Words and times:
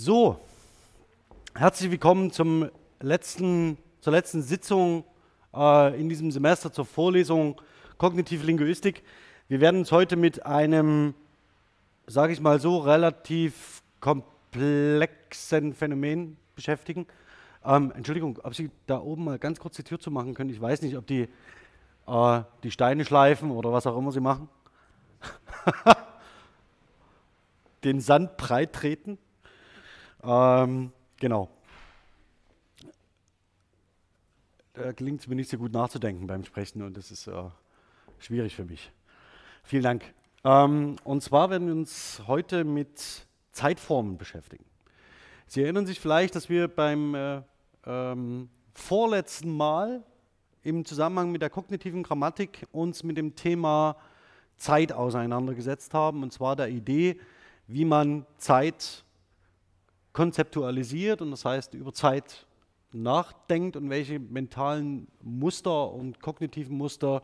So, 0.00 0.38
herzlich 1.56 1.90
willkommen 1.90 2.30
zum 2.30 2.70
letzten, 3.00 3.78
zur 4.00 4.12
letzten 4.12 4.42
Sitzung 4.42 5.02
äh, 5.52 6.00
in 6.00 6.08
diesem 6.08 6.30
Semester 6.30 6.72
zur 6.72 6.86
Vorlesung 6.86 7.60
Kognitive 7.96 8.46
Linguistik. 8.46 9.02
Wir 9.48 9.60
werden 9.60 9.80
uns 9.80 9.90
heute 9.90 10.14
mit 10.14 10.46
einem, 10.46 11.14
sage 12.06 12.32
ich 12.32 12.40
mal 12.40 12.60
so, 12.60 12.78
relativ 12.78 13.82
komplexen 13.98 15.74
Phänomen 15.74 16.36
beschäftigen. 16.54 17.08
Ähm, 17.64 17.92
Entschuldigung, 17.96 18.38
ob 18.44 18.54
Sie 18.54 18.70
da 18.86 19.00
oben 19.00 19.24
mal 19.24 19.40
ganz 19.40 19.58
kurz 19.58 19.74
die 19.74 19.82
Tür 19.82 19.98
zu 19.98 20.12
machen 20.12 20.34
können. 20.34 20.50
Ich 20.50 20.60
weiß 20.60 20.80
nicht, 20.82 20.96
ob 20.96 21.08
die 21.08 21.26
äh, 22.06 22.42
die 22.62 22.70
Steine 22.70 23.04
schleifen 23.04 23.50
oder 23.50 23.72
was 23.72 23.88
auch 23.88 23.98
immer 23.98 24.12
Sie 24.12 24.20
machen. 24.20 24.48
Den 27.82 28.00
Sand 28.00 28.36
breit 28.36 28.74
treten. 28.74 29.18
Ähm, 30.22 30.92
genau. 31.18 31.48
Da 34.74 34.92
gelingt 34.92 35.20
es 35.20 35.26
mir 35.26 35.34
nicht 35.34 35.50
so 35.50 35.58
gut 35.58 35.72
nachzudenken 35.72 36.26
beim 36.26 36.44
Sprechen 36.44 36.82
und 36.82 36.96
das 36.96 37.10
ist 37.10 37.26
äh, 37.26 37.32
schwierig 38.18 38.54
für 38.54 38.64
mich. 38.64 38.92
Vielen 39.64 39.82
Dank. 39.82 40.14
Ähm, 40.44 40.96
und 41.04 41.22
zwar 41.22 41.50
werden 41.50 41.66
wir 41.66 41.74
uns 41.74 42.22
heute 42.26 42.64
mit 42.64 43.26
Zeitformen 43.52 44.18
beschäftigen. 44.18 44.64
Sie 45.46 45.62
erinnern 45.62 45.86
sich 45.86 45.98
vielleicht, 45.98 46.34
dass 46.34 46.48
wir 46.48 46.68
beim 46.68 47.14
äh, 47.14 47.42
ähm, 47.86 48.48
vorletzten 48.74 49.50
Mal 49.56 50.04
im 50.62 50.84
Zusammenhang 50.84 51.32
mit 51.32 51.42
der 51.42 51.50
kognitiven 51.50 52.02
Grammatik 52.02 52.66
uns 52.70 53.02
mit 53.02 53.16
dem 53.16 53.34
Thema 53.34 53.96
Zeit 54.56 54.92
auseinandergesetzt 54.92 55.94
haben, 55.94 56.22
und 56.22 56.32
zwar 56.32 56.56
der 56.56 56.68
Idee, 56.68 57.18
wie 57.66 57.84
man 57.84 58.26
Zeit 58.36 59.04
konzeptualisiert 60.18 61.22
und 61.22 61.30
das 61.30 61.44
heißt 61.44 61.74
über 61.74 61.92
Zeit 61.92 62.44
nachdenkt 62.90 63.76
und 63.76 63.88
welche 63.88 64.18
mentalen 64.18 65.06
Muster 65.22 65.92
und 65.92 66.20
kognitiven 66.20 66.76
Muster 66.76 67.22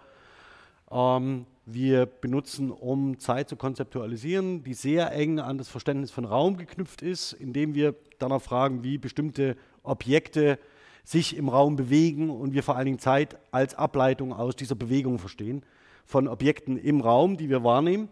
ähm, 0.92 1.44
wir 1.66 2.06
benutzen, 2.06 2.70
um 2.70 3.18
Zeit 3.18 3.48
zu 3.48 3.56
konzeptualisieren, 3.56 4.62
die 4.62 4.74
sehr 4.74 5.10
eng 5.10 5.40
an 5.40 5.58
das 5.58 5.68
Verständnis 5.68 6.12
von 6.12 6.24
Raum 6.24 6.56
geknüpft 6.56 7.02
ist, 7.02 7.32
indem 7.32 7.74
wir 7.74 7.96
danach 8.20 8.40
fragen, 8.40 8.84
wie 8.84 8.96
bestimmte 8.96 9.56
Objekte 9.82 10.60
sich 11.02 11.36
im 11.36 11.48
Raum 11.48 11.74
bewegen 11.74 12.30
und 12.30 12.54
wir 12.54 12.62
vor 12.62 12.76
allen 12.76 12.86
Dingen 12.86 13.00
Zeit 13.00 13.36
als 13.50 13.74
Ableitung 13.74 14.32
aus 14.32 14.54
dieser 14.54 14.76
Bewegung 14.76 15.18
verstehen, 15.18 15.64
von 16.04 16.28
Objekten 16.28 16.76
im 16.76 17.00
Raum, 17.00 17.38
die 17.38 17.50
wir 17.50 17.64
wahrnehmen. 17.64 18.08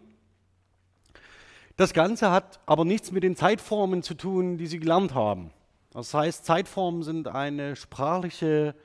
Das 1.75 1.93
Ganze 1.93 2.29
hat 2.29 2.59
aber 2.67 2.85
nichts 2.85 3.11
mit 3.11 3.23
den 3.23 3.35
Zeitformen 3.35 4.03
zu 4.03 4.13
tun, 4.13 4.57
die 4.57 4.67
Sie 4.67 4.79
gelernt 4.79 5.15
haben. 5.15 5.49
Das 5.91 6.13
heißt, 6.13 6.45
Zeitformen 6.45 7.01
sind 7.01 7.27
eine 7.27 7.75
sprachliche, 7.75 8.75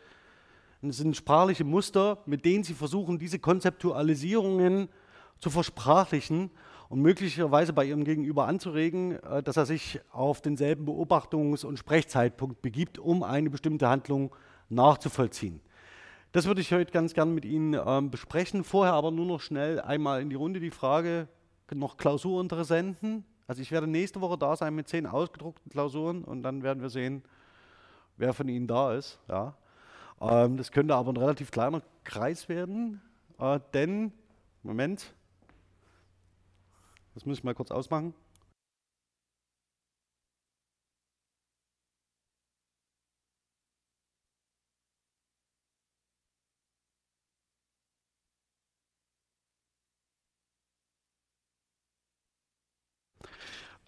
sind 0.80 1.14
sprachliche 1.14 1.64
Muster, 1.64 2.18
mit 2.24 2.46
denen 2.46 2.64
Sie 2.64 2.72
versuchen, 2.72 3.18
diese 3.18 3.38
Konzeptualisierungen 3.38 4.88
zu 5.38 5.50
versprachlichen 5.50 6.50
und 6.88 7.02
möglicherweise 7.02 7.74
bei 7.74 7.84
Ihrem 7.84 8.04
Gegenüber 8.04 8.46
anzuregen, 8.46 9.22
äh, 9.22 9.42
dass 9.42 9.58
er 9.58 9.66
sich 9.66 10.00
auf 10.10 10.40
denselben 10.40 10.86
Beobachtungs- 10.88 11.66
und 11.66 11.78
Sprechzeitpunkt 11.78 12.62
begibt, 12.62 12.98
um 12.98 13.22
eine 13.22 13.50
bestimmte 13.50 13.86
Handlung 13.86 14.34
nachzuvollziehen. 14.70 15.60
Das 16.32 16.46
würde 16.46 16.62
ich 16.62 16.72
heute 16.72 16.92
ganz 16.92 17.12
gern 17.12 17.34
mit 17.34 17.44
Ihnen 17.44 17.74
äh, 17.74 18.02
besprechen. 18.02 18.64
Vorher 18.64 18.94
aber 18.94 19.10
nur 19.10 19.26
noch 19.26 19.42
schnell 19.42 19.78
einmal 19.78 20.22
in 20.22 20.30
die 20.30 20.36
Runde 20.36 20.60
die 20.60 20.70
Frage, 20.70 21.28
noch 21.74 21.96
Klausurinteressenten. 21.96 23.24
Also 23.46 23.62
ich 23.62 23.70
werde 23.70 23.86
nächste 23.86 24.20
Woche 24.20 24.38
da 24.38 24.56
sein 24.56 24.74
mit 24.74 24.88
zehn 24.88 25.06
ausgedruckten 25.06 25.70
Klausuren 25.70 26.24
und 26.24 26.42
dann 26.42 26.62
werden 26.62 26.82
wir 26.82 26.90
sehen, 26.90 27.22
wer 28.16 28.34
von 28.34 28.48
Ihnen 28.48 28.66
da 28.66 28.94
ist. 28.94 29.18
Ja. 29.28 29.54
Ähm, 30.20 30.56
das 30.56 30.72
könnte 30.72 30.94
aber 30.94 31.12
ein 31.12 31.16
relativ 31.16 31.50
kleiner 31.50 31.82
Kreis 32.04 32.48
werden, 32.48 33.00
äh, 33.38 33.60
denn, 33.72 34.12
Moment, 34.62 35.14
das 37.14 37.24
muss 37.24 37.38
ich 37.38 37.44
mal 37.44 37.54
kurz 37.54 37.70
ausmachen. 37.70 38.14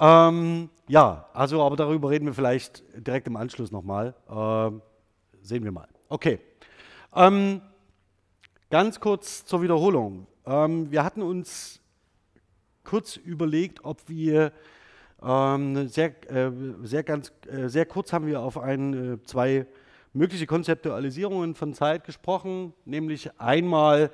Ähm, 0.00 0.70
ja, 0.88 1.26
also, 1.34 1.62
aber 1.62 1.76
darüber 1.76 2.10
reden 2.10 2.24
wir 2.26 2.32
vielleicht 2.32 2.82
direkt 2.96 3.26
im 3.26 3.36
Anschluss 3.36 3.70
nochmal. 3.70 4.14
Ähm, 4.30 4.80
sehen 5.42 5.62
wir 5.62 5.72
mal. 5.72 5.88
Okay. 6.08 6.40
Ähm, 7.14 7.60
ganz 8.70 8.98
kurz 8.98 9.44
zur 9.44 9.62
Wiederholung. 9.62 10.26
Ähm, 10.46 10.90
wir 10.90 11.04
hatten 11.04 11.22
uns 11.22 11.80
kurz 12.82 13.16
überlegt, 13.16 13.84
ob 13.84 14.08
wir 14.08 14.52
ähm, 15.22 15.86
sehr, 15.88 16.30
äh, 16.30 16.50
sehr, 16.82 17.02
ganz, 17.02 17.32
äh, 17.46 17.68
sehr 17.68 17.84
kurz 17.84 18.12
haben 18.12 18.26
wir 18.26 18.40
auf 18.40 18.56
ein, 18.56 19.14
äh, 19.14 19.22
zwei 19.24 19.66
mögliche 20.14 20.46
Konzeptualisierungen 20.46 21.54
von 21.54 21.74
Zeit 21.74 22.04
gesprochen, 22.04 22.72
nämlich 22.86 23.38
einmal 23.38 24.10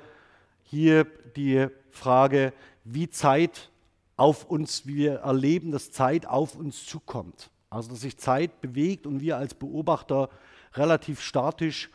hier 0.63 1.05
die 1.37 1.67
Frage, 1.91 2.51
wie 2.83 3.09
Zeit 3.09 3.71
auf 4.17 4.45
uns, 4.45 4.85
wie 4.85 4.97
wir 4.97 5.13
erleben, 5.19 5.71
dass 5.71 5.91
Zeit 5.91 6.25
auf 6.25 6.55
uns 6.55 6.85
zukommt. 6.85 7.49
Also 7.69 7.91
dass 7.91 8.01
sich 8.01 8.17
Zeit 8.17 8.61
bewegt 8.61 9.05
und 9.05 9.21
wir 9.21 9.37
als 9.37 9.53
Beobachter 9.53 10.29
relativ 10.73 11.21
statisch 11.21 11.89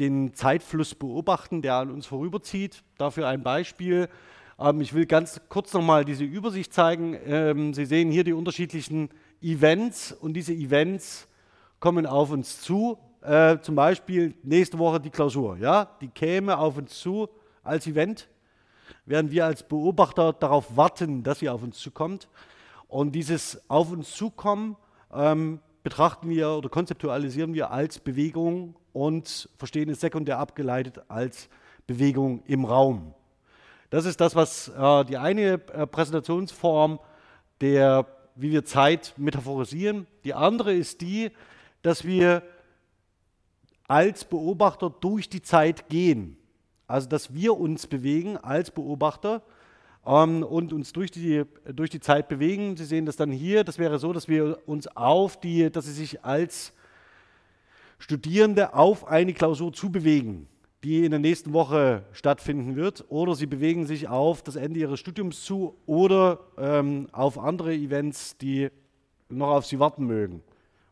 den 0.00 0.34
Zeitfluss 0.34 0.94
beobachten, 0.94 1.62
der 1.62 1.76
an 1.76 1.90
uns 1.90 2.06
vorüberzieht. 2.06 2.82
Dafür 2.98 3.28
ein 3.28 3.42
Beispiel. 3.42 4.08
Ähm, 4.58 4.80
ich 4.80 4.94
will 4.94 5.06
ganz 5.06 5.40
kurz 5.48 5.72
nochmal 5.72 6.04
diese 6.04 6.24
Übersicht 6.24 6.72
zeigen. 6.72 7.16
Ähm, 7.24 7.74
Sie 7.74 7.84
sehen 7.84 8.10
hier 8.10 8.24
die 8.24 8.32
unterschiedlichen 8.32 9.10
Events 9.40 10.12
und 10.12 10.34
diese 10.34 10.52
Events 10.52 11.28
kommen 11.78 12.06
auf 12.06 12.30
uns 12.30 12.60
zu. 12.60 12.98
Äh, 13.20 13.58
zum 13.60 13.74
Beispiel 13.74 14.34
nächste 14.42 14.78
Woche 14.78 15.00
die 15.00 15.10
Klausur. 15.10 15.58
Ja? 15.58 15.96
Die 16.00 16.08
käme 16.08 16.58
auf 16.58 16.76
uns 16.76 16.98
zu 16.98 17.28
als 17.62 17.86
Event 17.86 18.28
werden 19.06 19.30
wir 19.30 19.44
als 19.44 19.62
Beobachter 19.62 20.32
darauf 20.32 20.76
warten, 20.76 21.22
dass 21.22 21.40
sie 21.40 21.48
auf 21.48 21.62
uns 21.62 21.78
zukommt. 21.78 22.28
Und 22.88 23.12
dieses 23.12 23.68
Auf 23.68 23.90
uns 23.90 24.14
zukommen 24.14 24.76
ähm, 25.12 25.60
betrachten 25.82 26.28
wir 26.28 26.50
oder 26.50 26.68
konzeptualisieren 26.68 27.54
wir 27.54 27.70
als 27.70 27.98
Bewegung 27.98 28.76
und 28.92 29.48
verstehen 29.58 29.90
es 29.90 30.00
sekundär 30.00 30.38
abgeleitet 30.38 31.02
als 31.08 31.48
Bewegung 31.86 32.42
im 32.46 32.64
Raum. 32.64 33.14
Das 33.90 34.06
ist 34.06 34.20
das, 34.20 34.34
was 34.34 34.68
äh, 34.68 35.04
die 35.04 35.18
eine 35.18 35.54
äh, 35.72 35.86
Präsentationsform 35.86 36.98
der, 37.60 38.06
wie 38.34 38.50
wir 38.50 38.64
Zeit 38.64 39.14
metaphorisieren. 39.16 40.06
Die 40.24 40.34
andere 40.34 40.72
ist 40.72 41.00
die, 41.00 41.30
dass 41.82 42.04
wir 42.04 42.42
als 43.86 44.24
Beobachter 44.24 44.90
durch 44.90 45.28
die 45.28 45.42
Zeit 45.42 45.88
gehen. 45.88 46.38
Also, 46.86 47.08
dass 47.08 47.32
wir 47.32 47.58
uns 47.58 47.86
bewegen 47.86 48.36
als 48.36 48.70
Beobachter 48.70 49.42
ähm, 50.06 50.42
und 50.42 50.72
uns 50.72 50.92
durch 50.92 51.10
die, 51.10 51.44
durch 51.72 51.90
die 51.90 52.00
Zeit 52.00 52.28
bewegen. 52.28 52.76
Sie 52.76 52.84
sehen 52.84 53.06
das 53.06 53.16
dann 53.16 53.30
hier. 53.30 53.64
Das 53.64 53.78
wäre 53.78 53.98
so, 53.98 54.12
dass 54.12 54.28
wir 54.28 54.58
uns 54.66 54.86
auf 54.96 55.40
die, 55.40 55.70
dass 55.70 55.86
Sie 55.86 55.92
sich 55.92 56.24
als 56.24 56.72
Studierende 57.98 58.74
auf 58.74 59.06
eine 59.06 59.32
Klausur 59.32 59.72
zubewegen, 59.72 60.46
die 60.82 61.06
in 61.06 61.10
der 61.10 61.20
nächsten 61.20 61.54
Woche 61.54 62.04
stattfinden 62.12 62.76
wird. 62.76 63.04
Oder 63.08 63.34
Sie 63.34 63.46
bewegen 63.46 63.86
sich 63.86 64.08
auf 64.08 64.42
das 64.42 64.56
Ende 64.56 64.80
Ihres 64.80 65.00
Studiums 65.00 65.42
zu 65.42 65.76
oder 65.86 66.40
ähm, 66.58 67.08
auf 67.12 67.38
andere 67.38 67.72
Events, 67.74 68.36
die 68.36 68.68
noch 69.30 69.52
auf 69.52 69.64
Sie 69.64 69.78
warten 69.78 70.04
mögen. 70.04 70.42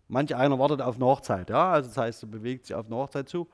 Manch 0.09 0.35
einer 0.35 0.59
wartet 0.59 0.81
auf 0.81 0.97
eine 0.97 1.05
Hochzeit, 1.06 1.49
ja, 1.49 1.73
also 1.73 1.89
das 1.89 1.97
heißt, 1.97 2.23
er 2.25 2.29
bewegt 2.29 2.67
sich 2.67 2.77
auf 2.77 2.87
eine 2.87 2.97
Hochzeit 2.97 3.29
zu 3.29 3.47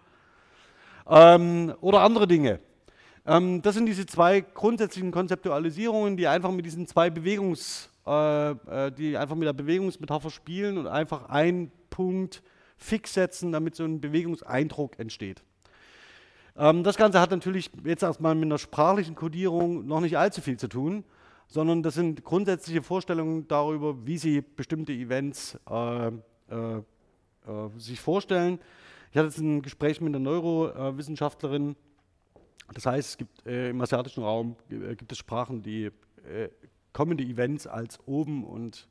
ähm, 1.09 1.75
oder 1.81 2.01
andere 2.01 2.27
Dinge. 2.27 2.61
Ähm, 3.27 3.63
das 3.63 3.75
sind 3.75 3.87
diese 3.87 4.07
zwei 4.07 4.41
grundsätzlichen 4.41 5.11
Konzeptualisierungen, 5.11 6.17
die 6.17 6.27
einfach 6.27 6.51
mit 6.51 6.65
diesen 6.65 6.87
zwei 6.87 7.11
Bewegungs, 7.11 7.91
äh, 8.07 8.51
äh, 8.51 8.93
die 8.93 9.17
einfach 9.17 9.37
mit 9.37 9.47
der 9.47 9.53
Bewegungsmetapher 9.53 10.31
spielen 10.31 10.79
und 10.79 10.87
einfach 10.87 11.29
einen 11.29 11.71
Punkt 11.91 12.43
fix 12.77 13.15
setzen, 13.15 13.53
damit 13.53 13.75
so 13.75 13.85
ein 13.85 14.01
Bewegungseindruck 14.01 14.99
entsteht. 14.99 15.43
Ähm, 16.57 16.85
das 16.85 16.97
Ganze 16.97 17.21
hat 17.21 17.31
natürlich 17.31 17.71
jetzt 17.85 18.03
erstmal 18.03 18.35
mit 18.35 18.45
einer 18.45 18.59
sprachlichen 18.59 19.15
Kodierung 19.15 19.87
noch 19.87 20.01
nicht 20.01 20.17
allzu 20.17 20.41
viel 20.41 20.59
zu 20.59 20.69
tun, 20.69 21.05
sondern 21.47 21.83
das 21.83 21.95
sind 21.95 22.25
grundsätzliche 22.25 22.83
Vorstellungen 22.83 23.49
darüber, 23.49 24.07
wie 24.07 24.19
Sie 24.19 24.41
bestimmte 24.43 24.93
Events 24.93 25.59
äh, 25.69 26.09
äh, 26.09 26.13
äh 26.51 26.83
sich 27.79 28.01
vorstellen. 28.01 28.59
Ich 29.11 29.17
hatte 29.17 29.29
jetzt 29.29 29.39
ein 29.39 29.63
Gespräch 29.63 30.01
mit 30.01 30.15
einer 30.15 30.19
Neurowissenschaftlerin. 30.19 31.77
Das 32.75 32.85
heißt, 32.85 33.09
es 33.11 33.17
gibt 33.17 33.47
äh, 33.47 33.71
im 33.71 33.81
asiatischen 33.81 34.23
Raum 34.23 34.57
äh, 34.69 34.95
gibt 34.95 35.11
es 35.11 35.19
Sprachen, 35.19 35.63
die 35.63 35.87
äh, 35.87 36.49
kommende 36.93 37.25
Events 37.25 37.67
als 37.67 37.99
oben 38.07 38.45
und 38.45 38.87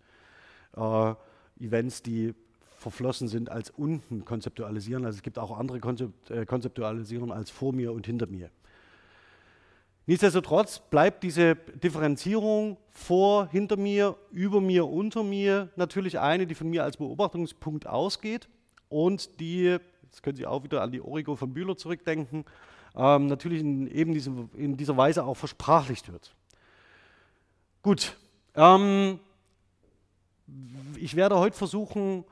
äh, 0.75 1.13
Events, 1.59 2.01
die 2.01 2.33
verflossen 2.77 3.27
sind, 3.27 3.51
als 3.51 3.69
unten 3.69 4.25
konzeptualisieren. 4.25 5.05
Also 5.05 5.17
es 5.17 5.21
gibt 5.21 5.37
auch 5.37 5.55
andere 5.57 5.79
Konzept, 5.79 6.31
äh, 6.31 6.45
Konzeptualisierungen 6.45 7.35
als 7.35 7.51
vor 7.51 7.73
mir 7.73 7.93
und 7.93 8.07
hinter 8.07 8.27
mir. 8.27 8.49
Nichtsdestotrotz 10.07 10.79
bleibt 10.79 11.21
diese 11.23 11.55
Differenzierung 11.55 12.77
vor, 12.89 13.49
hinter 13.49 13.77
mir, 13.77 14.15
über 14.31 14.61
mir, 14.61 14.87
unter 14.87 15.21
mir 15.21 15.69
natürlich 15.75 16.17
eine, 16.17 16.47
die 16.47 16.55
von 16.55 16.69
mir 16.69 16.83
als 16.85 16.97
Beobachtungspunkt 16.97 17.85
ausgeht 17.85 18.47
und 18.89 19.39
die, 19.39 19.77
jetzt 20.07 20.23
können 20.23 20.37
Sie 20.37 20.45
auch 20.45 20.63
wieder 20.63 20.81
an 20.81 20.91
die 20.91 21.01
Origo 21.01 21.35
von 21.35 21.53
Bühler 21.53 21.77
zurückdenken, 21.77 22.45
ähm, 22.95 23.27
natürlich 23.27 23.61
in, 23.61 23.87
eben 23.87 24.13
diese, 24.13 24.31
in 24.55 24.77
dieser 24.77 24.97
Weise 24.97 25.23
auch 25.23 25.35
versprachlicht 25.35 26.11
wird. 26.11 26.33
Gut, 27.81 28.17
ähm, 28.55 29.19
ich 30.95 31.15
werde 31.15 31.37
heute 31.37 31.57
versuchen, 31.57 32.23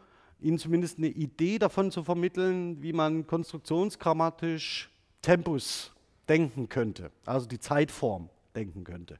Ihnen 0.42 0.58
zumindest 0.60 0.98
eine 0.98 1.08
Idee 1.08 1.60
davon 1.60 1.92
zu 1.92 2.04
vermitteln, 2.04 2.82
wie 2.82 2.94
man 2.94 3.26
konstruktionsgrammatisch 3.26 4.90
Tempus 5.22 5.92
denken 6.28 6.70
könnte, 6.70 7.12
also 7.26 7.48
die 7.48 7.60
Zeitform 7.60 8.30
denken 8.56 8.84
könnte. 8.84 9.20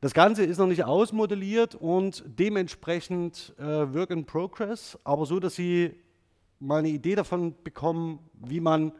Das 0.00 0.14
Ganze 0.14 0.44
ist 0.44 0.58
noch 0.58 0.66
nicht 0.66 0.84
ausmodelliert 0.84 1.74
und 1.74 2.22
dementsprechend 2.26 3.54
äh, 3.58 3.62
Work 3.62 4.10
in 4.10 4.24
Progress, 4.26 4.96
aber 5.02 5.26
so, 5.26 5.40
dass 5.40 5.56
Sie 5.56 5.94
mal 6.60 6.78
eine 6.78 6.88
Idee 6.88 7.14
davon 7.14 7.54
bekommen, 7.62 8.18
wie 8.34 8.60
man 8.60 8.92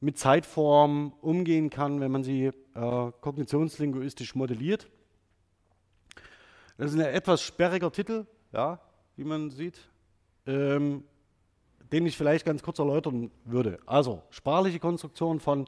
mit 0.00 0.18
Zeitformen 0.18 1.12
umgehen 1.20 1.70
kann, 1.70 2.00
wenn 2.00 2.12
man 2.12 2.24
sie 2.24 2.46
äh, 2.46 2.52
kognitionslinguistisch 3.20 4.34
modelliert. 4.34 4.88
Das 6.76 6.92
ist 6.92 6.98
ein 6.98 7.06
etwas 7.06 7.42
sperriger 7.42 7.90
Titel, 7.90 8.26
ja, 8.52 8.80
wie 9.16 9.24
man 9.24 9.50
sieht, 9.50 9.78
ähm, 10.46 11.04
den 11.92 12.06
ich 12.06 12.16
vielleicht 12.16 12.44
ganz 12.44 12.62
kurz 12.62 12.78
erläutern 12.78 13.30
würde. 13.44 13.78
Also 13.86 14.22
sprachliche 14.30 14.80
Konstruktion 14.80 15.40
von 15.40 15.66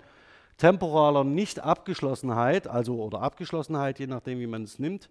temporaler 0.59 1.25
Nicht-Abgeschlossenheit, 1.25 2.67
also 2.67 3.03
oder 3.03 3.23
Abgeschlossenheit, 3.23 3.99
je 3.99 4.07
nachdem, 4.07 4.41
wie 4.41 4.47
man 4.47 4.65
es 4.65 4.79
nimmt. 4.79 5.09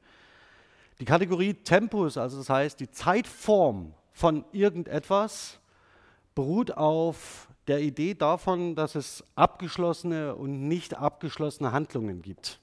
Die 0.99 1.05
Kategorie 1.05 1.53
Tempus, 1.53 2.17
also 2.17 2.37
das 2.37 2.49
heißt 2.49 2.79
die 2.79 2.89
Zeitform 2.89 3.93
von 4.11 4.45
irgendetwas, 4.51 5.59
beruht 6.35 6.75
auf 6.77 7.47
der 7.67 7.79
Idee 7.81 8.13
davon, 8.13 8.75
dass 8.75 8.95
es 8.95 9.23
abgeschlossene 9.35 10.35
und 10.35 10.67
nicht 10.67 10.95
abgeschlossene 10.95 11.71
Handlungen 11.71 12.21
gibt. 12.21 12.59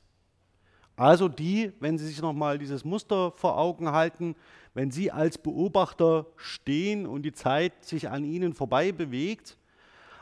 Also 0.94 1.28
die, 1.28 1.72
wenn 1.80 1.98
Sie 1.98 2.06
sich 2.06 2.20
nochmal 2.20 2.58
dieses 2.58 2.84
Muster 2.84 3.32
vor 3.32 3.58
Augen 3.58 3.90
halten, 3.90 4.36
wenn 4.74 4.90
Sie 4.90 5.10
als 5.10 5.38
Beobachter 5.38 6.26
stehen 6.36 7.06
und 7.06 7.22
die 7.22 7.32
Zeit 7.32 7.84
sich 7.84 8.10
an 8.10 8.24
Ihnen 8.24 8.52
vorbei 8.52 8.92
bewegt, 8.92 9.56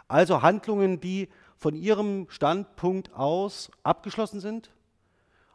also 0.09 0.43
Handlungen, 0.43 1.01
die 1.01 1.29
von 1.57 1.75
ihrem 1.75 2.27
Standpunkt 2.31 3.13
aus 3.15 3.71
abgeschlossen 3.83 4.41
sind. 4.41 4.71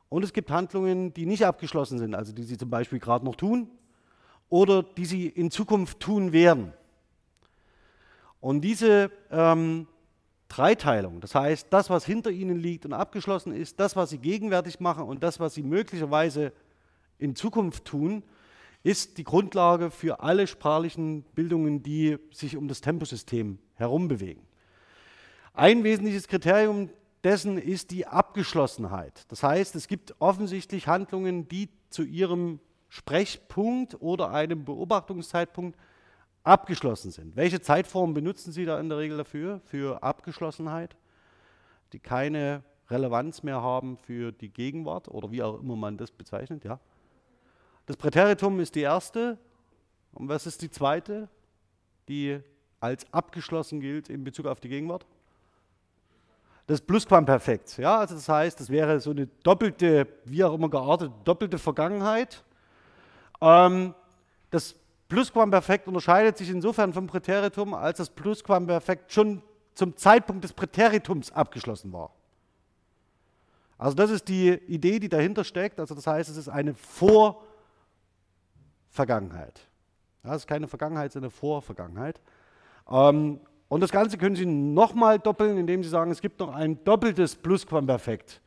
Und 0.07 0.23
es 0.23 0.33
gibt 0.33 0.51
Handlungen, 0.51 1.13
die 1.13 1.25
nicht 1.25 1.43
abgeschlossen 1.43 1.97
sind, 1.97 2.13
also 2.13 2.31
die 2.31 2.43
sie 2.43 2.57
zum 2.57 2.69
Beispiel 2.69 2.99
gerade 2.99 3.25
noch 3.25 3.35
tun 3.35 3.69
oder 4.47 4.83
die 4.83 5.05
sie 5.05 5.27
in 5.27 5.49
Zukunft 5.49 5.99
tun 5.99 6.31
werden. 6.31 6.71
Und 8.45 8.61
diese 8.61 9.09
ähm, 9.31 9.87
Dreiteilung, 10.49 11.19
das 11.19 11.33
heißt, 11.33 11.65
das, 11.71 11.89
was 11.89 12.05
hinter 12.05 12.29
ihnen 12.29 12.59
liegt 12.59 12.85
und 12.85 12.93
abgeschlossen 12.93 13.51
ist, 13.51 13.79
das, 13.79 13.95
was 13.95 14.11
sie 14.11 14.19
gegenwärtig 14.19 14.79
machen 14.79 15.05
und 15.05 15.23
das, 15.23 15.39
was 15.39 15.55
sie 15.55 15.63
möglicherweise 15.63 16.53
in 17.17 17.35
Zukunft 17.35 17.85
tun, 17.85 18.21
ist 18.83 19.17
die 19.17 19.23
Grundlage 19.23 19.89
für 19.89 20.19
alle 20.19 20.45
sprachlichen 20.45 21.23
Bildungen, 21.33 21.81
die 21.81 22.19
sich 22.31 22.55
um 22.55 22.67
das 22.67 22.81
Temposystem 22.81 23.57
herum 23.73 24.07
bewegen. 24.07 24.45
Ein 25.55 25.83
wesentliches 25.83 26.27
Kriterium 26.27 26.91
dessen 27.23 27.57
ist 27.57 27.89
die 27.89 28.05
Abgeschlossenheit. 28.05 29.25
Das 29.29 29.41
heißt, 29.41 29.75
es 29.75 29.87
gibt 29.87 30.13
offensichtlich 30.19 30.87
Handlungen, 30.87 31.47
die 31.47 31.69
zu 31.89 32.03
ihrem 32.03 32.59
Sprechpunkt 32.89 33.99
oder 34.03 34.29
einem 34.29 34.65
Beobachtungszeitpunkt 34.65 35.79
abgeschlossen 36.45 37.11
sind. 37.11 37.35
Welche 37.35 37.61
Zeitform 37.61 38.13
benutzen 38.13 38.51
Sie 38.51 38.65
da 38.65 38.79
in 38.79 38.89
der 38.89 38.97
Regel 38.97 39.17
dafür, 39.17 39.61
für 39.65 40.01
Abgeschlossenheit, 40.03 40.95
die 41.93 41.99
keine 41.99 42.63
Relevanz 42.89 43.43
mehr 43.43 43.61
haben 43.61 43.97
für 43.97 44.31
die 44.31 44.49
Gegenwart 44.49 45.07
oder 45.07 45.31
wie 45.31 45.41
auch 45.41 45.59
immer 45.59 45.75
man 45.75 45.97
das 45.97 46.11
bezeichnet? 46.11 46.63
Ja. 46.63 46.79
Das 47.87 47.97
Präteritum 47.97 48.59
ist 48.59 48.75
die 48.75 48.81
erste. 48.81 49.37
Und 50.13 50.29
was 50.29 50.45
ist 50.45 50.61
die 50.61 50.71
zweite, 50.71 51.27
die 52.07 52.39
als 52.79 53.11
abgeschlossen 53.11 53.79
gilt 53.79 54.09
in 54.09 54.23
Bezug 54.23 54.45
auf 54.45 54.59
die 54.59 54.69
Gegenwart? 54.69 55.05
das 56.67 56.81
Plusquamperfekt. 56.81 57.77
Ja, 57.77 57.99
also 57.99 58.15
das 58.15 58.27
heißt, 58.27 58.59
das 58.59 58.69
wäre 58.69 58.99
so 58.99 59.11
eine 59.11 59.27
doppelte, 59.43 60.07
wie 60.25 60.43
auch 60.43 60.53
immer 60.53 60.69
geartet, 60.69 61.11
doppelte 61.23 61.59
Vergangenheit. 61.59 62.43
Ähm, 63.41 63.93
das 64.49 64.75
Plusquamperfekt 65.15 65.87
unterscheidet 65.87 66.37
sich 66.37 66.49
insofern 66.49 66.91
vom 66.91 67.07
Präteritum, 67.07 67.73
als 67.73 67.99
das 67.99 68.09
Plusquamperfekt 68.09 69.13
schon 69.13 69.41
zum 69.73 69.95
Zeitpunkt 69.95 70.43
des 70.43 70.51
Präteritums 70.51 71.31
abgeschlossen 71.31 71.93
war. 71.93 72.11
Also 73.77 73.95
das 73.95 74.11
ist 74.11 74.27
die 74.27 74.49
Idee, 74.67 74.99
die 74.99 75.07
dahinter 75.07 75.45
steckt. 75.45 75.79
Also 75.79 75.95
das 75.95 76.05
heißt, 76.05 76.29
es 76.29 76.35
ist 76.35 76.49
eine 76.49 76.73
Vorvergangenheit. 76.73 79.61
Ja, 80.25 80.31
es 80.31 80.41
ist 80.41 80.47
keine 80.47 80.67
Vergangenheit, 80.67 81.11
es 81.11 81.15
ist 81.15 81.21
eine 81.21 81.29
Vorvergangenheit. 81.29 82.19
Ähm, 82.91 83.39
und 83.69 83.79
das 83.79 83.91
Ganze 83.91 84.17
können 84.17 84.35
Sie 84.35 84.45
nochmal 84.45 85.17
doppeln, 85.17 85.57
indem 85.57 85.81
Sie 85.81 85.87
sagen, 85.87 86.11
es 86.11 86.19
gibt 86.19 86.41
noch 86.41 86.53
ein 86.53 86.83
doppeltes 86.83 87.37
Plusquamperfekt. 87.37 88.41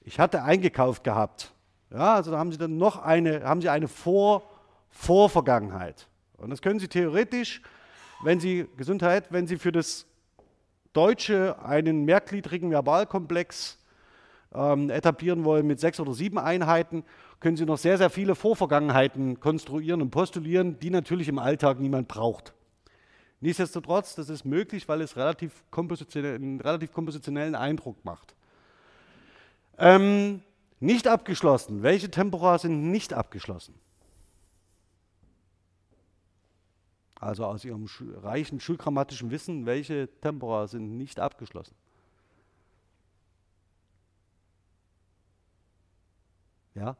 Ich 0.00 0.18
hatte 0.18 0.44
eingekauft 0.44 1.04
gehabt. 1.04 1.52
Ja, 1.90 2.14
also 2.14 2.30
da 2.30 2.38
haben 2.38 2.52
Sie 2.52 2.58
dann 2.58 2.78
noch 2.78 3.02
eine, 3.02 3.44
haben 3.44 3.60
Sie 3.60 3.68
eine 3.68 3.86
Vor 3.86 4.53
Vorvergangenheit. 4.94 6.08
Und 6.38 6.50
das 6.50 6.62
können 6.62 6.78
Sie 6.78 6.88
theoretisch, 6.88 7.60
wenn 8.22 8.40
Sie 8.40 8.66
Gesundheit, 8.76 9.30
wenn 9.30 9.46
Sie 9.46 9.58
für 9.58 9.72
das 9.72 10.06
Deutsche 10.92 11.62
einen 11.62 12.04
mehrgliedrigen 12.04 12.70
Verbalkomplex 12.70 13.78
ähm, 14.54 14.88
etablieren 14.88 15.44
wollen 15.44 15.66
mit 15.66 15.80
sechs 15.80 15.98
oder 16.00 16.14
sieben 16.14 16.38
Einheiten, 16.38 17.04
können 17.40 17.56
Sie 17.56 17.66
noch 17.66 17.76
sehr, 17.76 17.98
sehr 17.98 18.08
viele 18.08 18.34
Vorvergangenheiten 18.34 19.40
konstruieren 19.40 20.00
und 20.00 20.10
postulieren, 20.10 20.78
die 20.78 20.90
natürlich 20.90 21.28
im 21.28 21.38
Alltag 21.38 21.80
niemand 21.80 22.08
braucht. 22.08 22.54
Nichtsdestotrotz, 23.40 24.14
das 24.14 24.30
ist 24.30 24.44
möglich, 24.44 24.88
weil 24.88 25.02
es 25.02 25.16
relativ 25.16 25.64
einen 25.76 26.60
relativ 26.60 26.92
kompositionellen 26.92 27.54
Eindruck 27.54 28.02
macht. 28.04 28.34
Ähm, 29.76 30.40
nicht 30.80 31.08
abgeschlossen. 31.08 31.82
Welche 31.82 32.10
Tempora 32.10 32.58
sind 32.58 32.90
nicht 32.90 33.12
abgeschlossen? 33.12 33.74
Also 37.24 37.46
aus 37.46 37.64
Ihrem 37.64 37.88
reichen 38.22 38.60
schulgrammatischen 38.60 39.30
Wissen, 39.30 39.64
welche 39.64 40.10
Tempora 40.20 40.66
sind 40.66 40.98
nicht 40.98 41.18
abgeschlossen? 41.18 41.74
Ja? 46.74 46.98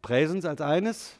Präsens 0.00 0.44
als 0.44 0.60
eines, 0.60 1.18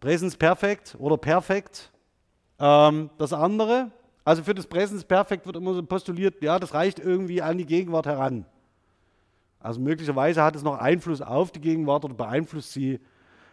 Präsensperfekt 0.00 0.96
oder 0.98 1.16
perfekt. 1.18 1.92
Ähm, 2.58 3.10
das 3.16 3.32
andere, 3.32 3.92
also 4.24 4.42
für 4.42 4.54
das 4.54 4.66
Präsensperfekt 4.66 5.46
wird 5.46 5.54
immer 5.54 5.74
so 5.74 5.84
postuliert, 5.84 6.42
ja, 6.42 6.58
das 6.58 6.74
reicht 6.74 6.98
irgendwie 6.98 7.42
an 7.42 7.58
die 7.58 7.66
Gegenwart 7.66 8.06
heran. 8.06 8.44
Also 9.60 9.78
möglicherweise 9.78 10.42
hat 10.42 10.56
es 10.56 10.64
noch 10.64 10.78
Einfluss 10.78 11.22
auf 11.22 11.52
die 11.52 11.60
Gegenwart 11.60 12.04
oder 12.04 12.14
beeinflusst 12.14 12.72
sie 12.72 12.98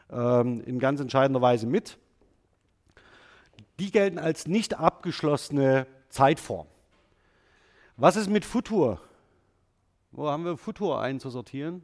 in 0.09 0.79
ganz 0.79 0.99
entscheidender 0.99 1.41
Weise 1.41 1.65
mit. 1.65 1.97
Die 3.79 3.91
gelten 3.91 4.19
als 4.19 4.47
nicht 4.47 4.77
abgeschlossene 4.77 5.87
Zeitform. 6.09 6.67
Was 7.97 8.15
ist 8.15 8.29
mit 8.29 8.45
Futur? 8.45 9.01
Wo 10.11 10.29
haben 10.29 10.45
wir 10.45 10.57
Futur 10.57 11.01
einzusortieren? 11.01 11.83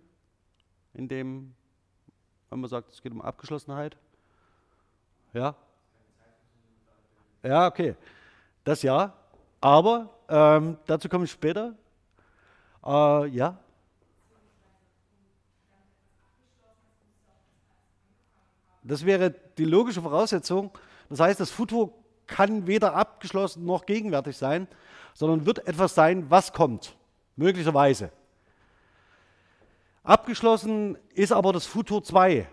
In 0.94 1.08
dem, 1.08 1.54
wenn 2.50 2.60
man 2.60 2.70
sagt, 2.70 2.92
es 2.94 3.02
geht 3.02 3.12
um 3.12 3.22
Abgeschlossenheit. 3.22 3.98
Ja? 5.34 5.56
Ja, 7.44 7.68
okay. 7.68 7.96
Das 8.64 8.84
ja. 8.84 9.14
Aber 9.60 10.10
ähm, 10.30 10.78
dazu 10.86 11.10
komme 11.10 11.26
ich 11.26 11.32
später. 11.32 11.76
Äh, 12.86 13.28
ja. 13.28 13.58
Das 18.84 19.06
wäre 19.06 19.34
die 19.58 19.66
logische 19.66 20.02
Voraussetzung. 20.02 20.72
Das 21.10 21.20
heißt, 21.20 21.40
das 21.40 21.52
Futur 21.52 21.94
kann 22.28 22.68
weder 22.68 22.96
abgeschlossen 22.96 23.66
noch 23.66 23.86
gegenwärtig 23.86 24.38
sein, 24.38 24.68
sondern 25.14 25.46
wird 25.46 25.68
etwas 25.68 25.94
sein, 25.94 26.30
was 26.30 26.54
kommt. 26.54 26.96
Möglicherweise. 27.36 28.12
Abgeschlossen 30.04 30.98
ist 31.14 31.32
aber 31.32 31.54
das 31.54 31.66
Futur 31.66 32.04
2. 32.04 32.48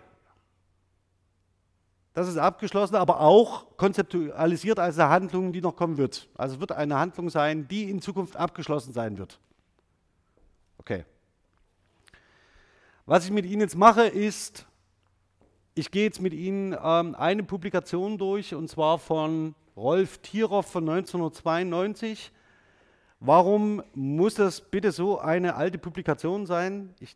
Das 2.13 2.27
ist 2.27 2.37
abgeschlossen, 2.37 2.95
aber 2.95 3.21
auch 3.21 3.77
konzeptualisiert 3.77 4.79
als 4.79 4.99
eine 4.99 5.09
Handlung, 5.09 5.53
die 5.53 5.61
noch 5.61 5.75
kommen 5.75 5.97
wird. 5.97 6.27
Also 6.35 6.55
es 6.55 6.59
wird 6.59 6.71
eine 6.71 6.97
Handlung 6.97 7.29
sein, 7.29 7.67
die 7.67 7.89
in 7.89 8.01
Zukunft 8.01 8.35
abgeschlossen 8.35 8.93
sein 8.93 9.17
wird. 9.17 9.39
Okay. 10.79 11.05
Was 13.05 13.25
ich 13.25 13.31
mit 13.31 13.45
Ihnen 13.45 13.61
jetzt 13.61 13.75
mache, 13.77 14.03
ist, 14.03 14.67
ich 15.75 15.91
gehe 15.91 16.03
jetzt 16.03 16.21
mit 16.21 16.33
Ihnen 16.33 16.75
ähm, 16.81 17.15
eine 17.15 17.43
Publikation 17.43 18.17
durch, 18.17 18.53
und 18.53 18.69
zwar 18.69 18.97
von 18.99 19.55
Rolf 19.77 20.17
Tieroff 20.19 20.65
von 20.65 20.87
1992. 20.89 22.31
Warum 23.19 23.83
muss 23.93 24.35
das 24.35 24.61
bitte 24.61 24.91
so 24.91 25.19
eine 25.19 25.55
alte 25.55 25.77
Publikation 25.77 26.45
sein? 26.45 26.93
Ich 26.99 27.15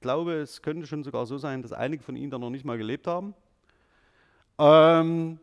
glaube, 0.00 0.34
es 0.34 0.62
könnte 0.62 0.86
schon 0.86 1.04
sogar 1.04 1.26
so 1.26 1.38
sein, 1.38 1.62
dass 1.62 1.72
einige 1.72 2.02
von 2.02 2.16
Ihnen 2.16 2.30
da 2.30 2.38
noch 2.38 2.50
nicht 2.50 2.64
mal 2.64 2.78
gelebt 2.78 3.06
haben. 3.06 3.34
Ähm, 4.58 5.38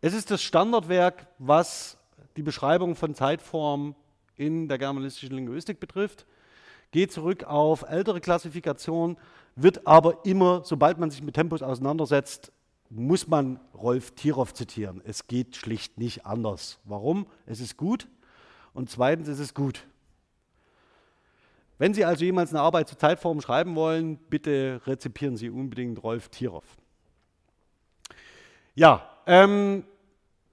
es 0.00 0.14
ist 0.14 0.30
das 0.30 0.42
Standardwerk, 0.42 1.26
was 1.38 1.96
die 2.36 2.42
Beschreibung 2.42 2.96
von 2.96 3.14
Zeitform 3.14 3.94
in 4.36 4.68
der 4.68 4.78
germanistischen 4.78 5.36
Linguistik 5.36 5.80
betrifft. 5.80 6.26
Geht 6.90 7.12
zurück 7.12 7.44
auf 7.44 7.82
ältere 7.88 8.20
Klassifikationen, 8.20 9.16
wird 9.56 9.86
aber 9.86 10.24
immer, 10.24 10.62
sobald 10.64 10.98
man 10.98 11.10
sich 11.10 11.22
mit 11.22 11.34
Tempus 11.34 11.62
auseinandersetzt, 11.62 12.52
muss 12.88 13.26
man 13.26 13.58
Rolf 13.74 14.12
Tieroff 14.12 14.54
zitieren. 14.54 15.00
Es 15.04 15.26
geht 15.26 15.56
schlicht 15.56 15.98
nicht 15.98 16.26
anders. 16.26 16.78
Warum? 16.84 17.26
Es 17.46 17.60
ist 17.60 17.76
gut 17.76 18.06
und 18.74 18.90
zweitens 18.90 19.28
ist 19.28 19.38
es 19.38 19.54
gut. 19.54 19.86
Wenn 21.78 21.94
Sie 21.94 22.04
also 22.04 22.24
jemals 22.24 22.50
eine 22.50 22.60
Arbeit 22.60 22.88
zu 22.88 22.96
Zeitform 22.96 23.40
schreiben 23.40 23.74
wollen, 23.74 24.16
bitte 24.30 24.80
rezipieren 24.86 25.36
Sie 25.36 25.50
unbedingt 25.50 26.02
Rolf 26.02 26.28
Tieroff. 26.28 26.76
Ja, 28.74 29.08
ähm, 29.26 29.84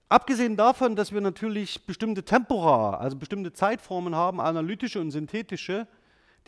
abgesehen 0.07 0.57
davon, 0.57 0.95
dass 0.95 1.11
wir 1.11 1.21
natürlich 1.21 1.85
bestimmte 1.85 2.23
Tempora, 2.23 2.97
also 2.97 3.15
bestimmte 3.15 3.53
Zeitformen 3.53 4.15
haben, 4.15 4.41
analytische 4.41 4.99
und 4.99 5.11
synthetische, 5.11 5.87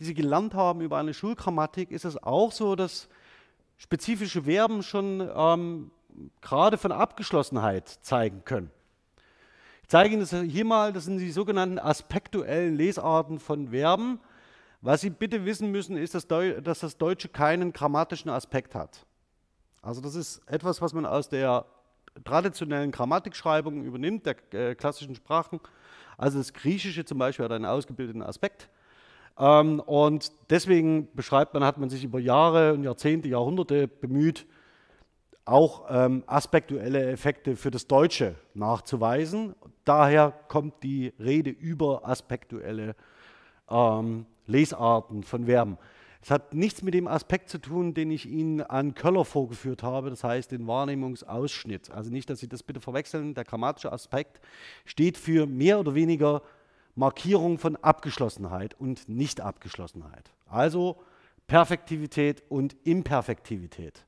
die 0.02 0.06
Sie 0.06 0.14
gelernt 0.14 0.52
haben 0.54 0.80
über 0.80 0.98
eine 0.98 1.14
Schulgrammatik, 1.14 1.92
ist 1.92 2.04
es 2.04 2.20
auch 2.20 2.50
so, 2.50 2.74
dass 2.74 3.08
spezifische 3.76 4.42
Verben 4.42 4.82
schon 4.82 5.30
ähm, 5.32 5.92
gerade 6.40 6.76
von 6.76 6.90
Abgeschlossenheit 6.90 7.88
zeigen 7.88 8.44
können. 8.44 8.72
Ich 9.82 9.88
zeige 9.88 10.12
Ihnen 10.12 10.20
das 10.20 10.34
hier 10.34 10.64
mal, 10.64 10.92
das 10.92 11.04
sind 11.04 11.18
die 11.18 11.30
sogenannten 11.30 11.78
aspektuellen 11.78 12.74
Lesarten 12.74 13.38
von 13.38 13.68
Verben. 13.68 14.18
Was 14.80 15.02
Sie 15.02 15.10
bitte 15.10 15.44
wissen 15.44 15.70
müssen, 15.70 15.96
ist, 15.96 16.16
dass, 16.16 16.26
dass 16.26 16.80
das 16.80 16.98
Deutsche 16.98 17.28
keinen 17.28 17.72
grammatischen 17.72 18.28
Aspekt 18.28 18.74
hat. 18.74 19.06
Also 19.82 20.00
das 20.00 20.16
ist 20.16 20.42
etwas, 20.48 20.82
was 20.82 20.94
man 20.94 21.06
aus 21.06 21.28
der 21.28 21.64
traditionellen 22.24 22.90
Grammatikschreibung 22.90 23.84
übernimmt, 23.84 24.26
der 24.26 24.36
äh, 24.52 24.74
klassischen 24.74 25.14
Sprachen. 25.14 25.60
Also 26.18 26.38
das 26.38 26.52
Griechische 26.52 27.04
zum 27.04 27.18
Beispiel 27.18 27.44
hat 27.44 27.52
einen 27.52 27.66
ausgebildeten 27.66 28.22
Aspekt. 28.22 28.68
Ähm, 29.38 29.80
und 29.80 30.32
deswegen 30.50 31.08
beschreibt 31.14 31.54
man, 31.54 31.64
hat 31.64 31.78
man 31.78 31.90
sich 31.90 32.04
über 32.04 32.20
Jahre 32.20 32.74
und 32.74 32.84
Jahrzehnte, 32.84 33.28
Jahrhunderte 33.28 33.88
bemüht, 33.88 34.46
auch 35.44 35.86
ähm, 35.90 36.22
aspektuelle 36.26 37.10
Effekte 37.10 37.56
für 37.56 37.70
das 37.70 37.86
Deutsche 37.86 38.36
nachzuweisen. 38.54 39.54
Daher 39.84 40.32
kommt 40.48 40.82
die 40.82 41.12
Rede 41.18 41.50
über 41.50 42.06
aspektuelle 42.06 42.94
ähm, 43.68 44.26
Lesarten 44.46 45.22
von 45.22 45.46
Verben. 45.46 45.78
Es 46.22 46.30
hat 46.30 46.54
nichts 46.54 46.82
mit 46.82 46.94
dem 46.94 47.08
Aspekt 47.08 47.48
zu 47.48 47.58
tun, 47.58 47.94
den 47.94 48.12
ich 48.12 48.26
Ihnen 48.26 48.60
an 48.60 48.94
Köller 48.94 49.24
vorgeführt 49.24 49.82
habe, 49.82 50.08
das 50.08 50.22
heißt 50.22 50.52
den 50.52 50.68
Wahrnehmungsausschnitt. 50.68 51.90
Also 51.90 52.12
nicht, 52.12 52.30
dass 52.30 52.38
Sie 52.38 52.48
das 52.48 52.62
bitte 52.62 52.80
verwechseln. 52.80 53.34
Der 53.34 53.42
grammatische 53.42 53.90
Aspekt 53.90 54.40
steht 54.84 55.18
für 55.18 55.46
mehr 55.46 55.80
oder 55.80 55.96
weniger 55.96 56.42
Markierung 56.94 57.58
von 57.58 57.76
Abgeschlossenheit 57.76 58.74
und 58.78 59.08
Nicht-Abgeschlossenheit. 59.08 60.30
Also 60.46 61.02
Perfektivität 61.46 62.42
und 62.48 62.76
Imperfektivität. 62.84 64.04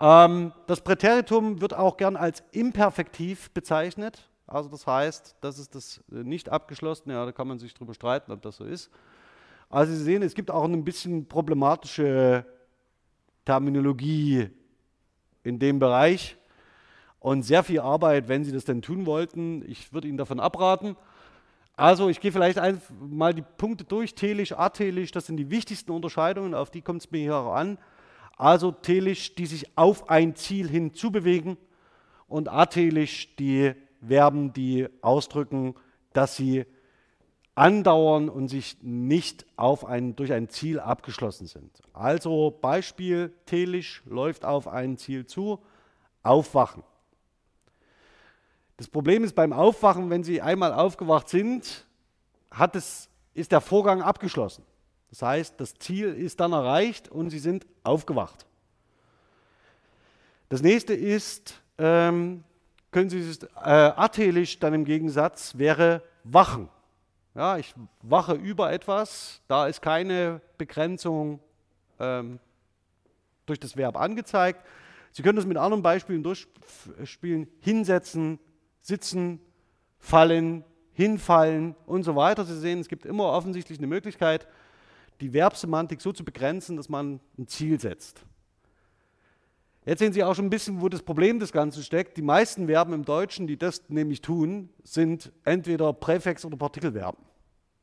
Ähm, 0.00 0.52
das 0.66 0.80
Präteritum 0.80 1.60
wird 1.60 1.74
auch 1.74 1.96
gern 1.96 2.16
als 2.16 2.42
imperfektiv 2.52 3.50
bezeichnet. 3.52 4.28
Also 4.46 4.68
das 4.68 4.86
heißt, 4.86 5.36
das 5.40 5.58
ist 5.58 5.74
das 5.74 6.02
äh, 6.10 6.16
nicht 6.16 6.48
abgeschlossene, 6.48 7.14
ja, 7.14 7.24
da 7.24 7.32
kann 7.32 7.48
man 7.48 7.58
sich 7.58 7.72
darüber 7.74 7.94
streiten, 7.94 8.32
ob 8.32 8.42
das 8.42 8.56
so 8.56 8.64
ist. 8.64 8.90
Also 9.70 9.94
Sie 9.94 10.02
sehen, 10.02 10.22
es 10.22 10.34
gibt 10.34 10.50
auch 10.50 10.64
ein 10.64 10.84
bisschen 10.84 11.26
problematische 11.26 12.44
Terminologie 13.44 14.50
in 15.44 15.58
dem 15.58 15.78
Bereich 15.78 16.36
und 17.20 17.42
sehr 17.42 17.62
viel 17.62 17.80
Arbeit, 17.80 18.28
wenn 18.28 18.44
Sie 18.44 18.52
das 18.52 18.64
denn 18.64 18.82
tun 18.82 19.06
wollten. 19.06 19.64
Ich 19.70 19.92
würde 19.92 20.08
Ihnen 20.08 20.18
davon 20.18 20.40
abraten. 20.40 20.96
Also 21.76 22.08
ich 22.08 22.20
gehe 22.20 22.32
vielleicht 22.32 22.60
mal 23.00 23.32
die 23.32 23.42
Punkte 23.42 23.84
durch, 23.84 24.14
telisch, 24.14 24.52
atelisch, 24.52 25.10
das 25.10 25.26
sind 25.26 25.38
die 25.38 25.50
wichtigsten 25.50 25.90
Unterscheidungen, 25.90 26.54
auf 26.54 26.70
die 26.70 26.82
kommt 26.82 27.02
es 27.02 27.10
mir 27.10 27.20
hier 27.20 27.36
auch 27.36 27.54
an. 27.54 27.78
Also 28.36 28.72
telisch, 28.72 29.34
die 29.34 29.46
sich 29.46 29.76
auf 29.76 30.10
ein 30.10 30.34
Ziel 30.36 30.68
hin 30.68 30.94
zubewegen 30.94 31.56
und 32.28 32.48
atelisch, 32.48 33.34
die 33.36 33.72
Verben, 34.06 34.52
die 34.52 34.88
ausdrücken, 35.00 35.74
dass 36.12 36.36
sie 36.36 36.66
andauern 37.54 38.28
und 38.28 38.48
sich 38.48 38.78
nicht 38.82 39.46
auf 39.56 39.84
ein, 39.84 40.16
durch 40.16 40.32
ein 40.32 40.48
Ziel 40.48 40.80
abgeschlossen 40.80 41.46
sind. 41.46 41.82
Also 41.92 42.50
Beispiel, 42.50 43.32
telisch 43.46 44.02
läuft 44.06 44.44
auf 44.44 44.68
ein 44.68 44.96
Ziel 44.96 45.26
zu, 45.26 45.60
aufwachen. 46.22 46.82
Das 48.82 48.88
Problem 48.88 49.22
ist 49.22 49.36
beim 49.36 49.52
Aufwachen, 49.52 50.10
wenn 50.10 50.24
Sie 50.24 50.42
einmal 50.42 50.74
aufgewacht 50.74 51.28
sind, 51.28 51.86
hat 52.50 52.74
es, 52.74 53.08
ist 53.32 53.52
der 53.52 53.60
Vorgang 53.60 54.02
abgeschlossen. 54.02 54.64
Das 55.10 55.22
heißt, 55.22 55.54
das 55.60 55.74
Ziel 55.74 56.12
ist 56.12 56.40
dann 56.40 56.50
erreicht 56.50 57.08
und 57.08 57.30
Sie 57.30 57.38
sind 57.38 57.64
aufgewacht. 57.84 58.44
Das 60.48 60.62
nächste 60.62 60.94
ist, 60.94 61.62
ähm, 61.78 62.42
können 62.90 63.08
Sie 63.08 63.20
es 63.20 63.44
äh, 63.44 63.46
atelisch 63.54 64.58
dann 64.58 64.74
im 64.74 64.84
Gegensatz 64.84 65.56
wäre 65.56 66.02
wachen. 66.24 66.68
Ja, 67.36 67.58
ich 67.58 67.76
wache 68.02 68.32
über 68.34 68.72
etwas, 68.72 69.42
da 69.46 69.68
ist 69.68 69.80
keine 69.80 70.40
Begrenzung 70.58 71.38
ähm, 72.00 72.40
durch 73.46 73.60
das 73.60 73.76
Verb 73.76 73.96
angezeigt. 73.96 74.66
Sie 75.12 75.22
können 75.22 75.36
das 75.36 75.46
mit 75.46 75.56
anderen 75.56 75.84
Beispielen 75.84 76.24
durchspielen, 76.24 77.46
hinsetzen, 77.60 78.40
sitzen, 78.82 79.40
fallen, 79.98 80.64
hinfallen 80.92 81.74
und 81.86 82.02
so 82.02 82.14
weiter. 82.14 82.44
Sie 82.44 82.58
sehen, 82.58 82.80
es 82.80 82.88
gibt 82.88 83.06
immer 83.06 83.26
offensichtlich 83.32 83.78
eine 83.78 83.86
Möglichkeit, 83.86 84.46
die 85.20 85.30
Verbsemantik 85.30 86.00
so 86.00 86.12
zu 86.12 86.24
begrenzen, 86.24 86.76
dass 86.76 86.88
man 86.88 87.20
ein 87.38 87.46
Ziel 87.46 87.80
setzt. 87.80 88.24
Jetzt 89.84 89.98
sehen 89.98 90.12
Sie 90.12 90.22
auch 90.22 90.34
schon 90.34 90.46
ein 90.46 90.50
bisschen, 90.50 90.80
wo 90.80 90.88
das 90.88 91.02
Problem 91.02 91.40
des 91.40 91.50
Ganzen 91.50 91.82
steckt. 91.82 92.16
Die 92.16 92.22
meisten 92.22 92.66
Verben 92.66 92.92
im 92.92 93.04
Deutschen, 93.04 93.46
die 93.46 93.56
das 93.56 93.88
nämlich 93.88 94.20
tun, 94.20 94.68
sind 94.84 95.32
entweder 95.44 95.92
Präfix- 95.92 96.44
oder 96.44 96.56
Partikelverben. 96.56 97.20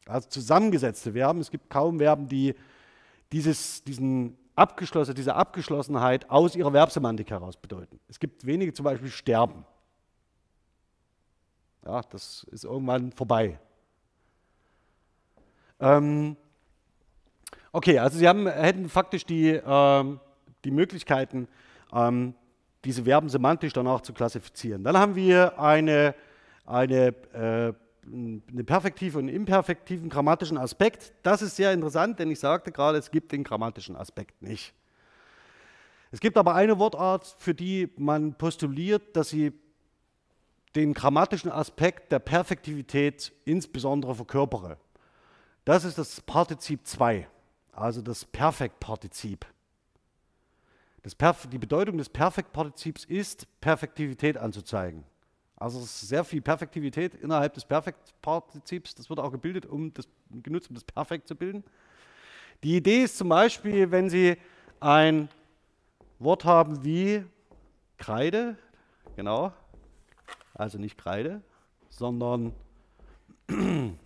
Also 0.05 0.29
zusammengesetzte 0.29 1.13
Verben. 1.13 1.41
Es 1.41 1.51
gibt 1.51 1.69
kaum 1.69 1.99
Verben, 1.99 2.27
die 2.27 2.55
dieses, 3.31 3.83
diesen 3.83 4.37
Abgeschlossen, 4.55 5.13
diese 5.13 5.35
Abgeschlossenheit 5.35 6.29
aus 6.29 6.55
ihrer 6.55 6.71
Verbsemantik 6.71 7.29
heraus 7.31 7.57
bedeuten. 7.57 7.99
Es 8.07 8.19
gibt 8.19 8.45
wenige, 8.45 8.73
zum 8.73 8.85
Beispiel 8.85 9.09
sterben. 9.09 9.65
Ja, 11.85 12.01
das 12.01 12.45
ist 12.51 12.65
irgendwann 12.65 13.11
vorbei. 13.11 13.59
Ähm, 15.79 16.35
okay, 17.71 17.99
also 17.99 18.17
Sie 18.17 18.27
haben, 18.27 18.47
hätten 18.47 18.89
faktisch 18.89 19.25
die, 19.25 19.59
ähm, 19.65 20.19
die 20.65 20.71
Möglichkeiten, 20.71 21.47
ähm, 21.93 22.33
diese 22.85 23.03
Verben 23.03 23.29
semantisch 23.29 23.73
danach 23.73 24.01
zu 24.01 24.13
klassifizieren. 24.13 24.83
Dann 24.83 24.97
haben 24.97 25.15
wir 25.15 25.59
eine, 25.59 26.15
eine, 26.65 27.07
äh, 27.33 27.73
eine 28.05 28.63
perfektive 28.65 29.19
und 29.19 29.27
imperfektiven 29.27 30.09
grammatischen 30.09 30.57
Aspekt. 30.57 31.13
Das 31.23 31.41
ist 31.41 31.55
sehr 31.55 31.73
interessant, 31.73 32.19
denn 32.19 32.31
ich 32.31 32.39
sagte 32.39 32.71
gerade, 32.71 32.97
es 32.97 33.11
gibt 33.11 33.31
den 33.31 33.43
grammatischen 33.43 33.95
Aspekt 33.95 34.41
nicht. 34.41 34.73
Es 36.11 36.19
gibt 36.19 36.37
aber 36.37 36.55
eine 36.55 36.79
Wortart, 36.79 37.35
für 37.37 37.53
die 37.53 37.89
man 37.97 38.33
postuliert, 38.33 39.15
dass 39.15 39.29
sie 39.29 39.53
den 40.75 40.93
grammatischen 40.93 41.51
Aspekt 41.51 42.11
der 42.11 42.19
Perfektivität 42.19 43.31
insbesondere 43.45 44.15
verkörpere. 44.15 44.77
Das 45.65 45.83
ist 45.83 45.97
das 45.97 46.21
Partizip 46.21 46.85
2, 46.85 47.27
also 47.71 48.01
das 48.01 48.25
Perfektpartizip. 48.25 49.45
Das 51.03 51.15
Perf 51.15 51.47
die 51.47 51.57
Bedeutung 51.57 51.97
des 51.97 52.09
Perfektpartizips 52.09 53.05
ist, 53.05 53.47
Perfektivität 53.61 54.37
anzuzeigen. 54.37 55.05
Also 55.55 55.79
es 55.79 55.85
ist 55.85 56.09
sehr 56.09 56.23
viel 56.23 56.41
Perfektivität 56.41 57.15
innerhalb 57.15 57.53
des 57.53 57.65
Perfektpartizips. 57.65 58.95
Das 58.95 59.09
wird 59.09 59.19
auch 59.19 59.31
gebildet, 59.31 59.65
um 59.65 59.93
das, 59.93 60.07
genutzt, 60.43 60.69
um 60.69 60.75
das 60.75 60.83
Perfekt 60.83 61.27
zu 61.27 61.35
bilden. 61.35 61.63
Die 62.63 62.77
Idee 62.77 63.03
ist 63.03 63.17
zum 63.17 63.29
Beispiel, 63.29 63.91
wenn 63.91 64.09
Sie 64.09 64.37
ein 64.79 65.29
Wort 66.17 66.45
haben 66.45 66.83
wie 66.83 67.25
Kreide, 67.97 68.57
genau, 69.15 69.53
also 70.59 70.77
nicht 70.77 70.97
Kreide, 70.97 71.41
sondern 71.89 72.53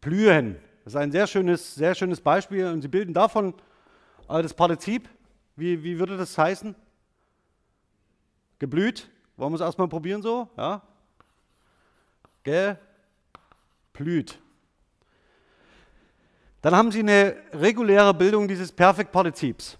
Blühen. 0.00 0.56
Das 0.84 0.94
ist 0.94 0.96
ein 0.96 1.12
sehr 1.12 1.26
schönes, 1.26 1.74
sehr 1.74 1.94
schönes 1.94 2.20
Beispiel 2.20 2.66
und 2.66 2.82
Sie 2.82 2.88
bilden 2.88 3.14
davon 3.14 3.54
das 4.26 4.54
Partizip. 4.54 5.08
Wie, 5.56 5.82
wie 5.82 5.98
würde 5.98 6.16
das 6.16 6.38
heißen? 6.38 6.74
Geblüht. 8.58 9.10
Wollen 9.36 9.52
wir 9.52 9.56
es 9.56 9.60
erstmal 9.60 9.88
probieren 9.88 10.22
so? 10.22 10.48
Ja. 10.56 10.82
Geblüht. 13.92 14.40
Dann 16.62 16.74
haben 16.74 16.90
Sie 16.90 17.00
eine 17.00 17.36
reguläre 17.52 18.14
Bildung 18.14 18.48
dieses 18.48 18.72
Perfektpartizips. 18.72 19.78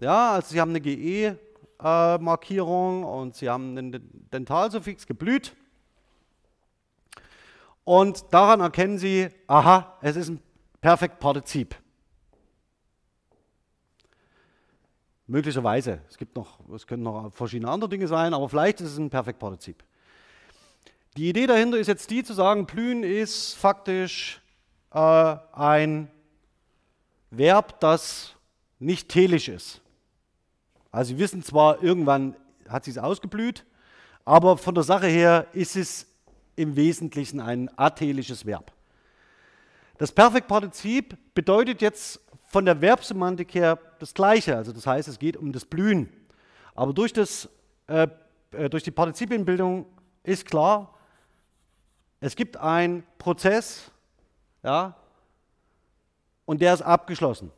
Ja, 0.00 0.32
also 0.32 0.48
Sie 0.48 0.60
haben 0.60 0.70
eine 0.70 0.80
GE-Markierung 0.80 3.02
äh, 3.02 3.06
und 3.06 3.36
Sie 3.36 3.48
haben 3.48 3.78
einen 3.78 4.28
Dentalsuffix 4.32 5.06
geblüht. 5.06 5.54
Und 7.84 8.24
daran 8.32 8.60
erkennen 8.60 8.98
Sie, 8.98 9.28
aha, 9.46 9.96
es 10.00 10.16
ist 10.16 10.30
ein 10.30 10.40
Perfektpartizip. 10.80 11.76
Möglicherweise. 15.26 16.00
Es 16.08 16.18
gibt 16.18 16.36
noch, 16.36 16.58
es 16.74 16.86
können 16.86 17.02
noch 17.02 17.32
verschiedene 17.32 17.70
andere 17.70 17.88
Dinge 17.88 18.08
sein, 18.08 18.34
aber 18.34 18.48
vielleicht 18.48 18.80
ist 18.80 18.92
es 18.92 18.98
ein 18.98 19.10
Perfektpartizip. 19.10 19.82
Die 21.16 21.28
Idee 21.28 21.46
dahinter 21.46 21.78
ist 21.78 21.86
jetzt 21.86 22.10
die 22.10 22.24
zu 22.24 22.34
sagen, 22.34 22.66
blühen 22.66 23.04
ist 23.04 23.54
faktisch 23.54 24.40
äh, 24.92 25.36
ein 25.52 26.10
Verb, 27.30 27.80
das 27.80 28.34
nicht 28.78 29.08
telisch 29.08 29.48
ist. 29.48 29.80
Also 30.94 31.08
Sie 31.08 31.18
wissen 31.18 31.42
zwar, 31.42 31.82
irgendwann 31.82 32.36
hat 32.68 32.86
es 32.86 32.98
ausgeblüht, 32.98 33.64
aber 34.24 34.56
von 34.56 34.76
der 34.76 34.84
Sache 34.84 35.08
her 35.08 35.48
ist 35.52 35.74
es 35.74 36.06
im 36.54 36.76
Wesentlichen 36.76 37.40
ein 37.40 37.68
atelisches 37.76 38.46
Verb. 38.46 38.70
Das 39.98 40.12
Perfektpartizip 40.12 41.18
bedeutet 41.34 41.82
jetzt 41.82 42.20
von 42.46 42.64
der 42.64 42.80
Verbsemantik 42.80 43.56
her 43.56 43.76
das 43.98 44.14
Gleiche. 44.14 44.56
Also 44.56 44.70
das 44.70 44.86
heißt, 44.86 45.08
es 45.08 45.18
geht 45.18 45.36
um 45.36 45.52
das 45.52 45.64
Blühen. 45.64 46.08
Aber 46.76 46.92
durch, 46.92 47.12
das, 47.12 47.48
äh, 47.88 48.06
äh, 48.52 48.70
durch 48.70 48.84
die 48.84 48.92
Partizipienbildung 48.92 49.86
ist 50.22 50.46
klar, 50.46 50.94
es 52.20 52.36
gibt 52.36 52.56
einen 52.56 53.02
Prozess, 53.18 53.90
ja, 54.62 54.94
und 56.44 56.62
der 56.62 56.72
ist 56.72 56.82
abgeschlossen. 56.82 57.50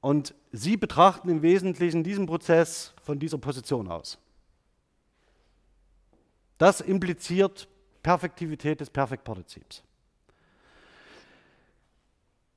Und 0.00 0.36
Sie 0.56 0.78
betrachten 0.78 1.28
im 1.28 1.42
Wesentlichen 1.42 2.02
diesen 2.02 2.24
Prozess 2.24 2.94
von 3.02 3.18
dieser 3.18 3.36
Position 3.36 3.88
aus. 3.88 4.18
Das 6.56 6.80
impliziert 6.80 7.68
Perfektivität 8.02 8.80
des 8.80 8.88
Perfektpartizips. 8.88 9.82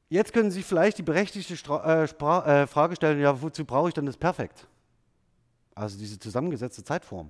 Jetzt 0.07 0.31
können 0.31 0.49
Sie 0.49 0.63
vielleicht 0.63 0.97
die 0.97 1.03
berechtigte 1.03 1.57
Stra 1.57 2.03
äh, 2.03 2.61
äh, 2.63 2.67
Frage 2.67 2.95
stellen, 2.95 3.19
ja, 3.19 3.41
wozu 3.41 3.65
brauche 3.65 3.89
ich 3.89 3.93
denn 3.93 4.05
das 4.05 4.15
Perfekt? 4.15 4.65
Also 5.75 5.97
diese 5.97 6.17
zusammengesetzte 6.17 6.85
Zeitform. 6.85 7.29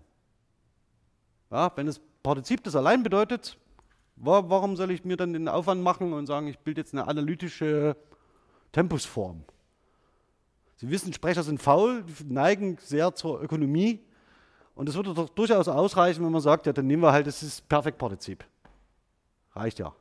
Ja, 1.50 1.72
wenn 1.76 1.88
das 1.88 2.00
Partizip 2.22 2.64
das 2.64 2.76
allein 2.76 3.02
bedeutet, 3.02 3.58
wa 4.18 4.44
warum 4.48 4.76
soll 4.76 4.92
ich 4.92 5.04
mir 5.04 5.18
dann 5.18 5.34
den 5.34 5.48
Aufwand 5.48 5.82
machen 5.82 6.14
und 6.14 6.28
sagen, 6.28 6.48
ich 6.48 6.60
bilde 6.60 6.82
jetzt 6.82 6.94
eine 6.94 7.08
analytische 7.08 7.98
Tempusform? 8.72 9.44
Sie 10.80 10.90
wissen, 10.90 11.12
Sprecher 11.12 11.44
sind 11.44 11.62
faul, 11.62 12.06
neigen 12.26 12.78
sehr 12.82 13.14
zur 13.14 13.44
Ökonomie. 13.44 14.00
Und 14.76 14.88
es 14.88 14.96
würde 14.96 15.14
doch 15.14 15.28
durchaus 15.28 15.68
ausreichen, 15.68 16.24
wenn 16.24 16.32
man 16.32 16.40
sagt, 16.40 16.68
ja, 16.68 16.72
dann 16.72 16.88
nehmen 16.88 17.04
wir 17.04 17.12
halt 17.12 17.28
das 17.28 17.60
Perfektpartizip. 17.60 18.46
Reicht 19.52 19.80
ja. 19.80 19.94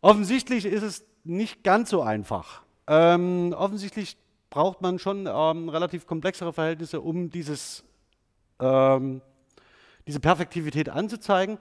Offensichtlich 0.00 0.64
ist 0.64 0.82
es 0.82 1.04
nicht 1.22 1.62
ganz 1.62 1.90
so 1.90 2.02
einfach. 2.02 2.62
Ähm, 2.88 3.54
offensichtlich 3.56 4.16
braucht 4.50 4.82
man 4.82 4.98
schon 4.98 5.28
ähm, 5.32 5.68
relativ 5.68 6.08
komplexere 6.08 6.52
Verhältnisse, 6.52 7.00
um 7.00 7.30
dieses, 7.30 7.84
ähm, 8.58 9.20
diese 10.08 10.18
Perfektivität 10.18 10.88
anzuzeigen. 10.88 11.58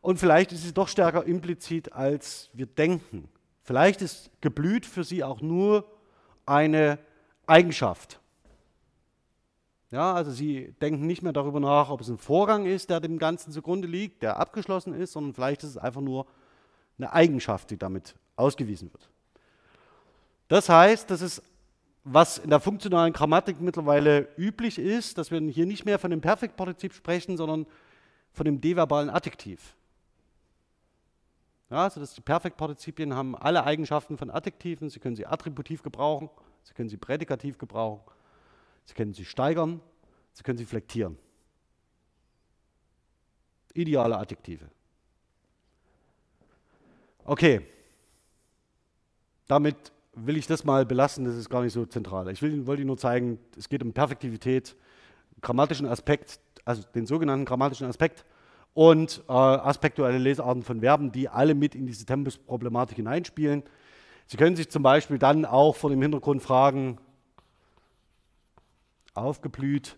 Und 0.00 0.20
vielleicht 0.20 0.52
ist 0.52 0.62
sie 0.62 0.72
doch 0.72 0.86
stärker 0.86 1.24
implizit, 1.24 1.92
als 1.92 2.50
wir 2.52 2.66
denken. 2.66 3.28
Vielleicht 3.64 4.00
ist 4.00 4.30
geblüht 4.40 4.86
für 4.86 5.02
Sie 5.02 5.24
auch 5.24 5.40
nur 5.40 5.95
eine 6.46 6.98
Eigenschaft. 7.46 8.20
Ja, 9.90 10.14
also 10.14 10.30
Sie 10.30 10.74
denken 10.80 11.06
nicht 11.06 11.22
mehr 11.22 11.32
darüber 11.32 11.60
nach, 11.60 11.90
ob 11.90 12.00
es 12.00 12.08
ein 12.08 12.18
Vorgang 12.18 12.66
ist, 12.66 12.90
der 12.90 13.00
dem 13.00 13.18
Ganzen 13.18 13.52
zugrunde 13.52 13.86
liegt, 13.86 14.22
der 14.22 14.36
abgeschlossen 14.36 14.92
ist, 14.92 15.12
sondern 15.12 15.32
vielleicht 15.32 15.62
ist 15.62 15.70
es 15.70 15.78
einfach 15.78 16.00
nur 16.00 16.26
eine 16.98 17.12
Eigenschaft, 17.12 17.70
die 17.70 17.76
damit 17.76 18.16
ausgewiesen 18.34 18.92
wird. 18.92 19.08
Das 20.48 20.68
heißt, 20.68 21.10
das 21.10 21.22
ist, 21.22 21.42
was 22.02 22.38
in 22.38 22.50
der 22.50 22.60
funktionalen 22.60 23.12
Grammatik 23.12 23.60
mittlerweile 23.60 24.28
üblich 24.36 24.78
ist, 24.78 25.18
dass 25.18 25.30
wir 25.30 25.40
hier 25.40 25.66
nicht 25.66 25.84
mehr 25.84 25.98
von 25.98 26.10
dem 26.10 26.20
Perfektpartizip 26.20 26.92
sprechen, 26.92 27.36
sondern 27.36 27.66
von 28.32 28.44
dem 28.44 28.60
deverbalen 28.60 29.10
Adjektiv. 29.10 29.75
Ja, 31.70 31.84
also 31.84 32.00
das 32.00 32.14
die 32.14 32.20
Perfektpartizipien 32.20 33.14
haben 33.14 33.34
alle 33.34 33.64
Eigenschaften 33.64 34.16
von 34.16 34.30
Adjektiven. 34.30 34.88
Sie 34.88 35.00
können 35.00 35.16
sie 35.16 35.26
attributiv 35.26 35.82
gebrauchen, 35.82 36.30
Sie 36.62 36.74
können 36.74 36.88
sie 36.88 36.96
prädikativ 36.96 37.58
gebrauchen, 37.58 38.02
Sie 38.84 38.94
können 38.94 39.12
sie 39.12 39.24
steigern, 39.24 39.80
Sie 40.32 40.42
können 40.42 40.58
sie 40.58 40.64
flektieren. 40.64 41.18
Ideale 43.74 44.16
Adjektive. 44.16 44.68
Okay, 47.24 47.66
damit 49.48 49.76
will 50.14 50.36
ich 50.36 50.46
das 50.46 50.64
mal 50.64 50.86
belassen, 50.86 51.24
das 51.24 51.34
ist 51.34 51.50
gar 51.50 51.62
nicht 51.62 51.72
so 51.72 51.84
zentral. 51.84 52.28
Ich 52.30 52.40
will, 52.40 52.66
wollte 52.66 52.82
Ihnen 52.82 52.88
nur 52.88 52.98
zeigen, 52.98 53.38
es 53.56 53.68
geht 53.68 53.82
um 53.82 53.92
Perfektivität, 53.92 54.76
grammatischen 55.42 55.86
Aspekt, 55.86 56.40
also 56.64 56.82
den 56.94 57.06
sogenannten 57.06 57.44
grammatischen 57.44 57.86
Aspekt 57.86 58.24
und 58.76 59.24
äh, 59.26 59.32
aspektuelle 59.32 60.18
Lesarten 60.18 60.62
von 60.62 60.80
Verben, 60.80 61.10
die 61.10 61.30
alle 61.30 61.54
mit 61.54 61.74
in 61.74 61.86
diese 61.86 62.04
Tempus-Problematik 62.04 62.96
hineinspielen. 62.96 63.62
Sie 64.26 64.36
können 64.36 64.54
sich 64.54 64.68
zum 64.68 64.82
Beispiel 64.82 65.18
dann 65.18 65.46
auch 65.46 65.74
vor 65.74 65.88
dem 65.88 66.02
Hintergrund 66.02 66.42
fragen, 66.42 66.98
aufgeblüht, 69.14 69.96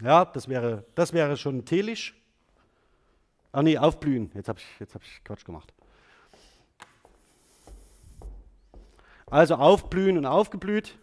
ja, 0.00 0.24
das 0.24 0.46
wäre, 0.46 0.84
das 0.94 1.12
wäre 1.12 1.36
schon 1.36 1.64
telisch. 1.64 2.14
Ah 3.50 3.64
nee, 3.64 3.76
aufblühen, 3.76 4.30
jetzt 4.34 4.48
habe 4.48 4.60
ich, 4.60 4.94
hab 4.94 5.02
ich 5.02 5.24
Quatsch 5.24 5.44
gemacht. 5.44 5.74
Also 9.26 9.56
aufblühen 9.56 10.16
und 10.16 10.26
aufgeblüht. 10.26 10.96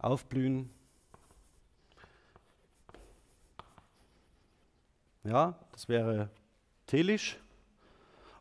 Aufblühen. 0.00 0.70
Ja, 5.24 5.58
das 5.72 5.88
wäre 5.88 6.30
telisch. 6.86 7.38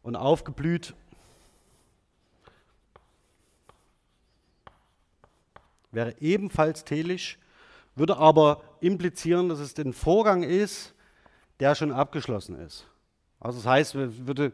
Und 0.01 0.15
aufgeblüht 0.15 0.93
wäre 5.91 6.15
ebenfalls 6.19 6.83
telisch 6.85 7.37
würde 7.99 8.17
aber 8.17 8.63
implizieren, 8.79 9.49
dass 9.49 9.59
es 9.59 9.77
ein 9.77 9.93
Vorgang 9.93 10.43
ist, 10.43 10.93
der 11.59 11.75
schon 11.75 11.91
abgeschlossen 11.91 12.57
ist. 12.57 12.87
Also 13.39 13.59
das 13.59 13.67
heißt, 13.67 13.95
man 13.95 14.27
würde 14.27 14.53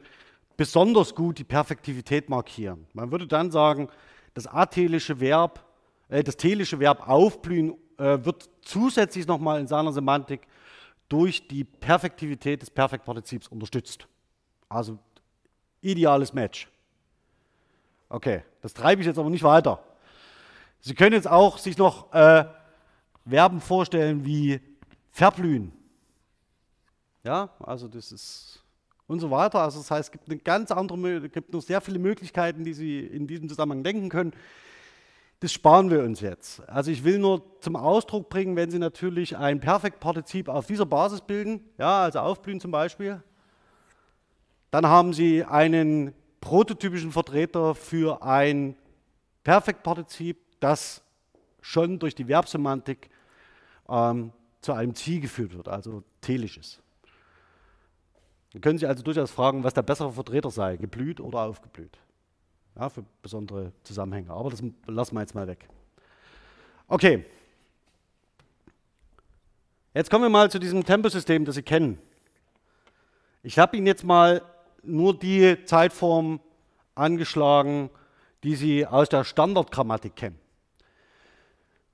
besonders 0.57 1.15
gut 1.15 1.37
die 1.37 1.43
Perfektivität 1.43 2.29
markieren. 2.29 2.87
Man 2.93 3.11
würde 3.11 3.27
dann 3.27 3.51
sagen, 3.51 3.89
das 4.33 4.47
atelische 4.47 5.19
Verb, 5.19 5.63
das 6.09 6.37
telische 6.37 6.79
Verb 6.79 7.07
aufblühen 7.07 7.75
äh, 7.97 8.23
wird 8.23 8.49
zusätzlich 8.61 9.27
nochmal 9.27 9.59
in 9.59 9.67
seiner 9.67 9.91
Semantik 9.91 10.47
durch 11.09 11.47
die 11.47 11.63
Perfektivität 11.63 12.61
des 12.61 12.69
Perfektpartizips 12.69 13.47
unterstützt. 13.47 14.07
Also 14.69 14.97
ideales 15.81 16.33
Match. 16.33 16.67
Okay, 18.09 18.43
das 18.61 18.73
treibe 18.73 19.01
ich 19.01 19.07
jetzt 19.07 19.17
aber 19.17 19.29
nicht 19.29 19.43
weiter. 19.43 19.83
Sie 20.79 20.93
können 20.93 21.13
jetzt 21.13 21.27
auch 21.27 21.57
sich 21.57 21.77
noch 21.77 22.13
äh, 22.13 22.45
Verben 23.27 23.59
vorstellen 23.59 24.23
wie 24.23 24.59
verblühen. 25.11 25.71
Ja, 27.23 27.49
also 27.59 27.87
das 27.87 28.11
ist 28.11 28.61
und 29.07 29.19
so 29.19 29.31
weiter. 29.31 29.61
Also 29.61 29.79
das 29.79 29.91
heißt, 29.91 30.07
es 30.07 30.11
gibt 30.11 30.29
eine 30.29 30.37
ganz 30.37 30.71
andere, 30.71 31.29
gibt 31.29 31.53
noch 31.53 31.61
sehr 31.61 31.81
viele 31.81 31.99
Möglichkeiten, 31.99 32.63
die 32.63 32.73
Sie 32.73 32.99
in 32.99 33.27
diesem 33.27 33.49
Zusammenhang 33.49 33.83
denken 33.83 34.09
können. 34.09 34.33
Das 35.41 35.51
sparen 35.51 35.91
wir 35.91 36.01
uns 36.01 36.21
jetzt. 36.21 36.67
Also 36.69 36.91
ich 36.91 37.03
will 37.03 37.19
nur 37.19 37.59
zum 37.59 37.75
Ausdruck 37.75 38.29
bringen, 38.29 38.55
wenn 38.55 38.71
Sie 38.71 38.79
natürlich 38.79 39.37
ein 39.37 39.59
Perfektpartizip 39.59 40.47
auf 40.47 40.65
dieser 40.65 40.85
Basis 40.85 41.21
bilden, 41.21 41.61
ja, 41.77 42.03
also 42.03 42.19
aufblühen 42.19 42.59
zum 42.59 42.71
Beispiel, 42.71 43.21
dann 44.71 44.87
haben 44.87 45.13
Sie 45.13 45.43
einen 45.43 46.13
prototypischen 46.41 47.11
Vertreter 47.11 47.75
für 47.75 48.23
ein 48.23 48.75
Perfektpartizip, 49.43 50.37
das 50.59 51.03
schon 51.61 51.99
durch 51.99 52.15
die 52.15 52.25
Verbsemantik 52.25 53.09
ähm, 53.89 54.31
zu 54.61 54.73
einem 54.73 54.95
Ziel 54.95 55.21
geführt 55.21 55.55
wird, 55.55 55.67
also 55.67 56.03
telisch 56.21 56.57
ist. 56.57 56.81
Dann 58.53 58.61
können 58.61 58.79
Sie 58.79 58.85
also 58.87 59.03
durchaus 59.03 59.31
fragen, 59.31 59.63
was 59.63 59.73
der 59.73 59.81
bessere 59.81 60.11
Vertreter 60.11 60.49
sei, 60.49 60.77
geblüht 60.77 61.19
oder 61.19 61.41
aufgeblüht. 61.41 61.97
Ja, 62.77 62.89
für 62.89 63.05
besondere 63.21 63.71
Zusammenhänge. 63.83 64.31
Aber 64.31 64.49
das 64.49 64.61
lassen 64.87 65.15
wir 65.15 65.21
jetzt 65.21 65.33
mal 65.33 65.47
weg. 65.47 65.67
Okay. 66.87 67.25
Jetzt 69.93 70.09
kommen 70.09 70.25
wir 70.25 70.29
mal 70.29 70.51
zu 70.51 70.59
diesem 70.59 70.83
Temposystem, 70.83 71.45
das 71.45 71.55
Sie 71.55 71.63
kennen. 71.63 71.97
Ich 73.43 73.57
habe 73.57 73.77
Ihnen 73.77 73.87
jetzt 73.87 74.03
mal 74.03 74.41
nur 74.83 75.17
die 75.17 75.63
Zeitform 75.65 76.41
angeschlagen, 76.95 77.89
die 78.43 78.55
Sie 78.55 78.85
aus 78.85 79.07
der 79.07 79.23
Standardgrammatik 79.23 80.15
kennen. 80.15 80.39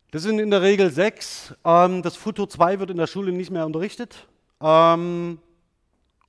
Das 0.10 0.24
sind 0.24 0.40
in 0.40 0.50
der 0.50 0.64
Regel 0.64 0.90
sechs. 0.90 1.54
Ähm, 1.64 2.02
das 2.02 2.16
Futur 2.16 2.50
2 2.50 2.80
wird 2.80 2.90
in 2.90 2.98
der 2.98 3.08
Schule 3.08 3.32
nicht 3.32 3.52
mehr 3.52 3.68
unterrichtet. 3.68 4.28
Ähm, 4.60 5.40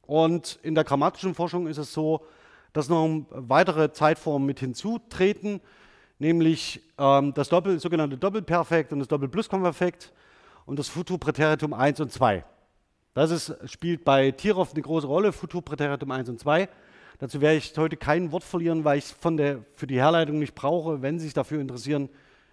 und 0.03 0.59
in 0.63 0.75
der 0.75 0.85
grammatischen 0.85 1.35
Forschung 1.35 1.67
ist 1.67 1.79
es 1.79 1.93
so, 1.93 2.25
dass 2.73 2.89
noch 2.89 3.27
weitere 3.31 3.93
Zeitformen 3.93 4.47
mit 4.47 4.61
hinzutreten, 4.61 5.61
nämlich 6.19 6.81
ähm, 6.99 7.35
das 7.35 7.49
Doppel, 7.49 7.79
sogenannte 7.79 8.17
Doppelperfekt 8.17 8.93
und 8.93 9.01
das 9.01 9.09
Doppelpluskonperfekt 9.09 10.13
und 10.65 10.79
das 10.79 10.89
Futurpräteritum 10.89 11.75
1 11.75 12.01
und 12.01 12.13
2. 12.13 12.45
Das 13.15 13.31
ist, 13.31 13.55
spielt 13.67 14.05
bei 14.05 14.31
Tirov 14.31 14.73
eine 14.73 14.83
große 14.83 15.07
Rolle, 15.07 15.33
Futurpräteritum 15.33 16.11
1 16.11 16.31
und 16.31 16.41
2. 16.41 16.69
Dazu 17.19 17.41
werde 17.41 17.59
ich 17.59 17.77
heute 17.77 17.97
kein 17.97 18.33
Wort 18.33 18.43
verlieren, 18.43 18.85
weil 18.85 18.99
ich 18.99 19.05
es 19.05 19.13
für 19.13 19.87
die 19.87 20.01
Herleitung 20.01 20.39
nicht 20.39 20.55
brauche. 20.55 21.03
Wenn 21.03 21.19
Sie 21.19 21.27
sich 21.27 21.35
dafür 21.35 21.61
interessieren, 21.61 22.09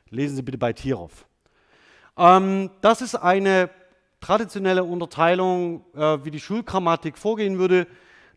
lesen 0.10 0.36
Sie 0.36 0.42
bitte 0.42 0.58
bei 0.58 0.74
Tirov. 0.74 1.26
Ähm, 2.18 2.70
das 2.82 3.02
ist 3.02 3.16
eine 3.16 3.70
traditionelle 4.20 4.84
Unterteilung, 4.84 5.86
äh, 5.96 6.24
wie 6.24 6.32
die 6.32 6.42
Schulgrammatik 6.42 7.18
vorgehen 7.18 7.58
würde 7.58 7.88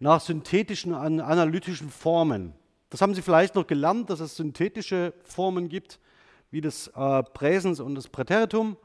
nach 0.03 0.21
synthetischen, 0.21 0.95
an 0.95 1.21
analytischen 1.21 1.88
Formen. 1.88 2.55
Das 2.91 3.01
haben 3.01 3.15
Sie 3.15 3.23
vielleicht 3.23 3.55
noch 3.55 3.69
gelernt, 3.69 4.11
dass 4.11 4.19
es 4.19 4.37
synthetische 4.37 5.15
Formen 5.23 5.69
gibt, 5.69 6.01
wie 6.51 6.61
das 6.61 6.88
äh, 6.88 7.23
Präsens 7.23 7.79
und 7.79 7.95
das 7.95 8.09
Präteritum. 8.09 8.77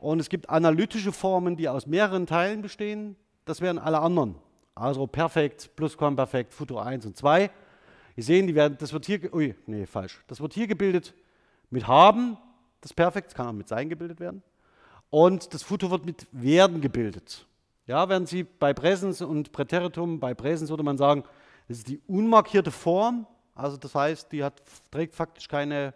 Und 0.00 0.20
es 0.20 0.30
gibt 0.30 0.48
analytische 0.48 1.12
Formen, 1.12 1.56
die 1.56 1.68
aus 1.68 1.86
mehreren 1.86 2.26
Teilen 2.26 2.62
bestehen. 2.62 3.14
Das 3.44 3.60
wären 3.60 3.78
alle 3.78 4.00
anderen. 4.00 4.36
Also 4.74 5.06
Perfekt, 5.06 5.70
Plusquamperfekt, 5.76 6.54
Futur 6.54 6.84
1 6.84 7.04
und 7.04 7.14
2. 7.14 7.50
Sie 8.16 8.22
sehen, 8.22 8.46
die 8.46 8.54
werden, 8.54 8.78
das 8.80 8.94
wird 8.94 9.04
hier, 9.04 9.32
ui, 9.34 9.54
nee, 9.66 9.84
falsch. 9.84 10.24
Das 10.28 10.40
wird 10.40 10.54
hier 10.54 10.66
gebildet 10.66 11.12
mit 11.68 11.86
haben, 11.86 12.38
das 12.80 12.94
Perfekt, 12.94 13.34
kann 13.34 13.48
auch 13.48 13.52
mit 13.52 13.68
sein 13.68 13.90
gebildet 13.90 14.18
werden. 14.18 14.42
Und 15.10 15.52
das 15.52 15.62
Futur 15.62 15.90
wird 15.90 16.06
mit 16.06 16.26
werden 16.32 16.80
gebildet. 16.80 17.46
Ja, 17.88 18.06
während 18.10 18.28
Sie 18.28 18.44
bei 18.44 18.74
Präsens 18.74 19.22
und 19.22 19.50
Präteritum, 19.50 20.20
bei 20.20 20.34
Präsens 20.34 20.68
würde 20.68 20.82
man 20.82 20.98
sagen, 20.98 21.24
das 21.68 21.78
ist 21.78 21.88
die 21.88 21.98
unmarkierte 22.06 22.70
Form, 22.70 23.26
also 23.54 23.78
das 23.78 23.94
heißt, 23.94 24.30
die 24.30 24.44
hat, 24.44 24.62
trägt 24.90 25.14
faktisch 25.14 25.48
keine 25.48 25.94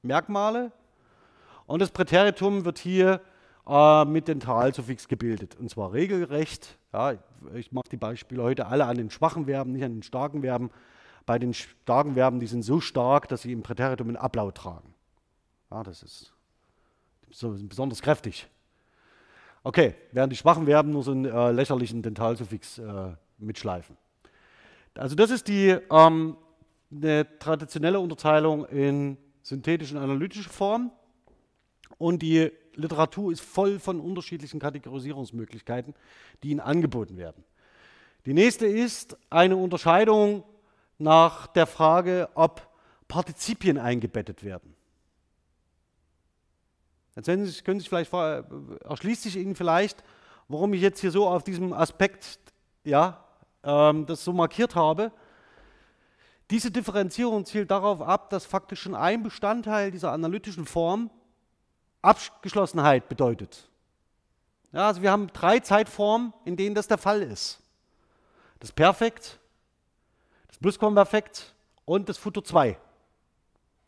Merkmale. 0.00 0.72
Und 1.66 1.82
das 1.82 1.90
Präteritum 1.90 2.64
wird 2.64 2.78
hier 2.78 3.20
äh, 3.68 4.06
mit 4.06 4.26
Dentalsuffix 4.26 5.06
gebildet, 5.06 5.54
und 5.56 5.68
zwar 5.68 5.92
regelrecht. 5.92 6.78
Ja, 6.94 7.12
ich 7.54 7.72
mache 7.72 7.90
die 7.90 7.98
Beispiele 7.98 8.42
heute 8.42 8.66
alle 8.66 8.86
an 8.86 8.96
den 8.96 9.10
schwachen 9.10 9.44
Verben, 9.44 9.72
nicht 9.72 9.84
an 9.84 9.96
den 9.96 10.02
starken 10.02 10.40
Verben. 10.40 10.70
Bei 11.26 11.38
den 11.38 11.52
starken 11.52 12.14
Verben, 12.14 12.40
die 12.40 12.46
sind 12.46 12.62
so 12.62 12.80
stark, 12.80 13.28
dass 13.28 13.42
sie 13.42 13.52
im 13.52 13.62
Präteritum 13.62 14.08
einen 14.08 14.16
Ablaut 14.16 14.54
tragen. 14.54 14.94
Ja, 15.70 15.82
das 15.82 16.02
ist 16.02 16.32
so 17.30 17.54
besonders 17.60 18.00
kräftig. 18.00 18.48
Okay, 19.68 19.94
während 20.12 20.32
die 20.32 20.36
schwachen 20.38 20.64
Verben 20.64 20.92
nur 20.92 21.02
so 21.02 21.10
einen 21.10 21.26
äh, 21.26 21.52
lächerlichen 21.52 22.00
Dentalsuffix 22.00 22.78
äh, 22.78 23.10
mitschleifen. 23.36 23.98
Also 24.94 25.14
das 25.14 25.30
ist 25.30 25.46
die 25.46 25.76
ähm, 25.90 26.38
eine 26.90 27.26
traditionelle 27.38 28.00
Unterteilung 28.00 28.64
in 28.64 29.18
synthetische 29.42 29.94
und 29.94 30.02
analytische 30.02 30.48
Form. 30.48 30.90
Und 31.98 32.22
die 32.22 32.50
Literatur 32.76 33.30
ist 33.30 33.42
voll 33.42 33.78
von 33.78 34.00
unterschiedlichen 34.00 34.58
Kategorisierungsmöglichkeiten, 34.58 35.92
die 36.42 36.48
Ihnen 36.48 36.60
angeboten 36.60 37.18
werden. 37.18 37.44
Die 38.24 38.32
nächste 38.32 38.64
ist 38.64 39.18
eine 39.28 39.58
Unterscheidung 39.58 40.44
nach 40.96 41.46
der 41.46 41.66
Frage, 41.66 42.30
ob 42.34 42.66
Partizipien 43.06 43.76
eingebettet 43.76 44.42
werden. 44.42 44.77
Jetzt 47.18 47.64
können 47.64 47.80
Sie, 47.80 47.84
Sie 47.84 47.88
vielleicht, 47.88 48.12
erschließt 48.12 49.24
sich 49.24 49.36
Ihnen 49.36 49.56
vielleicht, 49.56 50.04
warum 50.46 50.72
ich 50.72 50.80
jetzt 50.80 51.00
hier 51.00 51.10
so 51.10 51.26
auf 51.26 51.42
diesem 51.42 51.72
Aspekt 51.72 52.38
ja, 52.84 53.24
ähm, 53.64 54.06
das 54.06 54.22
so 54.22 54.32
markiert 54.32 54.76
habe. 54.76 55.10
Diese 56.50 56.70
Differenzierung 56.70 57.44
zielt 57.44 57.72
darauf 57.72 58.00
ab, 58.00 58.30
dass 58.30 58.46
faktisch 58.46 58.82
schon 58.82 58.94
ein 58.94 59.24
Bestandteil 59.24 59.90
dieser 59.90 60.12
analytischen 60.12 60.64
Form 60.64 61.10
Abgeschlossenheit 62.02 63.08
bedeutet. 63.08 63.68
Ja, 64.70 64.86
also 64.86 65.02
wir 65.02 65.10
haben 65.10 65.26
drei 65.32 65.58
Zeitformen, 65.58 66.32
in 66.44 66.56
denen 66.56 66.76
das 66.76 66.86
der 66.86 66.98
Fall 66.98 67.22
ist. 67.22 67.60
Das 68.60 68.70
Perfekt, 68.70 69.40
das 70.46 70.58
Plusquamperfekt 70.58 71.52
und 71.84 72.08
das 72.08 72.16
Futur 72.16 72.44
2. 72.44 72.78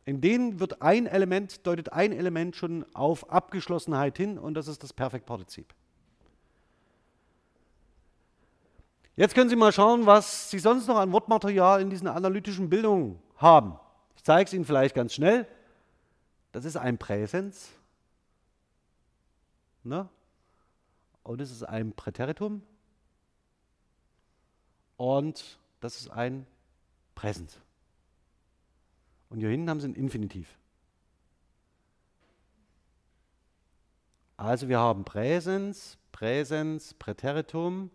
In 0.05 0.21
denen 0.21 0.61
wird 0.61 0.83
ein 0.83 1.07
Element, 1.07 1.67
deutet 1.67 1.93
ein 1.93 2.13
Element 2.13 2.57
schon 2.57 2.85
auf 2.95 3.31
Abgeschlossenheit 3.31 4.17
hin 4.17 4.39
und 4.39 4.55
das 4.55 4.67
ist 4.69 4.83
das 4.83 4.93
Perfektpartizip. 4.93 5.75
Jetzt 9.17 9.35
können 9.35 9.51
Sie 9.51 9.57
mal 9.57 9.73
schauen, 9.73 10.07
was 10.07 10.51
Sie 10.51 10.59
sonst 10.59 10.87
noch 10.87 10.97
an 10.97 11.13
Wortmaterial 11.13 11.83
in 11.83 11.91
diesen 11.91 12.09
analytischen 12.09 12.71
Bildungen 12.71 13.19
haben. 13.37 13.79
Ich 14.17 14.25
zeige 14.25 14.47
es 14.47 14.55
Ihnen 14.55 14.65
vielleicht 14.65 14.95
ganz 14.95 15.15
schnell. 15.15 15.47
Das 16.53 16.65
ist 16.65 16.77
ein 16.77 16.97
Präsens. 16.97 17.69
Ne? 19.83 20.09
Und 21.23 21.41
das 21.41 21.51
ist 21.51 21.63
ein 21.63 21.93
Präteritum. 21.93 22.63
Und 24.97 25.59
das 25.81 25.97
ist 25.97 26.11
ein 26.11 26.47
Präsens. 27.15 27.59
Und 29.31 29.40
hier 29.40 29.49
hinten 29.49 29.71
haben 29.71 29.81
sie 29.81 29.88
ein 29.88 29.95
Infinitiv. 29.95 30.59
Also 34.37 34.69
wir 34.69 34.79
haben 34.79 35.05
Präsens, 35.05 35.99
Präsens, 36.12 36.95
Präteritum 36.95 37.90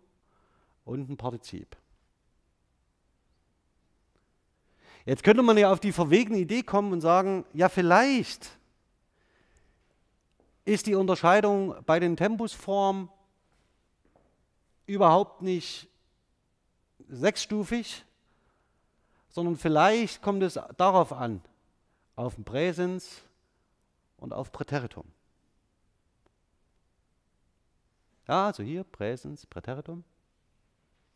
und 0.84 1.10
ein 1.10 1.16
Partizip. 1.16 1.76
Jetzt 5.04 5.22
könnte 5.22 5.42
man 5.42 5.58
ja 5.58 5.70
auf 5.70 5.80
die 5.80 5.92
verwegene 5.92 6.38
Idee 6.38 6.62
kommen 6.62 6.92
und 6.92 7.00
sagen, 7.00 7.44
ja 7.52 7.68
vielleicht 7.68 8.58
ist 10.64 10.86
die 10.86 10.94
Unterscheidung 10.94 11.74
bei 11.84 12.00
den 12.00 12.16
Tempusformen 12.16 13.08
überhaupt 14.86 15.42
nicht 15.42 15.88
sechsstufig, 17.08 18.05
sondern 19.36 19.56
vielleicht 19.58 20.22
kommt 20.22 20.42
es 20.42 20.58
darauf 20.78 21.12
an, 21.12 21.42
auf 22.14 22.42
Präsens 22.42 23.20
und 24.16 24.32
auf 24.32 24.50
Präteritum. 24.50 25.04
Ja, 28.26 28.46
also 28.46 28.62
hier 28.62 28.82
Präsens, 28.82 29.44
Präteritum. 29.44 30.04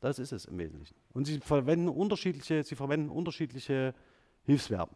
Das 0.00 0.18
ist 0.18 0.32
es 0.32 0.44
im 0.44 0.58
Wesentlichen. 0.58 0.96
Und 1.14 1.24
sie 1.24 1.40
verwenden 1.40 1.88
unterschiedliche, 1.88 2.62
sie 2.62 2.76
verwenden 2.76 3.08
unterschiedliche 3.08 3.94
Hilfsverben. 4.44 4.94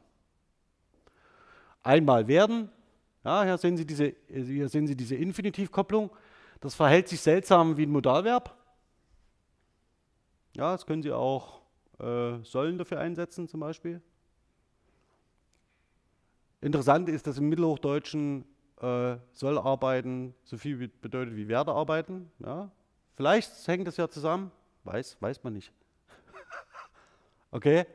Einmal 1.82 2.28
werden, 2.28 2.70
ja, 3.24 3.42
hier 3.42 3.56
sehen 3.56 3.78
Sie 3.78 3.87
diese, 3.87 4.14
hier 4.28 4.68
sehen 4.68 4.87
Sie 4.87 4.96
diese 4.96 5.14
Infinitivkopplung. 5.14 6.10
Das 6.60 6.74
verhält 6.74 7.08
sich 7.08 7.22
seltsam 7.22 7.78
wie 7.78 7.87
ein 7.87 7.90
Modalverb. 7.90 8.54
Ja, 10.56 10.72
das 10.72 10.84
können 10.84 11.02
Sie 11.02 11.10
auch 11.10 11.63
äh, 11.98 12.38
sollen 12.42 12.78
dafür 12.78 13.00
einsetzen 13.00 13.48
zum 13.48 13.61
Beispiel. 13.61 14.00
Interessant 16.61 17.09
ist, 17.09 17.26
dass 17.26 17.38
im 17.38 17.48
Mittelhochdeutschen 17.48 18.44
äh, 18.80 19.16
soll 19.33 19.59
arbeiten 19.59 20.35
so 20.44 20.57
viel 20.57 20.88
bedeutet 20.88 21.37
wie 21.37 21.48
werde 21.48 21.72
arbeiten. 21.72 22.30
Ja. 22.38 22.70
Vielleicht 23.16 23.68
hängt 23.68 23.87
das 23.87 23.96
ja 23.96 24.09
zusammen. 24.09 24.50
Weiß, 24.85 25.16
weiß 25.20 25.44
man 25.44 25.52
nicht. 25.52 25.72
okay? 27.50 27.87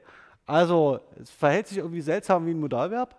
Also, 0.46 1.00
es 1.22 1.30
verhält 1.30 1.68
sich 1.68 1.78
irgendwie 1.80 2.02
seltsam 2.02 2.46
wie 2.46 2.52
ein 2.52 2.60
Modalverb. 2.60 3.16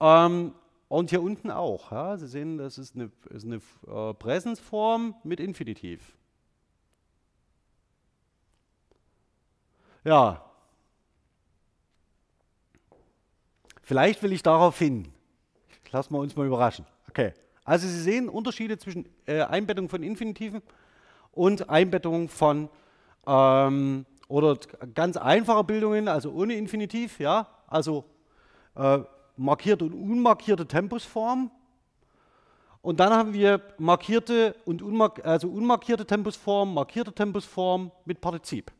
Ähm, 0.00 0.54
und 0.88 1.10
hier 1.10 1.22
unten 1.22 1.50
auch. 1.50 1.90
Ja? 1.90 2.16
Sie 2.16 2.26
sehen, 2.26 2.58
das 2.58 2.78
ist 2.78 2.94
eine, 2.94 3.10
ist 3.30 3.44
eine 3.44 3.60
äh, 3.86 4.14
Präsensform 4.14 5.14
mit 5.24 5.40
Infinitiv. 5.40 6.16
Ja. 10.04 10.44
Vielleicht 13.82 14.22
will 14.22 14.32
ich 14.32 14.42
darauf 14.42 14.78
hin. 14.78 15.12
Lassen 15.90 16.14
wir 16.14 16.20
uns 16.20 16.34
mal 16.36 16.46
überraschen. 16.46 16.86
Okay. 17.08 17.34
Also 17.64 17.86
Sie 17.86 18.00
sehen 18.00 18.28
Unterschiede 18.28 18.78
zwischen 18.78 19.06
äh, 19.26 19.42
Einbettung 19.42 19.88
von 19.88 20.02
Infinitiven 20.02 20.62
und 21.30 21.68
Einbettung 21.68 22.28
von 22.28 22.68
ähm, 23.26 24.06
oder 24.28 24.56
ganz 24.94 25.16
einfache 25.16 25.62
Bildungen, 25.62 26.08
also 26.08 26.32
ohne 26.32 26.54
Infinitiv, 26.54 27.20
ja, 27.20 27.46
also 27.66 28.04
äh, 28.74 29.00
markierte 29.36 29.84
und 29.84 29.92
unmarkierte 29.92 30.66
Tempusform. 30.66 31.50
Und 32.80 32.98
dann 32.98 33.12
haben 33.12 33.32
wir 33.32 33.60
markierte 33.78 34.56
und 34.64 34.82
unmark 34.82 35.24
also 35.24 35.48
unmarkierte 35.48 36.04
Tempusform, 36.04 36.74
markierte 36.74 37.12
Tempusform 37.12 37.92
mit 38.04 38.20
Partizip. 38.20 38.72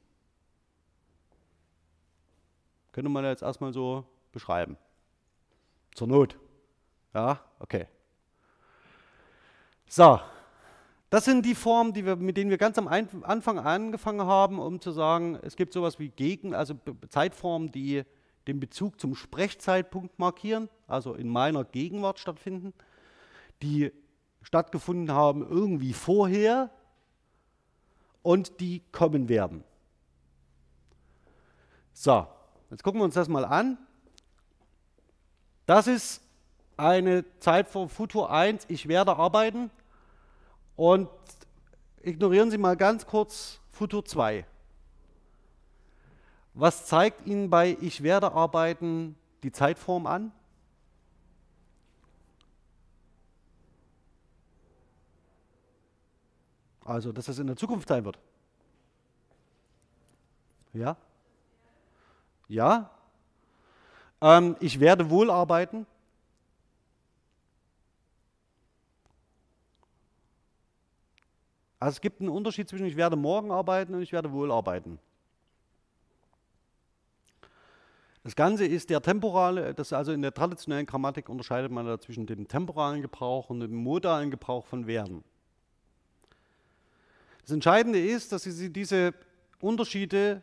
Könnte 2.93 3.11
man 3.11 3.25
jetzt 3.25 3.43
erstmal 3.43 3.73
so 3.73 4.05
beschreiben. 4.33 4.77
Zur 5.95 6.09
Not. 6.09 6.39
Ja, 7.15 7.41
okay. 7.59 7.87
So, 9.87 10.21
das 11.11 11.27
sind 11.27 11.45
die 11.45 11.55
Formen, 11.55 11.93
die 11.93 12.07
wir, 12.07 12.17
mit 12.17 12.39
denen 12.39 12.49
wir 12.49 12.57
ganz 12.57 12.79
am 12.79 12.89
Anfang 12.89 13.59
angefangen 13.59 14.27
haben, 14.27 14.59
um 14.59 14.81
zu 14.81 14.93
sagen, 14.93 15.39
es 15.43 15.57
gibt 15.57 15.75
sowas 15.75 15.99
wie 15.99 16.09
Gegen, 16.09 16.55
also 16.55 16.75
Zeitformen, 17.11 17.71
die 17.71 18.05
den 18.47 18.59
Bezug 18.61 18.99
zum 18.99 19.15
Sprechzeitpunkt 19.15 20.19
markieren, 20.19 20.71
also 20.87 21.15
in 21.15 21.29
meiner 21.29 21.65
Gegenwart 21.65 22.19
stattfinden, 22.19 22.73
die 23.61 23.93
stattgefunden 24.41 25.15
haben 25.15 25.43
irgendwie 25.43 25.93
vorher 25.93 26.71
und 28.23 28.61
die 28.61 28.83
kommen 28.91 29.29
werden. 29.29 29.65
So, 31.93 32.27
jetzt 32.73 32.83
gucken 32.83 33.01
wir 33.01 33.05
uns 33.05 33.15
das 33.15 33.29
mal 33.29 33.45
an. 33.45 33.77
Das 35.67 35.87
ist 35.87 36.23
eine 36.79 37.25
Zeitform 37.39 37.91
Futur 37.91 38.31
1, 38.31 38.65
ich 38.69 38.89
werde 38.89 39.15
arbeiten. 39.15 39.71
Und 40.75 41.11
ignorieren 42.01 42.51
Sie 42.51 42.57
mal 42.57 42.77
ganz 42.77 43.07
kurz 43.07 43.61
Futur 43.71 44.05
2. 44.05 44.47
Was 46.55 46.87
zeigt 46.87 47.27
Ihnen 47.27 47.51
bei 47.51 47.77
Ich 47.81 48.03
werde 48.03 48.33
arbeiten 48.33 49.17
die 49.43 49.53
Zeitform 49.53 50.07
an? 50.07 50.33
Also, 56.85 57.13
dass 57.13 57.29
es 57.29 57.39
in 57.39 57.47
der 57.47 57.57
Zukunft 57.57 57.89
sein 57.89 58.05
wird. 58.07 58.19
Ja? 60.73 60.97
Ja? 62.53 62.91
Ähm, 64.21 64.57
ich 64.61 64.79
werde 64.79 65.09
wohl 65.09 65.31
arbeiten. 65.31 65.87
Also 71.81 71.97
es 71.97 72.01
gibt 72.01 72.21
einen 72.21 72.29
Unterschied 72.29 72.69
zwischen 72.69 72.87
ich 72.87 72.97
werde 72.97 73.17
morgen 73.17 73.51
arbeiten 73.51 73.95
und 73.95 74.03
ich 74.03 74.13
werde 74.13 74.31
wohl 74.31 74.53
arbeiten. 74.53 74.99
Das 78.23 78.37
Ganze 78.37 78.67
ist 78.67 78.91
der 78.91 79.01
temporale, 79.01 79.75
das 79.75 79.93
also 79.93 80.13
in 80.13 80.23
der 80.23 80.33
traditionellen 80.33 80.87
Grammatik 80.87 81.29
unterscheidet 81.29 81.73
man 81.73 81.87
da 81.87 81.99
zwischen 81.99 82.27
dem 82.27 82.47
temporalen 82.47 83.01
Gebrauch 83.01 83.49
und 83.51 83.61
dem 83.61 83.75
modalen 83.75 84.31
Gebrauch 84.31 84.67
von 84.67 84.87
Werden. 84.87 85.25
Das 87.41 87.51
Entscheidende 87.51 87.99
ist, 87.99 88.31
dass 88.31 88.43
Sie 88.45 88.71
diese 88.71 89.15
Unterschiede 89.59 90.43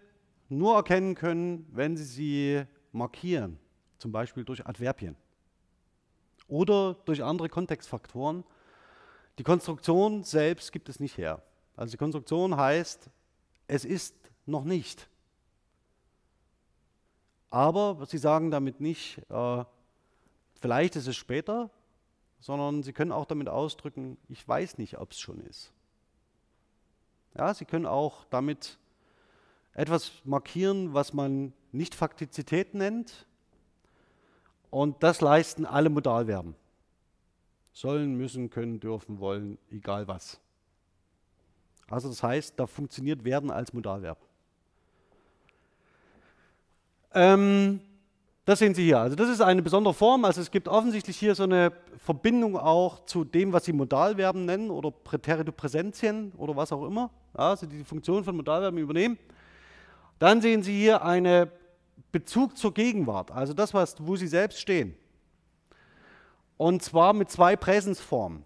nur 0.49 0.75
erkennen 0.75 1.15
können, 1.15 1.67
wenn 1.71 1.95
Sie 1.95 2.03
sie 2.03 2.63
markieren, 2.91 3.59
zum 3.97 4.11
Beispiel 4.11 4.43
durch 4.43 4.65
Adverbien 4.65 5.15
oder 6.47 6.95
durch 7.05 7.23
andere 7.23 7.49
Kontextfaktoren, 7.49 8.43
die 9.37 9.43
Konstruktion 9.43 10.23
selbst 10.23 10.71
gibt 10.71 10.89
es 10.89 10.99
nicht 10.99 11.17
her. 11.17 11.41
Also 11.75 11.91
die 11.91 11.97
Konstruktion 11.97 12.57
heißt, 12.57 13.09
es 13.67 13.85
ist 13.85 14.15
noch 14.45 14.63
nicht. 14.63 15.07
Aber 17.51 18.05
Sie 18.05 18.17
sagen 18.17 18.51
damit 18.51 18.81
nicht, 18.81 19.19
äh, 19.29 19.63
vielleicht 20.59 20.95
ist 20.95 21.07
es 21.07 21.15
später, 21.15 21.69
sondern 22.39 22.83
Sie 22.83 22.93
können 22.93 23.11
auch 23.11 23.25
damit 23.25 23.47
ausdrücken, 23.47 24.17
ich 24.27 24.45
weiß 24.45 24.77
nicht, 24.77 24.97
ob 24.97 25.11
es 25.11 25.19
schon 25.19 25.39
ist. 25.41 25.71
Ja, 27.37 27.53
Sie 27.53 27.65
können 27.65 27.85
auch 27.85 28.25
damit 28.25 28.78
etwas 29.79 30.11
markieren, 30.25 30.93
was 30.93 31.13
man 31.13 31.53
nicht 31.71 31.95
Faktizität 31.95 32.73
nennt. 32.73 33.25
Und 34.69 35.01
das 35.01 35.21
leisten 35.21 35.65
alle 35.65 35.89
Modalverben. 35.89 36.53
Sollen, 37.71 38.15
müssen, 38.15 38.49
können, 38.49 38.81
dürfen, 38.81 39.19
wollen, 39.19 39.57
egal 39.71 40.07
was. 40.07 40.39
Also 41.89 42.09
das 42.09 42.21
heißt, 42.21 42.59
da 42.59 42.67
funktioniert 42.67 43.23
werden 43.23 43.49
als 43.49 43.71
Modalverb. 43.71 44.19
Ähm, 47.13 47.79
das 48.43 48.59
sehen 48.59 48.75
Sie 48.75 48.83
hier. 48.83 48.99
Also 48.99 49.15
das 49.15 49.29
ist 49.29 49.41
eine 49.41 49.61
besondere 49.61 49.93
Form. 49.93 50.25
Also 50.25 50.41
es 50.41 50.51
gibt 50.51 50.67
offensichtlich 50.67 51.17
hier 51.17 51.33
so 51.35 51.43
eine 51.43 51.71
Verbindung 51.99 52.57
auch 52.57 53.05
zu 53.05 53.23
dem, 53.23 53.53
was 53.53 53.63
Sie 53.63 53.73
Modalverben 53.73 54.43
nennen 54.43 54.71
oder 54.71 54.91
Präteritopräsentien 54.91 56.33
oder 56.37 56.55
was 56.55 56.71
auch 56.73 56.85
immer. 56.85 57.09
Ja, 57.33 57.51
also 57.51 57.65
die 57.65 57.83
Funktion 57.85 58.25
von 58.25 58.35
Modalverben 58.35 58.77
übernehmen. 58.77 59.17
Dann 60.19 60.41
sehen 60.41 60.63
Sie 60.63 60.77
hier 60.77 61.03
einen 61.03 61.49
Bezug 62.11 62.57
zur 62.57 62.73
Gegenwart, 62.73 63.31
also 63.31 63.53
das, 63.53 63.73
was, 63.73 63.95
wo 64.05 64.15
Sie 64.15 64.27
selbst 64.27 64.59
stehen. 64.59 64.95
Und 66.57 66.83
zwar 66.83 67.13
mit 67.13 67.31
zwei 67.31 67.55
Präsensformen. 67.55 68.43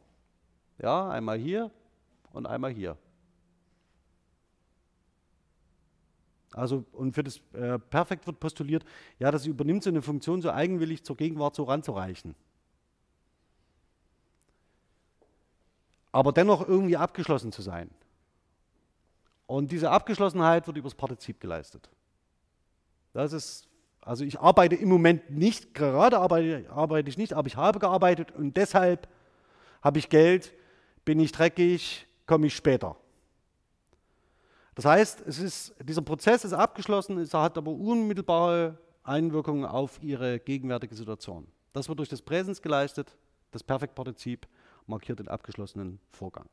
Ja, 0.78 1.10
einmal 1.10 1.38
hier 1.38 1.72
und 2.32 2.46
einmal 2.46 2.72
hier. 2.72 2.98
Also, 6.52 6.86
und 6.92 7.14
für 7.14 7.24
das 7.24 7.42
äh, 7.54 7.80
Perfekt 7.80 8.28
wird 8.28 8.40
postuliert, 8.40 8.86
ja, 9.18 9.32
das 9.32 9.48
übernimmt 9.48 9.84
so 9.84 9.90
eine 9.90 10.04
Funktion 10.04 10.42
so 10.42 10.52
eigenwillig 10.52 11.04
zur 11.04 11.18
Gegenwart 11.18 11.56
so 11.56 11.64
ranzureichen. 11.64 12.36
Aber 16.12 16.32
dennoch 16.32 16.68
irgendwie 16.68 16.98
abgeschlossen 16.98 17.52
zu 17.52 17.64
sein. 17.64 17.90
Und 19.54 19.72
diese 19.72 19.92
Abgeschlossenheit 19.92 20.66
wird 20.66 20.78
übers 20.78 20.96
Partizip 20.96 21.40
geleistet. 21.40 21.88
Das 23.14 23.34
ist 23.34 23.68
also 24.02 24.26
ich 24.26 24.40
arbeite 24.40 24.76
im 24.76 24.90
Moment 24.90 25.30
nicht, 25.30 25.76
gerade 25.76 26.18
arbeite, 26.18 26.70
arbeite 26.72 27.08
ich 27.08 27.18
nicht, 27.18 27.34
aber 27.34 27.48
ich 27.48 27.56
habe 27.56 27.78
gearbeitet 27.78 28.32
und 28.32 28.58
deshalb 28.58 29.08
habe 29.84 30.00
ich 30.00 30.10
Geld, 30.10 30.54
bin 31.06 31.20
ich 31.20 31.32
dreckig, 31.32 32.08
komme 32.26 32.48
ich 32.48 32.56
später. 32.56 32.98
Das 34.74 34.86
heißt, 34.86 35.22
es 35.28 35.38
ist, 35.38 35.76
dieser 35.84 36.02
Prozess 36.02 36.44
ist 36.44 36.54
abgeschlossen, 36.54 37.20
es 37.20 37.34
hat 37.36 37.56
aber 37.56 37.72
unmittelbare 37.72 38.80
Einwirkungen 39.04 39.66
auf 39.66 40.02
Ihre 40.02 40.40
gegenwärtige 40.40 40.96
Situation. 40.96 41.48
Das 41.74 41.88
wird 41.88 42.00
durch 42.00 42.10
das 42.10 42.24
Präsens 42.24 42.60
geleistet, 42.60 43.16
das 43.52 43.64
Perfektpartizip 43.64 44.48
markiert 44.88 45.20
den 45.20 45.28
abgeschlossenen 45.28 46.00
Vorgang. 46.12 46.50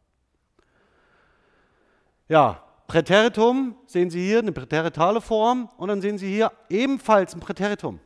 Ja, 2.28 2.62
Präteritum 2.90 3.76
sehen 3.86 4.10
Sie 4.10 4.20
hier 4.20 4.40
eine 4.40 4.50
präteritale 4.50 5.20
Form 5.20 5.70
und 5.76 5.86
dann 5.86 6.00
sehen 6.00 6.18
Sie 6.18 6.26
hier 6.26 6.50
ebenfalls 6.68 7.32
ein 7.32 7.38
Präteritum. 7.38 8.00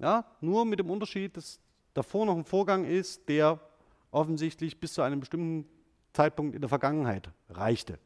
Ja, 0.00 0.24
nur 0.40 0.64
mit 0.64 0.80
dem 0.80 0.90
Unterschied, 0.90 1.36
dass 1.36 1.60
davor 1.94 2.26
noch 2.26 2.36
ein 2.36 2.44
Vorgang 2.44 2.84
ist, 2.84 3.28
der 3.28 3.60
offensichtlich 4.10 4.80
bis 4.80 4.94
zu 4.94 5.02
einem 5.02 5.20
bestimmten 5.20 5.64
Zeitpunkt 6.12 6.56
in 6.56 6.60
der 6.60 6.68
Vergangenheit 6.68 7.30
reichte. 7.48 8.00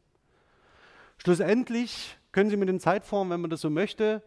Schlussendlich 1.16 2.18
können 2.32 2.50
Sie 2.50 2.56
mit 2.58 2.68
den 2.68 2.80
Zeitformen, 2.80 3.32
wenn 3.32 3.40
man 3.40 3.48
das 3.48 3.62
so 3.62 3.70
möchte, 3.70 4.22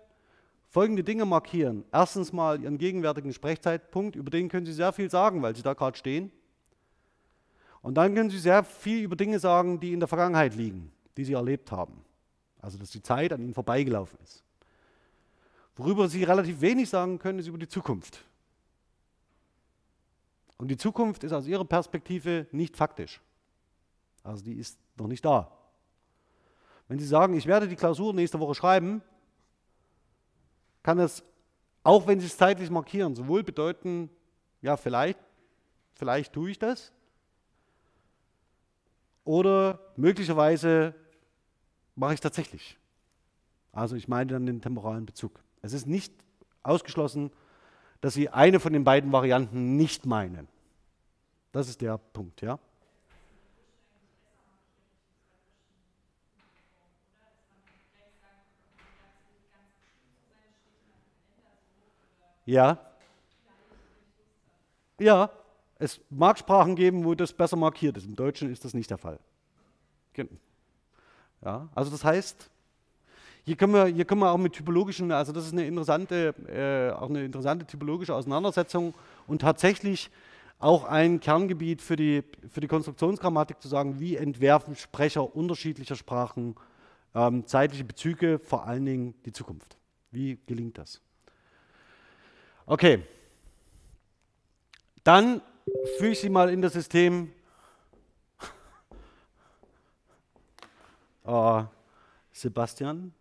folgende 0.67 1.03
Dinge 1.03 1.25
markieren. 1.25 1.86
Erstens 1.91 2.34
mal 2.34 2.60
Ihren 2.60 2.79
gegenwärtigen 2.79 3.34
Sprechzeitpunkt, 3.34 4.15
über 4.15 4.31
den 4.31 4.49
können 4.49 4.65
Sie 4.65 4.73
sehr 4.73 4.93
viel 4.93 5.12
sagen, 5.12 5.43
weil 5.43 5.55
Sie 5.55 5.62
da 5.62 5.75
gerade 5.75 5.95
stehen. 5.95 6.31
Und 7.82 7.96
dann 7.96 8.13
können 8.13 8.30
Sie 8.30 8.38
sehr 8.38 8.63
viel 8.63 9.04
über 9.04 9.15
Dinge 9.15 9.39
sagen, 9.39 9.80
die 9.80 9.94
in 9.94 10.00
der 10.00 10.08
Vergangenheit 10.08 10.56
liegen, 10.56 10.91
die 11.17 11.26
Sie 11.26 11.34
erlebt 11.34 11.72
haben. 11.72 12.06
Also, 12.62 12.78
dass 12.78 12.91
die 12.91 13.02
Zeit 13.02 13.34
an 13.34 13.41
Ihnen 13.41 13.54
vorbeigelaufen 13.54 14.20
ist. 14.24 14.44
Worüber 15.76 16.08
Sie 16.08 16.24
relativ 16.24 16.62
wenig 16.62 16.89
sagen 16.89 17.17
können, 17.17 17.39
ist 17.39 17.48
über 17.48 17.58
die 17.58 17.67
Zukunft. 17.67 18.24
Und 20.58 20.67
die 20.67 20.78
Zukunft 20.78 21.24
ist 21.24 21.34
aus 21.34 21.48
Ihrer 21.48 21.65
Perspektive 21.65 22.46
nicht 22.52 22.78
faktisch. 22.78 23.20
Also 24.24 24.44
die 24.44 24.54
ist 24.54 24.78
noch 24.96 25.08
nicht 25.08 25.26
da. 25.26 25.52
Wenn 26.88 27.00
Sie 27.00 27.08
sagen, 27.08 27.34
ich 27.34 27.48
werde 27.48 27.67
die 27.67 27.76
Klausur 27.76 28.13
nächste 28.13 28.39
Woche 28.39 28.54
schreiben, 28.54 29.02
kann 30.84 31.00
das, 31.00 31.24
auch 31.84 32.06
wenn 32.06 32.20
Sie 32.20 32.28
es 32.28 32.38
zeitlich 32.38 32.70
markieren, 32.70 33.15
sowohl 33.15 33.44
bedeuten, 33.44 34.10
ja, 34.62 34.78
vielleicht, 34.78 35.17
vielleicht 35.96 36.34
tue 36.34 36.52
ich 36.52 36.60
das, 36.60 36.91
oder 39.23 39.79
möglicherweise 39.95 40.95
mache 41.95 42.13
ich 42.13 42.17
es 42.17 42.21
tatsächlich. 42.21 42.77
Also 43.71 43.95
ich 43.95 44.07
meine 44.07 44.34
dann 44.34 44.45
den 44.45 44.62
temporalen 44.62 45.05
Bezug. 45.05 45.39
Es 45.62 45.73
ist 45.73 45.88
nicht 45.88 46.13
ausgeschlossen, 46.63 47.31
dass 48.01 48.13
Sie 48.13 48.29
eine 48.29 48.60
von 48.60 48.73
den 48.73 48.84
beiden 48.84 49.12
Varianten 49.12 49.77
nicht 49.77 50.05
meinen. 50.05 50.47
Das 51.51 51.69
ist 51.69 51.81
der 51.81 51.97
Punkt, 51.97 52.41
ja. 52.41 52.60
Ja. 62.45 62.77
Ja, 64.99 65.31
es 65.82 66.00
mag 66.10 66.38
Sprachen 66.38 66.76
geben, 66.76 67.04
wo 67.04 67.15
das 67.15 67.34
besser 67.34 67.58
markiert 67.58 67.98
ist. 67.98 68.06
Im 68.06 68.15
Deutschen 68.15 68.52
ist 68.52 68.63
das 68.63 68.74
nicht 68.74 68.89
der 68.89 68.98
Fall. 68.98 69.20
Ja, 71.44 71.70
also 71.74 71.89
das 71.89 72.04
heißt, 72.04 72.50
hier 73.44 73.56
können, 73.56 73.74
wir, 73.74 73.86
hier 73.88 74.06
können 74.06 74.22
wir 74.22 74.32
auch 74.32 74.38
mit 74.38 74.54
typologischen, 74.54 75.12
also 75.12 75.32
das 75.32 75.48
ist 75.48 75.54
eine 75.54 75.65
interessante, 75.65 76.36
äh, 76.48 76.96
auch 76.96 77.10
eine 77.10 77.26
interessante 77.26 77.65
typologische 77.65 78.13
Auseinandersetzung 78.13 78.94
und 79.26 79.41
tatsächlich 79.41 80.12
auch 80.60 80.84
ein 80.84 81.20
Kerngebiet 81.20 81.82
für 81.82 81.96
die, 81.96 82.24
für 82.48 82.62
die 82.62 82.67
Konstruktionsgrammatik 82.67 83.60
zu 83.60 83.67
sagen, 83.67 84.00
wie 84.00 84.15
entwerfen 84.15 84.76
Sprecher 84.76 85.36
unterschiedlicher 85.36 85.96
Sprachen 85.96 86.56
ähm, 87.15 87.48
zeitliche 87.48 87.84
Bezüge, 87.84 88.38
vor 88.38 88.67
allen 88.67 88.86
Dingen 88.86 89.15
die 89.26 89.34
Zukunft. 89.34 89.78
Wie 90.12 90.38
gelingt 90.46 90.78
das? 90.78 91.02
Okay. 92.67 93.04
Dann 95.04 95.41
füge 95.97 96.12
ich 96.12 96.19
sie 96.19 96.29
mal 96.29 96.49
in 96.49 96.62
das 96.62 96.73
System. 96.73 97.31
Uh, 101.25 101.63
Sebastian. 102.31 103.13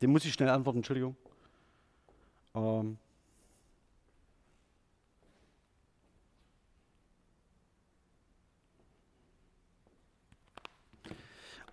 Den 0.00 0.10
muss 0.12 0.24
ich 0.24 0.32
schnell 0.32 0.50
antworten, 0.50 0.78
Entschuldigung. 0.78 1.16
Ähm. 2.54 2.98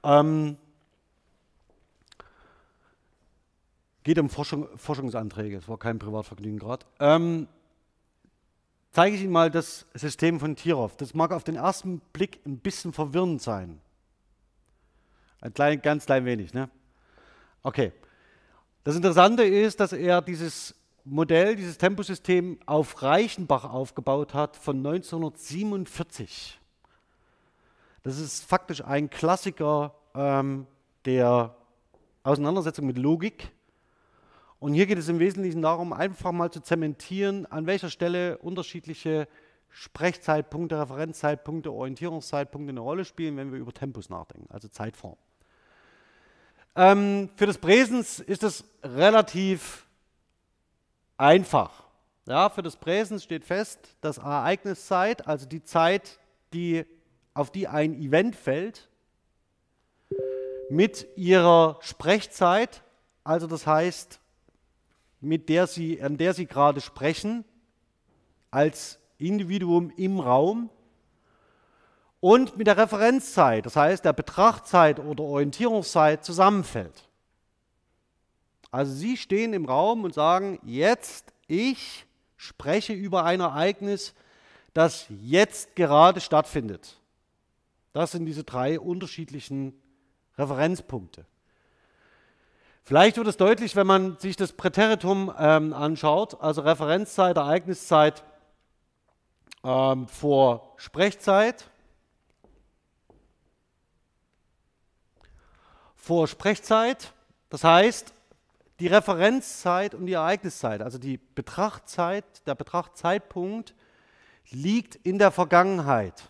Ähm. 0.04 0.58
Geht 4.06 4.20
um 4.20 4.30
Forschung, 4.30 4.68
Forschungsanträge, 4.78 5.58
es 5.58 5.68
war 5.68 5.80
kein 5.80 5.98
Privatvergnügen 5.98 6.60
gerade. 6.60 6.86
Ähm, 7.00 7.48
zeige 8.92 9.16
ich 9.16 9.24
Ihnen 9.24 9.32
mal 9.32 9.50
das 9.50 9.88
System 9.96 10.40
von 10.40 10.56
Tirov. 10.56 10.96
Das 10.98 11.16
mag 11.16 11.32
auf 11.32 11.44
den 11.44 11.56
ersten 11.56 12.02
Blick 12.14 12.40
ein 12.46 12.60
bisschen 12.60 12.94
verwirrend 12.94 13.42
sein. 13.42 13.82
Ein 15.42 15.56
klein, 15.56 15.82
ganz 15.82 16.06
klein 16.06 16.24
wenig. 16.24 16.54
Ne? 16.54 16.70
Okay. 17.64 17.94
Das 18.84 18.96
Interessante 18.96 19.44
ist, 19.44 19.80
dass 19.80 19.92
er 19.92 20.22
dieses 20.22 20.76
Modell, 21.04 21.56
dieses 21.56 21.80
Temposystem 21.80 22.60
auf 22.68 23.02
Reichenbach 23.02 23.64
aufgebaut 23.64 24.36
hat 24.36 24.56
von 24.56 24.78
1947. 24.86 26.60
Das 28.04 28.20
ist 28.20 28.46
faktisch 28.46 28.84
ein 28.84 29.10
Klassiker 29.10 29.96
ähm, 30.14 30.68
der 31.06 31.56
Auseinandersetzung 32.22 32.86
mit 32.86 33.00
Logik. 33.00 33.55
Und 34.60 34.74
hier 34.74 34.86
geht 34.86 34.98
es 34.98 35.10
im 35.10 35.20
Wesentlichen 35.20 35.62
darum, 35.62 35.94
einfach 35.94 36.32
mal 36.32 36.52
zu 36.52 36.62
zementieren, 36.62 37.46
an 37.46 37.66
welcher 37.66 37.90
Stelle 37.90 38.38
unterschiedliche 38.38 39.28
Sprechzeitpunkte, 39.70 40.80
Referenzzeitpunkte, 40.80 41.72
Orientierungszeitpunkte 41.72 42.70
eine 42.70 42.80
Rolle 42.80 43.04
spielen, 43.04 43.36
wenn 43.36 43.52
wir 43.52 43.60
über 43.60 43.74
Tempus 43.74 44.10
nachdenken, 44.10 44.48
also 44.50 44.70
Zeitform. 44.70 45.18
Ähm, 46.78 47.30
für 47.36 47.46
das 47.46 47.58
Präsens 47.58 48.20
ist 48.20 48.44
es 48.44 48.64
relativ 48.84 49.86
einfach. 51.18 51.84
Ja, 52.28 52.50
für 52.50 52.64
das 52.64 52.78
Präsens 52.78 53.24
steht 53.24 53.46
fest, 53.46 53.96
dass 54.02 54.18
Ereigniszeit, 54.18 55.28
also 55.28 55.46
die 55.46 55.64
Zeit, 55.64 56.20
die, 56.54 56.86
auf 57.34 57.52
die 57.52 57.68
ein 57.68 57.94
Event 58.02 58.36
fällt, 58.36 58.90
mit 60.70 61.06
ihrer 61.16 61.78
Sprechzeit, 61.82 62.82
also 63.24 63.46
das 63.46 63.68
heißt 63.68 64.20
mit 65.26 65.50
der 65.50 65.68
sie, 65.68 66.02
an 66.02 66.18
der 66.18 66.34
Sie 66.34 66.46
gerade 66.46 66.82
sprechen, 66.82 67.44
als 68.52 69.00
Individuum 69.18 69.92
im 69.98 70.20
Raum 70.20 70.70
und 72.20 72.58
mit 72.58 72.68
der 72.68 72.78
Referenzzeit, 72.78 73.66
das 73.66 73.76
heißt 73.76 74.06
der 74.06 74.14
Betrachtzeit 74.14 75.00
oder 75.00 75.24
Orientierungszeit 75.24 76.24
zusammenfällt. 76.24 77.10
Also 78.72 78.94
Sie 78.94 79.18
stehen 79.18 79.54
im 79.54 79.66
Raum 79.66 80.04
und 80.04 80.14
sagen, 80.14 80.60
jetzt 80.64 81.34
ich 81.48 82.06
spreche 82.36 82.94
über 82.94 83.24
ein 83.24 83.40
Ereignis, 83.40 84.14
das 84.74 85.06
jetzt 85.22 85.76
gerade 85.76 86.20
stattfindet. 86.20 87.00
Das 87.94 88.12
sind 88.12 88.26
diese 88.26 88.44
drei 88.44 88.80
unterschiedlichen 88.80 89.74
Referenzpunkte. 90.38 91.26
Vielleicht 92.88 93.18
wird 93.18 93.26
es 93.26 93.38
deutlich, 93.38 93.76
wenn 93.76 93.88
man 93.88 94.20
sich 94.20 94.36
das 94.36 94.54
Präteritum 94.54 95.34
ähm, 95.40 95.74
anschaut, 95.74 96.40
also 96.40 96.62
Referenzzeit, 96.62 97.36
Ereigniszeit 97.36 98.24
ähm, 99.64 100.08
vor 100.08 100.76
Sprechzeit, 100.78 101.66
vor 105.96 106.28
Sprechzeit, 106.28 107.12
das 107.50 107.64
heißt, 107.64 108.14
die 108.80 108.86
Referenzzeit 108.86 109.96
und 109.96 110.06
die 110.06 110.14
Ereigniszeit, 110.14 110.84
also 110.84 111.00
die 111.00 111.18
Betrachtzeit, 111.18 112.46
der 112.46 112.54
Betrachtzeitpunkt 112.54 113.74
liegt 114.52 114.96
in 114.98 115.18
der 115.18 115.32
Vergangenheit. 115.32 116.30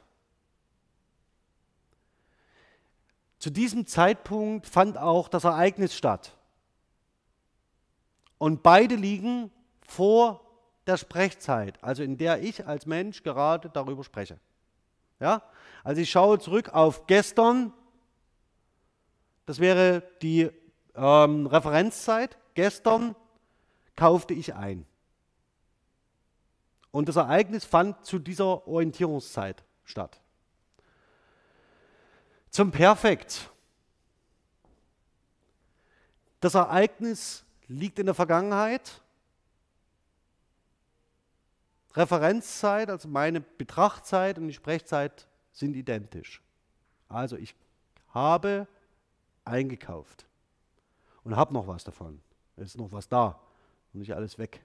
Zu 3.39 3.50
diesem 3.50 3.88
Zeitpunkt 3.88 4.68
fand 4.68 4.98
auch 4.98 5.28
das 5.28 5.44
Ereignis 5.44 5.94
statt. 5.94 6.32
Und 8.46 8.62
beide 8.62 8.94
liegen 8.94 9.50
vor 9.88 10.40
der 10.86 10.98
Sprechzeit, 10.98 11.84
also 11.84 12.04
in 12.04 12.16
der 12.16 12.44
ich 12.44 12.68
als 12.68 12.86
Mensch 12.86 13.24
gerade 13.24 13.72
darüber 13.72 14.04
spreche. 14.04 14.40
Ja? 15.20 15.42
Also 15.84 16.02
ich 16.02 16.12
schaue 16.12 16.38
zurück 16.38 16.70
auf 16.70 17.08
gestern, 17.08 17.74
das 19.48 19.58
wäre 19.58 20.04
die 20.22 20.52
ähm, 20.93 21.48
Referenzzeit. 21.48 22.38
Gestern 22.54 23.16
kaufte 23.96 24.36
ich 24.36 24.54
ein. 24.54 24.86
Und 26.91 27.10
das 27.10 27.16
Ereignis 27.16 27.66
fand 27.66 28.06
zu 28.06 28.20
dieser 28.20 28.68
Orientierungszeit 28.68 29.64
statt. 29.86 30.22
Zum 32.52 32.70
Perfekt. 32.70 33.50
Das 36.41 36.54
Ereignis 36.54 37.45
liegt 37.68 37.99
in 37.99 38.05
der 38.05 38.16
Vergangenheit. 38.16 39.01
Referenzzeit, 41.93 42.89
also 42.89 43.07
meine 43.07 43.41
Betrachtzeit 43.41 44.38
und 44.38 44.47
die 44.47 44.53
Sprechzeit 44.53 45.28
sind 45.53 45.76
identisch. 45.76 46.41
Also 47.07 47.38
ich 47.38 47.55
habe 48.13 48.68
eingekauft 49.45 50.26
und 51.24 51.36
habe 51.36 51.53
noch 51.53 51.68
was 51.68 51.84
davon. 51.84 52.22
Es 52.57 52.68
ist 52.68 52.78
noch 52.78 52.91
was 52.91 53.07
da 53.07 53.39
und 53.93 54.01
nicht 54.01 54.13
alles 54.13 54.38
weg. 54.38 54.61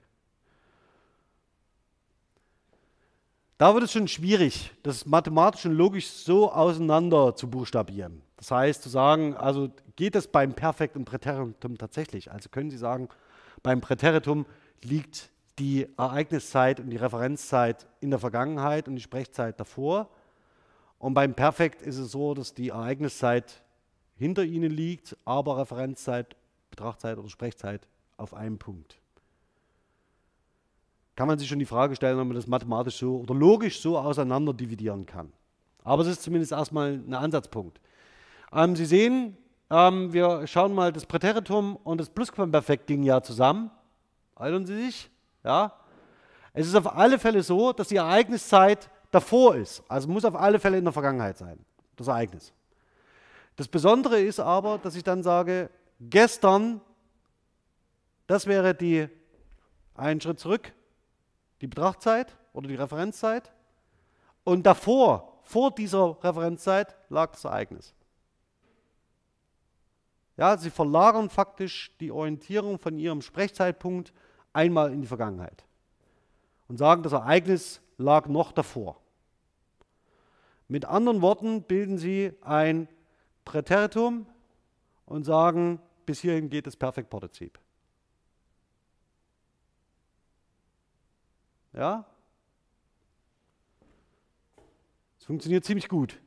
Da 3.57 3.73
wird 3.75 3.83
es 3.83 3.91
schon 3.91 4.07
schwierig, 4.07 4.71
das 4.81 5.05
mathematisch 5.05 5.65
und 5.65 5.73
logisch 5.73 6.09
so 6.09 6.51
auseinander 6.51 7.35
zu 7.35 7.47
buchstabieren. 7.47 8.23
Das 8.41 8.49
heißt, 8.49 8.81
zu 8.81 8.89
sagen, 8.89 9.35
also 9.35 9.69
geht 9.95 10.15
es 10.15 10.27
beim 10.27 10.55
Perfekt 10.55 10.95
und 10.95 11.05
Präteritum 11.05 11.77
tatsächlich? 11.77 12.31
Also 12.31 12.49
können 12.49 12.71
Sie 12.71 12.77
sagen, 12.77 13.07
beim 13.61 13.81
Präteritum 13.81 14.47
liegt 14.81 15.29
die 15.59 15.87
Ereigniszeit 15.95 16.79
und 16.79 16.89
die 16.89 16.97
Referenzzeit 16.97 17.85
in 17.99 18.09
der 18.09 18.17
Vergangenheit 18.17 18.87
und 18.87 18.95
die 18.95 19.01
Sprechzeit 19.03 19.59
davor. 19.59 20.09
Und 20.97 21.13
beim 21.13 21.35
Perfekt 21.35 21.83
ist 21.83 21.99
es 21.99 22.13
so, 22.13 22.33
dass 22.33 22.55
die 22.55 22.69
Ereigniszeit 22.69 23.61
hinter 24.15 24.43
Ihnen 24.43 24.71
liegt, 24.71 25.15
aber 25.23 25.59
Referenzzeit, 25.59 26.35
Betrachtzeit 26.71 27.19
oder 27.19 27.29
Sprechzeit 27.29 27.87
auf 28.17 28.33
einem 28.33 28.57
Punkt. 28.57 28.99
kann 31.15 31.27
man 31.27 31.37
sich 31.37 31.47
schon 31.47 31.59
die 31.59 31.65
Frage 31.65 31.95
stellen, 31.95 32.19
ob 32.19 32.25
man 32.25 32.35
das 32.35 32.47
mathematisch 32.47 32.95
so 32.95 33.17
oder 33.17 33.35
logisch 33.35 33.81
so 33.81 33.99
auseinander 33.99 34.51
dividieren 34.51 35.05
kann. 35.05 35.31
Aber 35.83 36.01
es 36.01 36.07
ist 36.07 36.23
zumindest 36.23 36.53
erstmal 36.53 36.93
ein 36.93 37.13
Ansatzpunkt. 37.13 37.79
Ähm, 38.53 38.75
Sie 38.75 38.85
sehen, 38.85 39.37
ähm, 39.69 40.11
wir 40.11 40.45
schauen 40.47 40.73
mal 40.73 40.91
das 40.91 41.05
Präteritum 41.05 41.77
und 41.77 41.99
das 41.99 42.09
Plusquamperfekt 42.09 42.89
ja 42.89 43.21
zusammen. 43.21 43.71
Erinnern 44.37 44.65
Sie 44.65 44.75
sich? 44.75 45.09
Ja. 45.43 45.73
Es 46.53 46.67
ist 46.67 46.75
auf 46.75 46.93
alle 46.93 47.17
Fälle 47.17 47.43
so, 47.43 47.71
dass 47.71 47.87
die 47.87 47.95
Ereigniszeit 47.95 48.89
davor 49.11 49.55
ist. 49.55 49.83
Also 49.87 50.09
muss 50.09 50.25
auf 50.25 50.35
alle 50.35 50.59
Fälle 50.59 50.77
in 50.77 50.83
der 50.83 50.93
Vergangenheit 50.93 51.37
sein, 51.37 51.63
das 51.95 52.07
Ereignis. 52.07 52.53
Das 53.55 53.67
Besondere 53.67 54.19
ist 54.19 54.39
aber, 54.39 54.77
dass 54.77 54.95
ich 54.95 55.03
dann 55.03 55.23
sage, 55.23 55.69
gestern, 55.99 56.81
das 58.27 58.47
wäre 58.47 58.73
die, 58.73 59.07
einen 59.95 60.19
Schritt 60.19 60.39
zurück, 60.39 60.73
die 61.61 61.67
Betrachtzeit 61.67 62.35
oder 62.53 62.67
die 62.67 62.75
Referenzzeit. 62.75 63.51
Und 64.43 64.65
davor, 64.65 65.39
vor 65.43 65.71
dieser 65.71 66.17
Referenzzeit, 66.23 66.95
lag 67.09 67.31
das 67.31 67.45
Ereignis. 67.45 67.93
Ja, 70.41 70.57
sie 70.57 70.71
verlagern 70.71 71.29
faktisch 71.29 71.95
die 71.99 72.09
Orientierung 72.09 72.79
von 72.79 72.97
ihrem 72.97 73.21
Sprechzeitpunkt 73.21 74.11
einmal 74.53 74.91
in 74.91 75.01
die 75.01 75.07
Vergangenheit 75.07 75.63
und 76.67 76.77
sagen, 76.77 77.03
das 77.03 77.11
Ereignis 77.11 77.79
lag 77.99 78.25
noch 78.25 78.51
davor. 78.51 78.99
Mit 80.67 80.85
anderen 80.85 81.21
Worten 81.21 81.61
bilden 81.61 81.99
sie 81.99 82.33
ein 82.41 82.87
Präteritum 83.45 84.25
und 85.05 85.25
sagen, 85.25 85.79
bis 86.07 86.21
hierhin 86.21 86.49
geht 86.49 86.65
das 86.65 86.75
Perfektpartizip. 86.75 87.59
Ja? 91.73 92.03
Es 95.19 95.25
funktioniert 95.25 95.65
ziemlich 95.65 95.87
gut. 95.87 96.19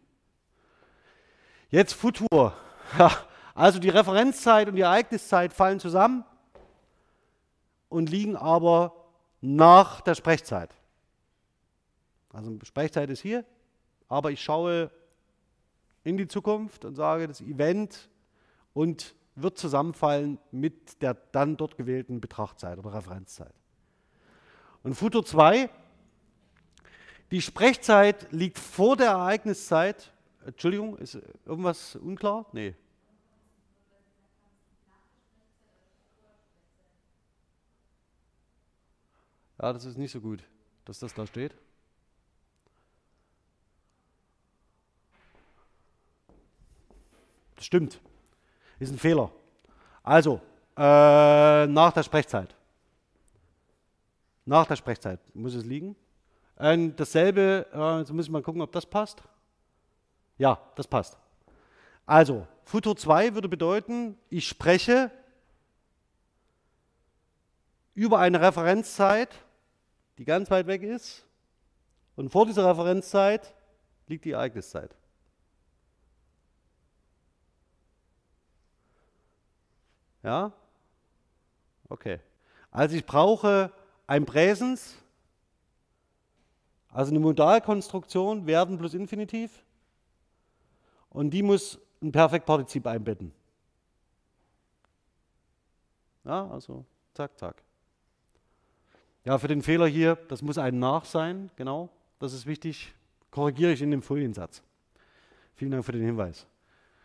Jetzt 1.68 1.94
Futur. 1.94 2.56
Also 3.54 3.78
die 3.78 3.88
Referenzzeit 3.88 4.68
und 4.68 4.74
die 4.74 4.82
Ereigniszeit 4.82 5.52
fallen 5.52 5.78
zusammen 5.78 6.24
und 7.88 8.10
liegen 8.10 8.36
aber 8.36 8.94
nach 9.40 10.00
der 10.00 10.16
Sprechzeit. 10.16 10.74
Also 12.32 12.58
Sprechzeit 12.64 13.10
ist 13.10 13.20
hier, 13.20 13.44
aber 14.08 14.32
ich 14.32 14.42
schaue 14.42 14.90
in 16.02 16.16
die 16.16 16.26
Zukunft 16.26 16.84
und 16.84 16.96
sage, 16.96 17.28
das 17.28 17.40
Event 17.40 18.10
und 18.72 19.14
wird 19.36 19.56
zusammenfallen 19.56 20.38
mit 20.50 21.00
der 21.00 21.14
dann 21.14 21.56
dort 21.56 21.76
gewählten 21.76 22.20
Betrachtzeit 22.20 22.78
oder 22.78 22.92
Referenzzeit. 22.92 23.54
Und 24.82 24.94
Futur 24.94 25.24
2, 25.24 25.70
die 27.30 27.40
Sprechzeit 27.40 28.30
liegt 28.32 28.58
vor 28.58 28.96
der 28.96 29.10
Ereigniszeit. 29.10 30.12
Entschuldigung, 30.44 30.98
ist 30.98 31.18
irgendwas 31.46 31.96
unklar? 31.96 32.46
Nee. 32.52 32.74
Ja, 39.64 39.72
das 39.72 39.86
ist 39.86 39.96
nicht 39.96 40.12
so 40.12 40.20
gut, 40.20 40.44
dass 40.84 40.98
das 40.98 41.14
da 41.14 41.26
steht. 41.26 41.54
Das 47.56 47.64
stimmt. 47.64 47.98
Ist 48.78 48.92
ein 48.92 48.98
Fehler. 48.98 49.30
Also, 50.02 50.42
äh, 50.76 51.66
nach 51.66 51.92
der 51.94 52.02
Sprechzeit. 52.02 52.54
Nach 54.44 54.66
der 54.66 54.76
Sprechzeit 54.76 55.18
muss 55.34 55.54
es 55.54 55.64
liegen. 55.64 55.96
Ähm, 56.58 56.94
dasselbe, 56.94 57.66
äh, 57.72 57.98
jetzt 58.00 58.12
muss 58.12 58.26
ich 58.26 58.30
mal 58.30 58.42
gucken, 58.42 58.60
ob 58.60 58.70
das 58.70 58.84
passt. 58.84 59.22
Ja, 60.36 60.60
das 60.74 60.86
passt. 60.86 61.16
Also, 62.04 62.46
Futur 62.64 62.98
2 62.98 63.32
würde 63.32 63.48
bedeuten, 63.48 64.18
ich 64.28 64.46
spreche 64.46 65.10
über 67.94 68.18
eine 68.18 68.42
Referenzzeit, 68.42 69.43
die 70.18 70.24
ganz 70.24 70.50
weit 70.50 70.66
weg 70.66 70.82
ist. 70.82 71.24
Und 72.16 72.30
vor 72.30 72.46
dieser 72.46 72.68
Referenzzeit 72.68 73.54
liegt 74.06 74.24
die 74.24 74.32
Ereigniszeit. 74.32 74.94
Ja? 80.22 80.52
Okay. 81.88 82.20
Also 82.70 82.96
ich 82.96 83.04
brauche 83.04 83.72
ein 84.06 84.24
Präsens, 84.24 84.96
also 86.90 87.10
eine 87.10 87.20
Modalkonstruktion, 87.20 88.46
werden 88.46 88.78
plus 88.78 88.94
Infinitiv. 88.94 89.64
Und 91.10 91.30
die 91.30 91.42
muss 91.42 91.78
ein 92.02 92.12
Perfektpartizip 92.12 92.86
einbetten. 92.86 93.32
Ja, 96.24 96.48
also 96.50 96.84
zack, 97.14 97.38
zack. 97.38 97.63
Ja, 99.24 99.38
für 99.38 99.48
den 99.48 99.62
Fehler 99.62 99.86
hier, 99.86 100.16
das 100.28 100.42
muss 100.42 100.58
ein 100.58 100.78
Nach 100.78 101.04
sein, 101.04 101.50
genau, 101.56 101.88
das 102.18 102.34
ist 102.34 102.46
wichtig, 102.46 102.92
korrigiere 103.30 103.72
ich 103.72 103.80
in 103.80 103.90
dem 103.90 104.02
Foliensatz. 104.02 104.62
Vielen 105.54 105.70
Dank 105.70 105.84
für 105.84 105.92
den 105.92 106.04
Hinweis. 106.04 106.46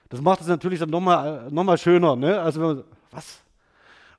Das 0.09 0.22
macht 0.22 0.41
es 0.41 0.47
natürlich 0.47 0.80
dann 0.80 0.89
nochmal 0.89 1.49
noch 1.51 1.63
mal 1.63 1.78
schöner. 1.78 2.15
Ne? 2.15 2.39
Also, 2.39 2.61
wenn 2.61 2.67
man, 2.67 2.84
was? 3.11 3.41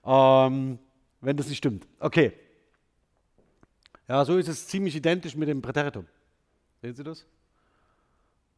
Ähm, 0.04 0.78
wenn 1.20 1.36
das 1.36 1.48
nicht 1.48 1.58
stimmt. 1.58 1.86
Okay. 1.98 2.32
Ja, 4.08 4.24
so 4.24 4.38
ist 4.38 4.48
es 4.48 4.66
ziemlich 4.66 4.94
identisch 4.96 5.36
mit 5.36 5.48
dem 5.48 5.60
Präteritum. 5.60 6.06
Sehen 6.80 6.94
Sie 6.94 7.04
das? 7.04 7.26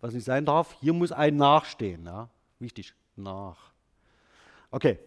Was 0.01 0.14
nicht 0.14 0.24
sein 0.24 0.45
darf, 0.45 0.76
hier 0.80 0.93
muss 0.93 1.11
ein 1.11 1.36
nachstehen. 1.36 2.05
Ja? 2.05 2.28
Wichtig, 2.59 2.95
nach. 3.16 3.72
Okay. 4.70 4.99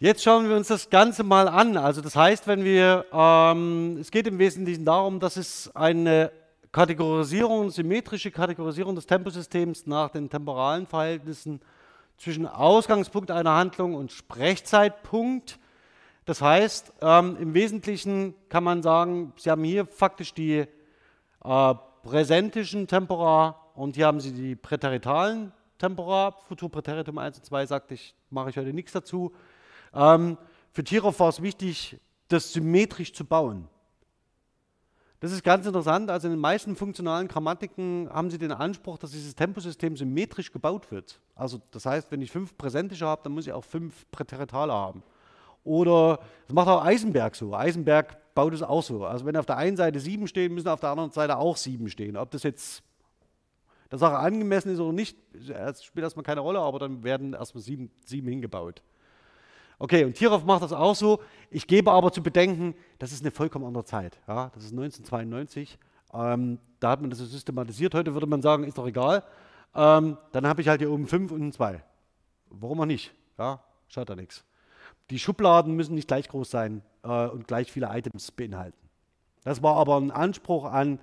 Jetzt 0.00 0.22
schauen 0.22 0.48
wir 0.48 0.54
uns 0.54 0.68
das 0.68 0.90
Ganze 0.90 1.24
mal 1.24 1.48
an. 1.48 1.76
Also 1.76 2.00
das 2.00 2.14
heißt, 2.14 2.46
wenn 2.46 2.62
wir, 2.62 3.04
ähm, 3.12 3.96
es 4.00 4.12
geht 4.12 4.28
im 4.28 4.38
Wesentlichen 4.38 4.84
darum, 4.84 5.18
dass 5.18 5.36
es 5.36 5.74
eine 5.74 6.30
Kategorisierung, 6.70 7.70
symmetrische 7.70 8.30
Kategorisierung 8.30 8.94
des 8.94 9.06
Temposystems 9.06 9.88
nach 9.88 10.10
den 10.10 10.30
temporalen 10.30 10.86
Verhältnissen 10.86 11.60
zwischen 12.16 12.46
Ausgangspunkt 12.46 13.32
einer 13.32 13.56
Handlung 13.56 13.96
und 13.96 14.12
Sprechzeitpunkt. 14.12 15.58
Das 16.26 16.42
heißt, 16.42 16.92
ähm, 17.02 17.36
im 17.40 17.52
Wesentlichen 17.54 18.36
kann 18.48 18.62
man 18.62 18.84
sagen, 18.84 19.32
Sie 19.36 19.50
haben 19.50 19.64
hier 19.64 19.84
faktisch 19.84 20.32
die 20.32 20.64
äh, 21.44 21.74
präsentischen 22.04 22.86
Tempora 22.86 23.56
und 23.74 23.96
hier 23.96 24.06
haben 24.06 24.20
Sie 24.20 24.30
die 24.30 24.54
präteritalen 24.54 25.50
Tempora. 25.76 26.36
Futurpräteritum 26.46 27.18
1 27.18 27.38
und 27.38 27.44
2 27.46 27.66
sagte 27.66 27.94
ich, 27.94 28.14
mache 28.30 28.50
ich 28.50 28.56
heute 28.56 28.72
nichts 28.72 28.92
dazu. 28.92 29.32
Ähm, 29.98 30.38
für 30.72 30.84
Tirov 30.84 31.18
war 31.18 31.28
es 31.28 31.42
wichtig, 31.42 31.98
das 32.28 32.52
symmetrisch 32.52 33.12
zu 33.12 33.24
bauen. 33.24 33.68
Das 35.20 35.32
ist 35.32 35.42
ganz 35.42 35.66
interessant. 35.66 36.08
Also 36.08 36.28
in 36.28 36.34
den 36.34 36.40
meisten 36.40 36.76
funktionalen 36.76 37.26
Grammatiken 37.26 38.08
haben 38.12 38.30
Sie 38.30 38.38
den 38.38 38.52
Anspruch, 38.52 38.98
dass 38.98 39.10
dieses 39.10 39.34
Temposystem 39.34 39.96
symmetrisch 39.96 40.52
gebaut 40.52 40.92
wird. 40.92 41.20
Also 41.34 41.60
das 41.72 41.84
heißt, 41.84 42.12
wenn 42.12 42.22
ich 42.22 42.30
fünf 42.30 42.56
Präsentische 42.56 43.06
habe, 43.06 43.22
dann 43.24 43.32
muss 43.32 43.48
ich 43.48 43.52
auch 43.52 43.64
fünf 43.64 44.08
Präteritale 44.12 44.72
haben. 44.72 45.02
Oder 45.64 46.20
das 46.46 46.54
macht 46.54 46.68
auch 46.68 46.84
Eisenberg 46.84 47.34
so. 47.34 47.52
Eisenberg 47.52 48.34
baut 48.34 48.54
es 48.54 48.62
auch 48.62 48.84
so. 48.84 49.04
Also 49.04 49.26
wenn 49.26 49.36
auf 49.36 49.46
der 49.46 49.56
einen 49.56 49.76
Seite 49.76 49.98
sieben 49.98 50.28
stehen, 50.28 50.54
müssen 50.54 50.68
auf 50.68 50.78
der 50.78 50.90
anderen 50.90 51.10
Seite 51.10 51.36
auch 51.36 51.56
sieben 51.56 51.88
stehen. 51.88 52.16
Ob 52.16 52.30
das 52.30 52.44
jetzt 52.44 52.84
der 53.90 53.98
Sache 53.98 54.18
angemessen 54.18 54.72
ist 54.72 54.78
oder 54.78 54.92
nicht, 54.92 55.18
spielt 55.82 56.04
erstmal 56.04 56.22
keine 56.22 56.40
Rolle, 56.40 56.60
aber 56.60 56.78
dann 56.78 57.02
werden 57.02 57.32
erstmal 57.32 57.62
sieben, 57.62 57.90
sieben 58.04 58.28
hingebaut. 58.28 58.82
Okay, 59.78 60.04
und 60.04 60.14
Tirov 60.14 60.44
macht 60.44 60.62
das 60.62 60.72
auch 60.72 60.94
so. 60.94 61.20
Ich 61.50 61.66
gebe 61.66 61.92
aber 61.92 62.10
zu 62.10 62.22
bedenken, 62.22 62.74
das 62.98 63.12
ist 63.12 63.22
eine 63.22 63.30
vollkommen 63.30 63.64
andere 63.64 63.84
Zeit. 63.84 64.18
Ja, 64.26 64.50
das 64.54 64.64
ist 64.64 64.72
1992. 64.72 65.78
Ähm, 66.12 66.58
da 66.80 66.90
hat 66.90 67.00
man 67.00 67.10
das 67.10 67.20
so 67.20 67.26
systematisiert. 67.26 67.94
Heute 67.94 68.14
würde 68.14 68.26
man 68.26 68.42
sagen, 68.42 68.64
ist 68.64 68.76
doch 68.76 68.86
egal. 68.86 69.22
Ähm, 69.74 70.16
dann 70.32 70.46
habe 70.46 70.60
ich 70.60 70.68
halt 70.68 70.80
hier 70.80 70.90
oben 70.90 71.06
5 71.06 71.30
und 71.30 71.52
2. 71.52 71.82
Warum 72.50 72.80
auch 72.80 72.86
nicht? 72.86 73.14
Ja, 73.38 73.60
schaut 73.88 74.10
da 74.10 74.16
nichts. 74.16 74.44
Die 75.10 75.18
Schubladen 75.18 75.74
müssen 75.74 75.94
nicht 75.94 76.08
gleich 76.08 76.28
groß 76.28 76.50
sein 76.50 76.82
äh, 77.04 77.26
und 77.28 77.46
gleich 77.46 77.70
viele 77.70 77.88
Items 77.90 78.32
beinhalten. 78.32 78.78
Das 79.44 79.62
war 79.62 79.76
aber 79.76 79.96
ein 79.96 80.10
Anspruch 80.10 80.64
an 80.64 80.98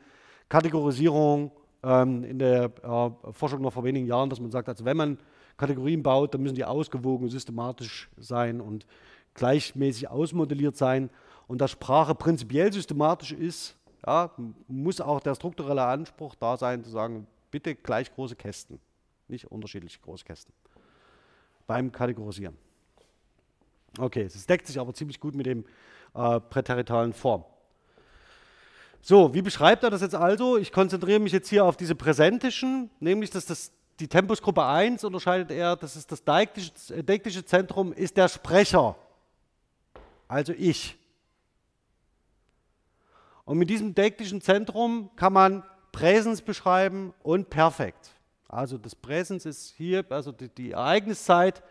Kategorisierung 0.50 1.52
ähm, 1.84 2.24
in 2.24 2.40
der 2.40 2.66
äh, 2.84 3.32
Forschung 3.32 3.62
noch 3.62 3.74
vor 3.74 3.84
wenigen 3.84 4.06
Jahren, 4.06 4.30
dass 4.30 4.40
man 4.40 4.52
sagt, 4.52 4.68
also 4.68 4.84
wenn 4.86 4.98
man 4.98 5.18
Kategorien 5.58 6.04
baut, 6.04 6.34
dann 6.34 6.42
müssen 6.42 6.56
die 6.56 6.66
ausgewogen, 6.66 7.30
systematisch 7.30 8.10
sein 8.18 8.62
und 8.62 8.86
gleichmäßig 9.34 10.10
ausmodelliert 10.10 10.78
sein. 10.78 11.10
Und 11.48 11.60
da 11.60 11.68
Sprache 11.68 12.16
prinzipiell 12.16 12.74
systematisch 12.74 13.32
ist, 13.32 13.78
ja, 14.06 14.32
muss 14.68 15.02
auch 15.02 15.20
der 15.20 15.36
strukturelle 15.36 15.84
Anspruch 15.84 16.36
da 16.36 16.58
sein, 16.58 16.84
zu 16.84 16.90
sagen, 16.90 17.28
bitte 17.52 17.76
gleich 17.76 18.14
große 18.14 18.36
Kästen, 18.36 18.80
nicht 19.28 19.46
unterschiedliche 19.46 20.00
große 20.00 20.26
Kästen 20.26 20.54
beim 21.68 21.92
Kategorisieren. 21.92 22.58
Okay, 23.98 24.24
es 24.24 24.46
deckt 24.46 24.68
sich 24.68 24.80
aber 24.80 24.94
ziemlich 24.94 25.20
gut 25.20 25.36
mit 25.36 25.46
dem 25.46 25.66
äh, 26.14 26.40
präteritalen 26.40 27.14
Form. 27.14 27.46
So, 29.02 29.34
wie 29.34 29.42
beschreibt 29.42 29.84
er 29.84 29.90
das 29.90 30.02
jetzt 30.02 30.16
also? 30.16 30.58
Ich 30.58 30.72
konzentriere 30.72 31.20
mich 31.20 31.32
jetzt 31.32 31.50
hier 31.50 31.64
auf 31.64 31.78
diese 31.78 31.96
präsentischen, 31.96 32.90
nämlich 33.00 33.30
dass 33.30 33.46
das 33.46 33.72
die 34.00 34.08
Tempusgruppe 34.08 34.66
1 34.66 35.04
unterscheidet 35.04 35.52
er, 35.52 35.76
das 35.76 35.96
ist 35.96 36.12
das 36.12 36.24
deiktische, 36.24 37.04
deiktische 37.04 37.46
Zentrum, 37.46 37.94
ist 37.94 38.18
der 38.18 38.28
Sprecher, 38.28 38.96
also 40.28 40.54
ich. 40.54 40.98
Und 43.46 43.58
mit 43.58 43.70
diesem 43.70 43.94
dektischen 43.94 44.42
Zentrum 44.42 45.10
kann 45.16 45.34
man 45.34 45.64
Präsens 45.92 46.42
beschreiben 46.42 47.14
und 47.24 47.50
Perfekt. 47.50 48.12
Also 48.48 48.78
das 48.78 48.96
Präsens 48.96 49.46
ist 49.46 49.74
hier, 49.78 50.04
also 50.10 50.32
die, 50.32 50.50
die 50.50 50.72
Ereigniszeit 50.72 51.64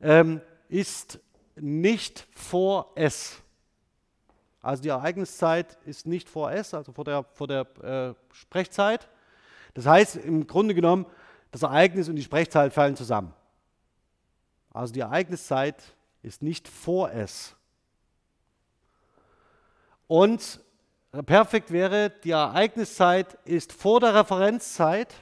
ähm, 0.00 0.40
ist 0.68 1.18
nicht 1.56 2.26
vor 2.32 2.92
S. 2.94 3.42
Also 4.60 4.82
die 4.82 4.88
Ereigniszeit 4.88 5.78
ist 5.84 6.06
nicht 6.06 6.28
vor 6.28 6.52
S, 6.52 6.74
also 6.74 6.92
vor 6.92 7.04
der, 7.04 7.24
vor 7.32 7.46
der 7.46 7.66
äh, 7.82 8.34
Sprechzeit. 8.34 9.08
Das 9.74 9.86
heißt, 9.86 10.16
im 10.16 10.46
Grunde 10.46 10.74
genommen, 10.74 11.06
das 11.50 11.62
Ereignis 11.62 12.08
und 12.08 12.16
die 12.16 12.22
Sprechzeit 12.22 12.72
fallen 12.72 12.96
zusammen. 12.96 13.34
Also 14.70 14.92
die 14.92 15.00
Ereigniszeit 15.00 15.82
ist 16.22 16.42
nicht 16.42 16.68
vor 16.68 17.10
S. 17.10 17.56
Und 20.06 20.60
perfekt 21.26 21.70
wäre, 21.70 22.10
die 22.10 22.30
Ereigniszeit 22.30 23.34
ist 23.44 23.72
vor 23.72 24.00
der 24.00 24.14
Referenzzeit. 24.14 25.14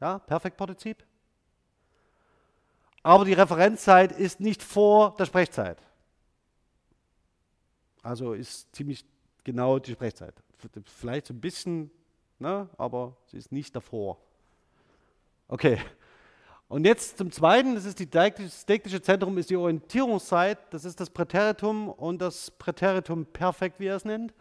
Ja, 0.00 0.18
Perfektpartizip. 0.18 1.04
Aber 3.02 3.24
die 3.24 3.34
Referenzzeit 3.34 4.12
ist 4.12 4.40
nicht 4.40 4.62
vor 4.62 5.14
der 5.16 5.26
Sprechzeit. 5.26 5.78
Also 8.02 8.32
ist 8.32 8.74
ziemlich 8.74 9.04
genau 9.44 9.78
die 9.78 9.92
Sprechzeit. 9.92 10.34
Vielleicht 10.86 11.26
so 11.26 11.34
ein 11.34 11.40
bisschen, 11.40 11.90
ne, 12.38 12.68
aber 12.78 13.16
sie 13.26 13.36
ist 13.36 13.52
nicht 13.52 13.76
davor. 13.76 14.18
Okay. 15.48 15.78
Und 16.68 16.86
jetzt 16.86 17.18
zum 17.18 17.30
Zweiten, 17.30 17.74
das 17.74 17.84
ist 17.84 17.98
die 17.98 18.08
deiktische 18.10 19.00
Zentrum, 19.02 19.36
ist 19.38 19.50
die 19.50 19.56
Orientierungszeit, 19.56 20.58
das 20.70 20.84
ist 20.84 20.98
das 20.98 21.10
Präteritum 21.10 21.88
und 21.88 22.20
das 22.20 22.50
Präteritum 22.50 23.26
perfekt, 23.26 23.78
wie 23.78 23.86
er 23.86 23.96
es 23.96 24.04
nennt. 24.04 24.34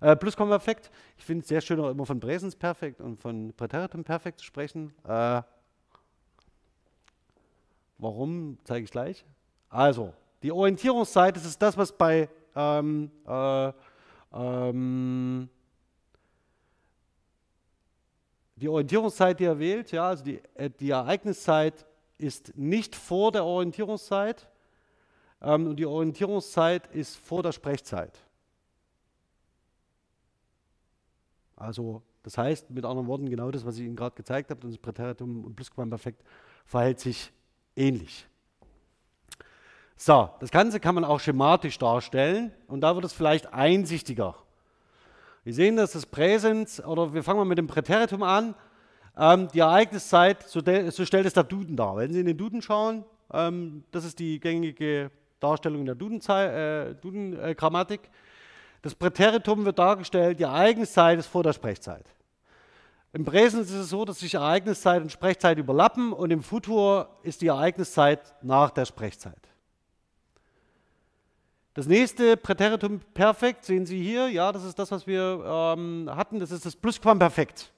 Äh, 0.00 0.16
Plusquamperfekt. 0.16 0.90
Ich 1.16 1.24
finde 1.24 1.42
es 1.42 1.48
sehr 1.48 1.60
schön, 1.60 1.78
auch 1.78 1.88
immer 1.90 2.04
von 2.04 2.18
Präsens 2.18 2.56
perfekt 2.56 3.00
und 3.00 3.20
von 3.20 3.52
Präteritum 3.56 4.02
perfekt 4.02 4.40
zu 4.40 4.44
sprechen. 4.44 4.92
Äh, 5.04 5.42
warum, 7.98 8.58
zeige 8.64 8.84
ich 8.84 8.90
gleich. 8.90 9.24
Also, 9.68 10.12
die 10.42 10.50
Orientierungszeit, 10.50 11.36
das 11.36 11.44
ist 11.44 11.62
das, 11.62 11.76
was 11.76 11.92
bei 11.92 12.28
ähm, 12.56 13.10
äh, 13.26 13.72
ähm, 14.34 15.48
die 18.62 18.68
Orientierungszeit, 18.68 19.40
die 19.40 19.44
er 19.44 19.58
wählt, 19.58 19.90
ja, 19.90 20.08
also 20.08 20.22
die, 20.22 20.40
äh, 20.54 20.70
die 20.70 20.90
Ereigniszeit 20.90 21.84
ist 22.16 22.56
nicht 22.56 22.94
vor 22.94 23.32
der 23.32 23.44
Orientierungszeit 23.44 24.48
ähm, 25.40 25.66
und 25.66 25.76
die 25.76 25.86
Orientierungszeit 25.86 26.86
ist 26.94 27.16
vor 27.16 27.42
der 27.42 27.50
Sprechzeit. 27.50 28.16
Also 31.56 32.02
das 32.22 32.38
heißt, 32.38 32.70
mit 32.70 32.84
anderen 32.84 33.08
Worten, 33.08 33.28
genau 33.28 33.50
das, 33.50 33.66
was 33.66 33.78
ich 33.78 33.84
Ihnen 33.84 33.96
gerade 33.96 34.14
gezeigt 34.14 34.50
habe, 34.50 34.60
das 34.60 34.78
Präteritum 34.78 35.44
und 35.44 35.56
Plusquamperfekt 35.56 36.22
verhält 36.64 37.00
sich 37.00 37.32
ähnlich. 37.74 38.28
So, 39.96 40.30
das 40.38 40.52
Ganze 40.52 40.78
kann 40.78 40.94
man 40.94 41.04
auch 41.04 41.18
schematisch 41.18 41.78
darstellen 41.78 42.52
und 42.68 42.82
da 42.82 42.94
wird 42.94 43.04
es 43.04 43.12
vielleicht 43.12 43.52
einsichtiger. 43.52 44.36
Wir 45.44 45.54
sehen, 45.54 45.74
dass 45.76 45.92
das 45.92 46.06
Präsens, 46.06 46.84
oder 46.84 47.12
wir 47.12 47.24
fangen 47.24 47.38
mal 47.38 47.44
mit 47.44 47.58
dem 47.58 47.66
Präteritum 47.66 48.22
an, 48.22 48.54
ähm, 49.18 49.48
die 49.52 49.58
Ereigniszeit, 49.58 50.48
so, 50.48 50.60
so, 50.90 51.04
stellt 51.04 51.26
es 51.26 51.34
der 51.34 51.42
Duden 51.42 51.76
dar. 51.76 51.96
Wenn 51.96 52.12
Sie 52.12 52.20
in 52.20 52.26
den 52.26 52.38
Duden 52.38 52.62
schauen, 52.62 53.04
ähm, 53.32 53.82
das 53.90 54.04
ist 54.04 54.20
die 54.20 54.38
gängige 54.38 55.10
Darstellung 55.40 55.84
der 55.84 55.96
Duden-Grammatik. 55.96 56.94
Äh, 56.94 56.94
Duden, 57.00 57.34
äh, 57.34 58.08
das 58.82 58.94
Präteritum 58.94 59.64
wird 59.64 59.78
dargestellt, 59.78 60.38
die 60.38 60.44
Ereignniszeit 60.44 61.18
ist 61.18 61.26
vor 61.26 61.42
der 61.42 61.52
Sprechzeit. 61.52 62.06
Im 63.12 63.24
Präsens 63.24 63.68
ist 63.70 63.76
es 63.76 63.90
so, 63.90 64.04
dass 64.04 64.20
sich 64.20 64.34
Ereigniszeit 64.34 65.02
und 65.02 65.10
Sprechzeit 65.10 65.58
überlappen 65.58 66.12
und 66.12 66.30
im 66.30 66.42
Futur 66.42 67.08
ist 67.22 67.42
die 67.42 67.48
Ereigniszeit 67.48 68.34
nach 68.42 68.70
der 68.70 68.86
Sprechzeit. 68.86 69.51
Das 71.74 71.86
nächste 71.86 72.36
Präteritum 72.36 73.00
Perfekt 73.14 73.64
sehen 73.64 73.86
Sie 73.86 74.02
hier. 74.02 74.28
Ja, 74.28 74.52
das 74.52 74.64
ist 74.64 74.78
das, 74.78 74.90
was 74.90 75.06
wir 75.06 75.42
ähm, 75.44 76.10
hatten. 76.10 76.38
Das 76.38 76.50
ist 76.50 76.66
das 76.66 76.76
Plusquamperfekt. 76.76 77.72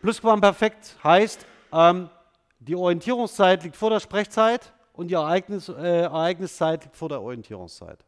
Plusquamperfekt 0.00 0.96
heißt, 1.04 1.46
ähm, 1.72 2.10
die 2.58 2.74
Orientierungszeit 2.74 3.62
liegt 3.62 3.76
vor 3.76 3.90
der 3.90 4.00
Sprechzeit 4.00 4.72
und 4.92 5.08
die 5.08 5.14
Ereignis, 5.14 5.68
äh, 5.68 6.02
Ereigniszeit 6.02 6.82
liegt 6.82 6.96
vor 6.96 7.08
der 7.08 7.22
Orientierungszeit. 7.22 8.04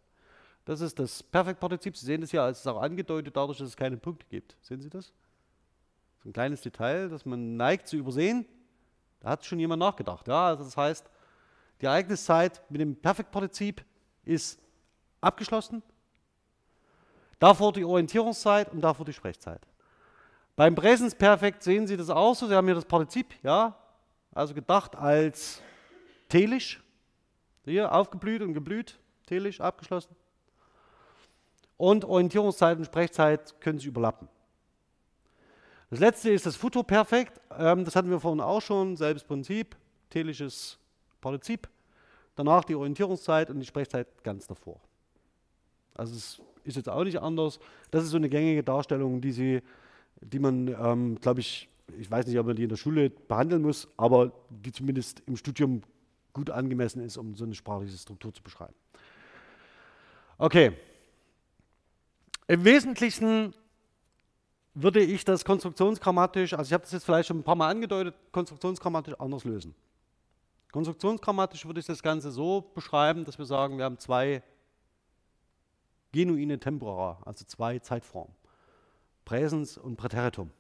Das 0.64 0.80
ist 0.80 0.98
das 0.98 1.22
Perfektpartizip. 1.22 1.96
Sie 1.96 2.06
sehen 2.06 2.20
das 2.22 2.32
ja, 2.32 2.48
es 2.48 2.58
ist 2.58 2.66
auch 2.66 2.82
angedeutet 2.82 3.36
dadurch, 3.36 3.58
dass 3.58 3.68
es 3.68 3.76
keine 3.76 3.96
Punkte 3.96 4.26
gibt. 4.28 4.56
Sehen 4.62 4.80
Sie 4.80 4.90
das? 4.90 5.06
Das 5.06 6.18
ist 6.20 6.26
ein 6.26 6.32
kleines 6.32 6.60
Detail, 6.60 7.08
das 7.08 7.24
man 7.24 7.56
neigt 7.56 7.86
zu 7.86 7.96
übersehen. 7.96 8.46
Da 9.20 9.30
hat 9.30 9.44
schon 9.44 9.60
jemand 9.60 9.78
nachgedacht. 9.78 10.26
Ja, 10.26 10.48
also 10.48 10.64
das 10.64 10.76
heißt, 10.76 11.08
die 11.80 11.86
Ereigniszeit 11.86 12.62
mit 12.70 12.80
dem 12.80 12.94
Perfektpartizip 12.94 13.84
ist 14.24 14.60
abgeschlossen. 15.20 15.82
Davor 17.38 17.72
die 17.72 17.84
Orientierungszeit 17.84 18.70
und 18.70 18.82
davor 18.82 19.06
die 19.06 19.12
Sprechzeit. 19.12 19.66
Beim 20.56 20.74
Präsensperfekt 20.74 21.62
sehen 21.62 21.86
Sie 21.86 21.96
das 21.96 22.10
auch 22.10 22.34
so. 22.34 22.46
Sie 22.46 22.54
haben 22.54 22.66
hier 22.66 22.74
das 22.74 22.84
Partizip, 22.84 23.34
ja, 23.42 23.74
also 24.32 24.52
gedacht 24.52 24.94
als 24.94 25.62
telisch. 26.28 26.82
Hier 27.64 27.92
aufgeblüht 27.92 28.42
und 28.42 28.52
geblüht, 28.52 28.98
telisch, 29.26 29.60
abgeschlossen. 29.60 30.14
Und 31.76 32.04
Orientierungszeit 32.04 32.76
und 32.76 32.84
Sprechzeit 32.84 33.58
können 33.60 33.78
sich 33.78 33.86
überlappen. 33.86 34.28
Das 35.88 35.98
letzte 35.98 36.30
ist 36.30 36.44
das 36.44 36.56
Futurperfekt. 36.56 37.40
Ähm, 37.58 37.84
das 37.84 37.96
hatten 37.96 38.10
wir 38.10 38.20
vorhin 38.20 38.40
auch 38.40 38.60
schon, 38.60 38.96
selbes 38.96 39.24
Prinzip, 39.24 39.76
telisches 40.10 40.79
Partizip, 41.20 41.68
danach 42.36 42.64
die 42.64 42.74
Orientierungszeit 42.74 43.50
und 43.50 43.60
die 43.60 43.66
Sprechzeit 43.66 44.06
ganz 44.24 44.46
davor. 44.46 44.80
Also 45.94 46.14
es 46.14 46.40
ist 46.64 46.76
jetzt 46.76 46.88
auch 46.88 47.04
nicht 47.04 47.20
anders. 47.20 47.58
Das 47.90 48.04
ist 48.04 48.10
so 48.10 48.16
eine 48.16 48.28
gängige 48.28 48.62
Darstellung, 48.62 49.20
die, 49.20 49.32
sie, 49.32 49.62
die 50.20 50.38
man, 50.38 50.68
ähm, 50.68 51.20
glaube 51.20 51.40
ich, 51.40 51.68
ich 51.98 52.10
weiß 52.10 52.26
nicht, 52.26 52.38
ob 52.38 52.46
man 52.46 52.56
die 52.56 52.64
in 52.64 52.68
der 52.68 52.76
Schule 52.76 53.10
behandeln 53.10 53.62
muss, 53.62 53.88
aber 53.96 54.32
die 54.48 54.72
zumindest 54.72 55.22
im 55.26 55.36
Studium 55.36 55.82
gut 56.32 56.50
angemessen 56.50 57.02
ist, 57.04 57.16
um 57.16 57.34
so 57.34 57.44
eine 57.44 57.54
sprachliche 57.54 57.96
Struktur 57.96 58.32
zu 58.32 58.42
beschreiben. 58.42 58.74
Okay. 60.38 60.72
Im 62.46 62.64
Wesentlichen 62.64 63.54
würde 64.74 65.00
ich 65.00 65.24
das 65.24 65.44
konstruktionsgrammatisch, 65.44 66.54
also 66.54 66.68
ich 66.68 66.72
habe 66.72 66.82
das 66.82 66.92
jetzt 66.92 67.04
vielleicht 67.04 67.28
schon 67.28 67.40
ein 67.40 67.42
paar 67.44 67.56
Mal 67.56 67.68
angedeutet, 67.68 68.14
konstruktionsgrammatisch 68.32 69.14
anders 69.18 69.44
lösen. 69.44 69.74
Konstruktionsgrammatisch 70.72 71.66
würde 71.66 71.80
ich 71.80 71.86
das 71.86 72.02
Ganze 72.02 72.30
so 72.30 72.70
beschreiben, 72.74 73.24
dass 73.24 73.38
wir 73.38 73.46
sagen, 73.46 73.78
wir 73.78 73.84
haben 73.84 73.98
zwei 73.98 74.42
genuine 76.12 76.58
Tempora, 76.58 77.18
also 77.24 77.44
zwei 77.44 77.78
Zeitformen, 77.78 78.34
Präsens 79.24 79.78
und 79.78 79.96
Präteritum. 79.96 80.50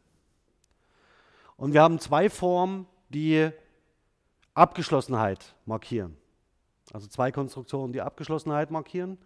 Und 1.56 1.72
wir 1.74 1.82
haben 1.82 1.98
zwei 1.98 2.30
Formen, 2.30 2.86
die 3.10 3.50
Abgeschlossenheit 4.54 5.54
markieren. 5.66 6.16
Also 6.92 7.06
zwei 7.06 7.30
Konstruktionen, 7.30 7.92
die 7.92 8.00
Abgeschlossenheit 8.00 8.70
markieren. 8.70 9.18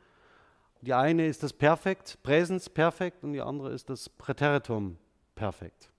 Die 0.82 0.93
eine 0.93 1.26
ist 1.26 1.43
das 1.43 1.53
Perfekt, 1.53 2.18
Präsens 2.22 2.68
Perfekt 2.68 3.24
und 3.24 3.32
die 3.32 3.41
andere 3.41 3.72
ist 3.72 3.89
das 3.89 4.09
Präteritum 4.09 4.99
Perfekt. 5.35 5.91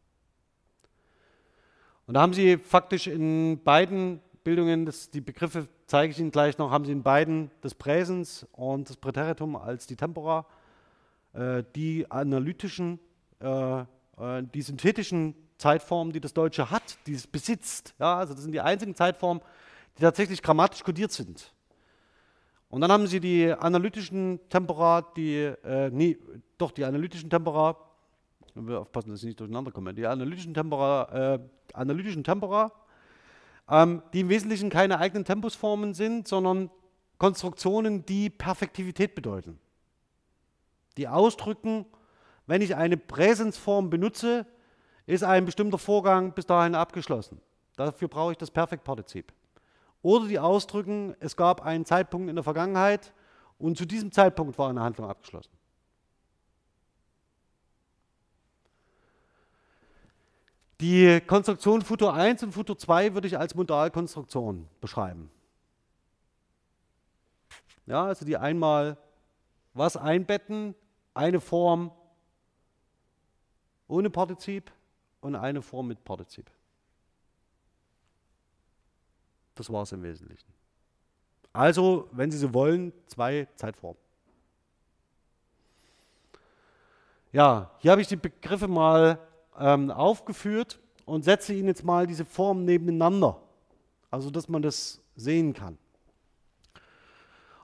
Und 2.06 2.14
da 2.14 2.22
haben 2.22 2.34
Sie 2.34 2.58
faktisch 2.58 3.08
in 3.08 3.64
beiden 3.64 4.22
Bildungen, 4.46 4.86
das, 4.86 5.10
die 5.10 5.22
Begriffe 5.22 5.68
zeige 5.88 6.12
ich 6.12 6.20
Ihnen 6.20 6.30
gleich 6.30 6.60
noch, 6.60 6.70
haben 6.70 6.86
Sie 6.86 6.92
in 6.92 7.02
beiden 7.02 7.50
das 7.62 7.74
Präsens 7.74 8.46
und 8.52 8.88
das 8.88 8.96
Präteritum 8.96 9.56
als 9.56 9.88
die 9.88 9.96
Tempora, 9.96 10.46
äh, 11.34 11.64
die 11.76 12.10
analytischen, 12.12 13.00
äh, 13.42 13.80
äh, 13.80 13.86
die 14.54 14.62
synthetischen 14.62 15.34
Zeitformen, 15.58 16.14
die 16.14 16.22
das 16.22 16.36
Deutsche 16.36 16.70
hat, 16.70 16.96
die 17.08 17.16
es 17.16 17.26
besitzt. 17.26 17.96
Ja, 17.98 18.18
also 18.18 18.36
das 18.36 18.44
sind 18.44 18.52
die 18.52 18.62
einzigen 18.62 18.94
Zeitformen, 18.94 19.42
die 19.98 20.04
tatsächlich 20.04 20.44
grammatisch 20.44 20.84
kodiert 20.84 21.12
sind. 21.12 21.52
Und 22.70 22.82
dann 22.82 22.92
haben 22.92 23.08
Sie 23.08 23.20
die 23.20 23.52
analytischen 23.52 24.40
Tempora, 24.50 25.02
die, 25.02 25.38
äh, 25.38 25.90
nee, 25.90 26.20
doch 26.60 26.70
die 26.70 26.86
analytischen 26.86 27.32
Tempora, 27.32 27.78
wir 28.54 28.82
aufpassen, 28.82 29.10
dass 29.10 29.22
ich 29.22 29.26
nicht 29.26 29.40
durcheinander 29.40 29.72
komme, 29.72 29.92
die 29.96 30.06
analytischen 30.06 30.54
Tempora, 30.54 31.34
äh, 31.34 31.40
analytischen 31.74 32.24
Tempora 32.24 32.72
ähm, 33.70 34.02
die 34.14 34.22
im 34.22 34.30
Wesentlichen 34.30 34.70
keine 34.70 35.00
eigenen 35.00 35.26
Tempusformen 35.26 35.94
sind, 35.94 36.28
sondern 36.28 36.70
Konstruktionen, 37.18 38.06
die 38.06 38.30
Perfektivität 38.30 39.16
bedeuten. 39.16 39.60
Die 40.98 41.08
ausdrücken, 41.08 41.86
wenn 42.46 42.62
ich 42.62 42.76
eine 42.76 42.98
Präsensform 42.98 43.90
benutze, 43.90 44.46
ist 45.06 45.24
ein 45.24 45.46
bestimmter 45.46 45.78
Vorgang 45.78 46.34
bis 46.34 46.46
dahin 46.46 46.76
abgeschlossen. 46.76 47.42
Dafür 47.76 48.08
brauche 48.08 48.32
ich 48.32 48.38
das 48.38 48.52
Perfektpartizip. 48.52 49.34
Oder 50.02 50.28
die 50.28 50.40
ausdrücken, 50.40 51.16
es 51.20 51.36
gab 51.36 51.62
einen 51.62 51.86
Zeitpunkt 51.86 52.30
in 52.30 52.36
der 52.36 52.44
Vergangenheit 52.44 53.14
und 53.58 53.78
zu 53.78 53.86
diesem 53.86 54.12
Zeitpunkt 54.12 54.58
war 54.58 54.70
eine 54.70 54.82
Handlung 54.82 55.10
abgeschlossen. 55.10 55.52
Die 60.82 61.22
Konstruktion 61.22 61.82
Futur 61.82 62.14
1 62.14 62.44
und 62.44 62.52
Futur 62.52 62.78
2 62.78 63.14
würde 63.14 63.28
ich 63.28 63.38
als 63.38 63.56
Modalkonstruktion 63.56 64.68
beschreiben. 64.82 65.32
Ja, 67.86 68.06
also 68.06 68.26
die 68.26 68.36
einmal 68.36 68.98
was 69.74 69.96
einbetten, 69.96 70.76
eine 71.14 71.40
Form 71.40 71.92
ohne 73.88 74.10
Partizip 74.10 74.72
und 75.22 75.36
eine 75.36 75.62
Form 75.62 75.88
mit 75.88 76.04
Partizip. 76.04 76.50
Das 79.54 79.72
war 79.72 79.84
es 79.84 79.92
im 79.92 80.04
Wesentlichen. 80.04 80.52
Also, 81.54 82.10
wenn 82.12 82.32
Sie 82.32 82.38
so 82.38 82.54
wollen, 82.54 82.92
zwei 83.08 83.48
Zeitformen. 83.56 84.02
Ja, 87.32 87.72
hier 87.80 87.92
habe 87.92 88.02
ich 88.02 88.08
die 88.08 88.18
Begriffe 88.18 88.68
mal 88.68 89.20
ähm, 89.60 89.92
aufgeführt 89.92 90.80
und 91.06 91.24
setze 91.24 91.54
Ihnen 91.54 91.68
jetzt 91.68 91.84
mal 91.84 92.08
diese 92.08 92.26
Formen 92.26 92.66
nebeneinander, 92.66 93.42
also 94.12 94.30
dass 94.30 94.50
man 94.50 94.62
das 94.62 95.02
sehen 95.16 95.54
kann. 95.54 95.78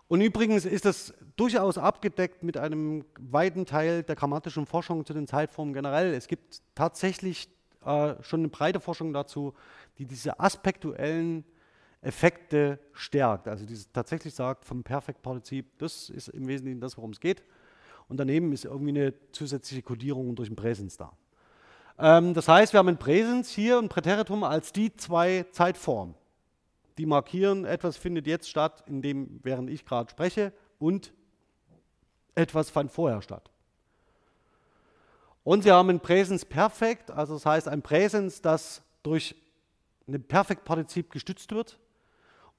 Und 0.07 0.19
übrigens 0.19 0.65
ist 0.65 0.83
das 0.83 1.13
durchaus 1.37 1.77
abgedeckt 1.77 2.43
mit 2.43 2.57
einem 2.57 3.05
weiten 3.17 3.65
Teil 3.65 4.03
der 4.03 4.15
grammatischen 4.15 4.65
Forschung 4.65 5.05
zu 5.05 5.13
den 5.13 5.25
Zeitformen 5.25 5.73
generell. 5.73 6.13
Es 6.13 6.27
gibt 6.27 6.61
tatsächlich 6.75 7.47
äh, 7.85 8.15
schon 8.21 8.41
eine 8.41 8.49
breite 8.49 8.81
Forschung 8.81 9.13
dazu, 9.13 9.53
die 9.97 10.05
diese 10.05 10.39
aspektuellen 10.39 11.45
Effekte 12.01 12.79
stärkt. 12.93 13.47
Also 13.47 13.65
die 13.65 13.77
tatsächlich 13.93 14.33
sagt, 14.33 14.65
vom 14.65 14.83
Perfektpartizip, 14.83 15.77
das 15.77 16.09
ist 16.09 16.27
im 16.27 16.47
Wesentlichen 16.47 16.81
das, 16.81 16.97
worum 16.97 17.11
es 17.11 17.19
geht. 17.19 17.43
Und 18.09 18.17
daneben 18.17 18.51
ist 18.51 18.65
irgendwie 18.65 18.89
eine 18.89 19.13
zusätzliche 19.31 19.81
Kodierung 19.81 20.35
durch 20.35 20.49
ein 20.49 20.55
Präsens 20.55 20.97
da. 20.97 21.13
Ähm, 21.99 22.33
das 22.33 22.47
heißt, 22.47 22.73
wir 22.73 22.79
haben 22.79 22.89
ein 22.89 22.97
Präsens 22.97 23.49
hier 23.49 23.77
und 23.77 23.89
Präteritum 23.89 24.43
als 24.43 24.71
die 24.71 24.95
zwei 24.95 25.45
Zeitformen 25.51 26.15
die 27.01 27.07
markieren, 27.07 27.65
etwas 27.65 27.97
findet 27.97 28.27
jetzt 28.27 28.47
statt, 28.47 28.83
in 28.85 29.01
dem, 29.01 29.39
während 29.41 29.71
ich 29.71 29.85
gerade 29.85 30.09
spreche, 30.11 30.53
und 30.77 31.11
etwas 32.35 32.69
fand 32.69 32.91
vorher 32.91 33.23
statt. 33.23 33.49
Und 35.43 35.63
sie 35.63 35.71
haben 35.71 35.89
ein 35.89 35.99
Präsens 35.99 36.45
perfekt, 36.45 37.09
also 37.09 37.33
das 37.33 37.45
heißt 37.45 37.67
ein 37.67 37.81
Präsens, 37.81 38.43
das 38.43 38.83
durch 39.01 39.35
ein 40.07 40.21
Perfektpartizip 40.23 41.09
gestützt 41.09 41.51
wird. 41.51 41.79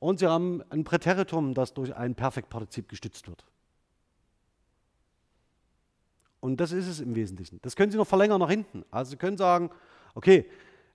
Und 0.01 0.18
sie 0.18 0.26
haben 0.26 0.64
ein 0.70 0.83
Präteritum, 0.83 1.55
das 1.55 1.74
durch 1.74 1.95
ein 1.95 2.16
Perfektpartizip 2.16 2.89
gestützt 2.89 3.28
wird. 3.28 3.45
Und 6.43 6.61
das 6.61 6.72
ist 6.72 6.88
es 6.88 7.01
im 7.01 7.14
Wesentlichen. 7.14 7.61
Das 7.62 7.76
können 7.76 7.93
Sie 7.93 7.97
noch 7.97 8.07
verlängern 8.07 8.40
nach 8.40 8.51
hinten. 8.51 8.84
Also 8.90 9.12
Sie 9.12 9.16
können 9.16 9.38
sagen, 9.38 9.70
okay, 10.14 10.45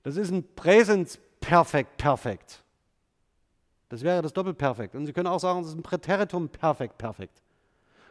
das 0.03 0.17
ist 0.17 0.29
ein 0.29 0.43
Präsens 0.55 1.17
perfekt 1.39 1.97
perfekt. 1.97 2.61
Das 3.87 4.03
wäre 4.03 4.21
das 4.21 4.33
Doppelperfekt. 4.33 4.93
Und 4.93 5.05
Sie 5.05 5.13
können 5.13 5.27
auch 5.27 5.39
sagen, 5.39 5.61
das 5.61 5.69
ist 5.69 5.77
ein 5.77 5.83
Präteritum 5.83 6.49
perfekt, 6.49 6.97
perfekt. 6.97 7.41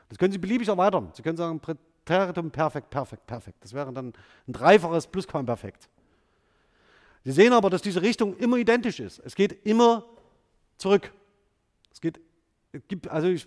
Das 0.09 0.17
können 0.17 0.33
Sie 0.33 0.39
beliebig 0.39 0.69
erweitern. 0.69 1.11
Sie 1.13 1.21
können 1.21 1.37
sagen 1.37 1.61
Präteritum 1.61 2.51
perfekt, 2.51 2.89
perfekt, 2.89 3.27
perfekt. 3.27 3.59
Das 3.61 3.75
wäre 3.75 3.93
dann 3.93 4.15
ein 4.49 4.53
dreifaches 4.53 5.07
Plusquamperfekt. 5.07 5.91
Sie 7.23 7.33
sehen 7.33 7.53
aber, 7.53 7.69
dass 7.69 7.83
diese 7.83 8.01
Richtung 8.01 8.35
immer 8.39 8.57
identisch 8.57 8.99
ist. 8.99 9.19
Es 9.19 9.35
geht 9.35 9.67
immer 9.67 10.07
zurück. 10.79 11.13
Es 11.93 12.01
geht, 12.01 12.19
gibt, 12.89 13.09
also 13.09 13.29
ich 13.29 13.47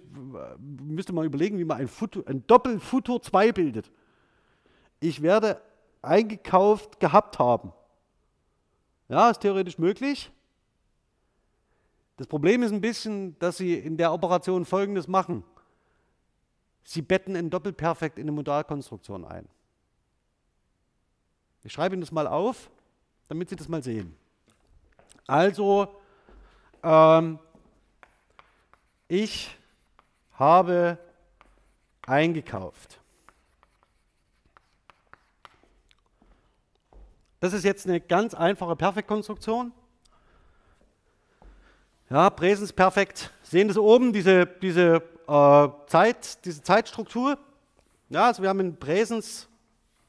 müsste 0.59 1.13
mal 1.13 1.25
überlegen, 1.25 1.57
wie 1.57 1.65
man 1.65 1.77
ein, 1.77 1.87
Futur, 1.87 2.27
ein 2.27 2.45
Doppelfutur 2.47 3.21
2 3.21 3.51
bildet. 3.51 3.91
Ich 4.99 5.21
werde 5.21 5.61
eingekauft 6.01 6.99
gehabt 6.99 7.39
haben. 7.39 7.73
Ja, 9.07 9.29
ist 9.29 9.39
theoretisch 9.39 9.77
möglich. 9.77 10.31
Das 12.17 12.27
Problem 12.27 12.63
ist 12.63 12.71
ein 12.71 12.81
bisschen, 12.81 13.37
dass 13.39 13.57
Sie 13.57 13.73
in 13.73 13.97
der 13.97 14.13
Operation 14.13 14.65
Folgendes 14.65 15.07
machen. 15.07 15.43
Sie 16.83 17.01
betten 17.01 17.35
ein 17.35 17.49
Doppelperfekt 17.49 18.17
in 18.17 18.23
eine 18.23 18.31
Modalkonstruktion 18.31 19.25
ein. 19.25 19.47
Ich 21.63 21.73
schreibe 21.73 21.95
Ihnen 21.95 22.01
das 22.01 22.11
mal 22.11 22.27
auf, 22.27 22.69
damit 23.27 23.49
Sie 23.49 23.55
das 23.55 23.67
mal 23.67 23.83
sehen. 23.83 24.15
Also, 25.27 25.87
ähm, 26.83 27.39
ich 29.09 29.57
habe 30.33 30.97
eingekauft. 32.05 33.01
Das 37.41 37.53
ist 37.53 37.65
jetzt 37.65 37.87
eine 37.87 37.99
ganz 37.99 38.33
einfache 38.33 38.75
Perfektkonstruktion. 38.75 39.73
Ja, 42.09 42.29
Präsensperfekt. 42.29 43.31
Sehen 43.43 43.67
das 43.67 43.77
oben, 43.77 44.13
diese, 44.13 44.45
diese, 44.45 45.01
äh, 45.27 45.67
Zeit, 45.87 46.43
diese 46.45 46.61
Zeitstruktur? 46.63 47.37
Ja, 48.09 48.27
also 48.27 48.41
wir 48.41 48.49
haben 48.49 48.59
ein 48.59 48.77
Präsens, 48.77 49.47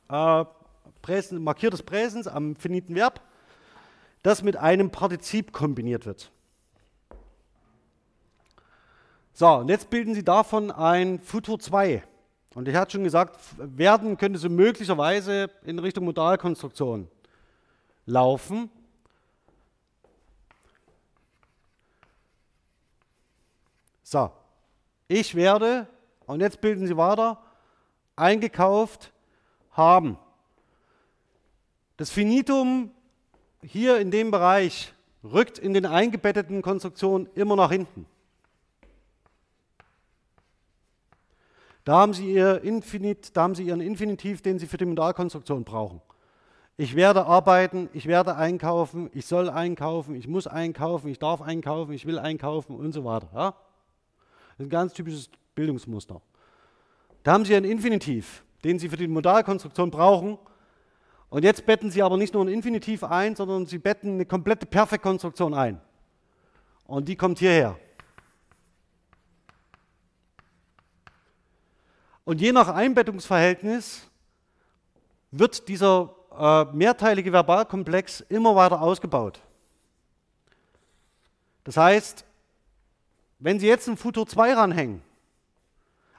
äh, 0.09 0.45
Präsens, 1.03 1.41
markiertes 1.41 1.83
Präsens 1.83 2.27
am 2.27 2.57
finiten 2.57 2.95
Verb, 2.95 3.21
das 4.23 4.43
mit 4.43 4.57
einem 4.57 4.91
Partizip 4.91 5.53
kombiniert 5.53 6.07
wird. 6.07 6.31
So, 9.33 9.49
und 9.49 9.69
jetzt 9.69 9.91
bilden 9.91 10.15
Sie 10.15 10.25
davon 10.25 10.71
ein 10.71 11.21
Futur 11.21 11.59
2. 11.59 12.03
Und 12.55 12.67
ich 12.69 12.75
hatte 12.75 12.93
schon 12.93 13.05
gesagt, 13.05 13.39
werden 13.59 14.17
könnte 14.17 14.39
so 14.39 14.49
möglicherweise 14.49 15.51
in 15.65 15.79
Richtung 15.79 16.05
Modalkonstruktion 16.05 17.09
laufen. 18.07 18.71
So, 24.03 24.33
ich 25.07 25.37
werde, 25.37 25.87
und 26.27 26.41
jetzt 26.41 26.61
bilden 26.61 26.89
Sie 26.89 26.97
weiter, 26.97 27.41
eingekauft 28.17 29.13
haben. 29.71 30.19
Das 31.97 32.11
Finitum 32.11 32.91
hier 33.63 33.99
in 33.99 34.11
dem 34.11 34.33
Bereich 34.33 34.93
rückt 35.23 35.59
in 35.59 35.75
den 35.75 35.87
eingebetteten 35.87 36.63
Konstruktionen 36.63 37.29
immer 37.35 37.55
nach 37.55 37.71
hinten. 37.71 38.07
Da 41.91 41.97
haben 41.97 42.13
Sie, 42.13 42.35
Ihr 42.35 42.63
Infinit, 42.63 43.37
da 43.37 43.43
haben 43.43 43.57
Sie 43.57 43.65
Ihren 43.65 43.81
Infinitiv, 43.81 44.43
den 44.43 44.61
Sie 44.61 44.69
für 44.69 44.77
die 44.77 44.85
Modalkonstruktion 44.85 45.65
brauchen. 45.65 46.01
Ich 46.77 46.95
werde 46.95 47.27
arbeiten, 47.27 47.89
ich 47.93 48.07
werde 48.07 48.37
einkaufen, 48.37 49.11
ich 49.13 49.27
soll 49.27 49.51
einkaufen, 49.51 50.15
ich 50.15 50.29
muss 50.29 50.47
einkaufen, 50.47 51.09
ich 51.09 51.19
darf 51.19 51.43
einkaufen, 51.43 51.93
ich 51.93 52.07
will 52.07 52.21
einkaufen 52.21 52.77
und 52.77 52.93
so 52.93 53.05
weiter. 53.05 53.29
Ja? 53.35 53.51
Das 53.51 54.59
ist 54.59 54.67
ein 54.67 54.69
ganz 54.69 54.93
typisches 54.93 55.31
Bildungsmuster. 55.57 56.23
Da 57.25 57.33
haben 57.33 57.45
Sie 57.45 57.57
einen 57.57 57.69
Infinitiv, 57.69 58.45
den 58.63 58.79
Sie 58.79 58.89
für 58.89 58.97
die 58.97 59.09
Modalkonstruktion 59.09 59.91
brauchen. 59.91 60.39
Und 61.29 61.43
jetzt 61.43 61.67
betten 61.67 61.91
Sie 61.91 62.05
aber 62.05 62.17
nicht 62.17 62.35
nur 62.35 62.45
ein 62.45 62.53
Infinitiv 62.53 63.03
ein, 63.03 63.35
sondern 63.35 63.67
Sie 63.67 63.79
betten 63.79 64.13
eine 64.15 64.27
komplette 64.27 64.67
Perfektkonstruktion 64.67 65.55
ein. 65.55 65.81
Und 66.87 67.09
die 67.09 67.17
kommt 67.17 67.41
hierher. 67.41 67.77
Und 72.31 72.41
je 72.41 72.53
nach 72.53 72.69
Einbettungsverhältnis 72.69 74.09
wird 75.33 75.67
dieser 75.67 76.15
äh, 76.39 76.65
mehrteilige 76.67 77.33
Verbalkomplex 77.33 78.21
immer 78.29 78.55
weiter 78.55 78.81
ausgebaut. 78.81 79.41
Das 81.65 81.77
heißt, 81.77 82.25
wenn 83.41 83.59
Sie 83.59 83.67
jetzt 83.67 83.89
ein 83.89 83.97
Futur 83.97 84.29
2 84.29 84.55
ranhängen, 84.55 85.03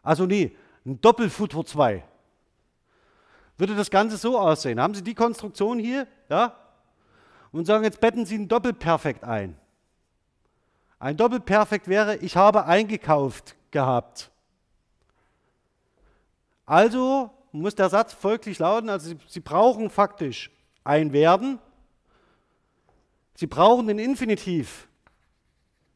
also 0.03 0.26
nee, 0.26 0.53
ein 0.86 0.99
Doppelfutur 0.99 1.66
2, 1.66 2.03
würde 3.57 3.78
das 3.78 3.89
Ganze 3.89 4.18
so 4.18 4.38
aussehen. 4.38 4.82
Haben 4.82 4.93
Sie 4.93 5.03
die 5.05 5.16
Konstruktion 5.16 5.80
hier, 5.80 6.07
ja, 6.28 6.57
und 7.53 7.64
sagen, 7.64 7.86
jetzt 7.86 8.01
betten 8.01 8.26
Sie 8.26 8.36
ein 8.38 8.49
Doppelperfekt 8.49 9.24
ein. 9.24 9.55
Ein 10.99 11.16
Doppelperfekt 11.16 11.88
wäre, 11.88 12.18
ich 12.18 12.36
habe 12.36 12.66
eingekauft 12.66 13.55
gehabt. 13.72 14.30
Also 16.66 17.32
muss 17.51 17.76
der 17.76 17.89
Satz 17.89 18.14
folglich 18.14 18.59
lauten, 18.59 18.89
also 18.89 19.09
Sie, 19.09 19.18
Sie 19.28 19.39
brauchen 19.39 19.89
faktisch 19.89 20.51
ein 20.84 21.14
Werden 21.14 21.59
Sie 23.41 23.47
brauchen 23.47 23.88
den 23.88 23.97
Infinitiv. 23.97 24.88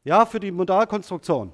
Ja, 0.02 0.26
für 0.26 0.40
die 0.40 0.50
Modalkonstruktion. 0.50 1.52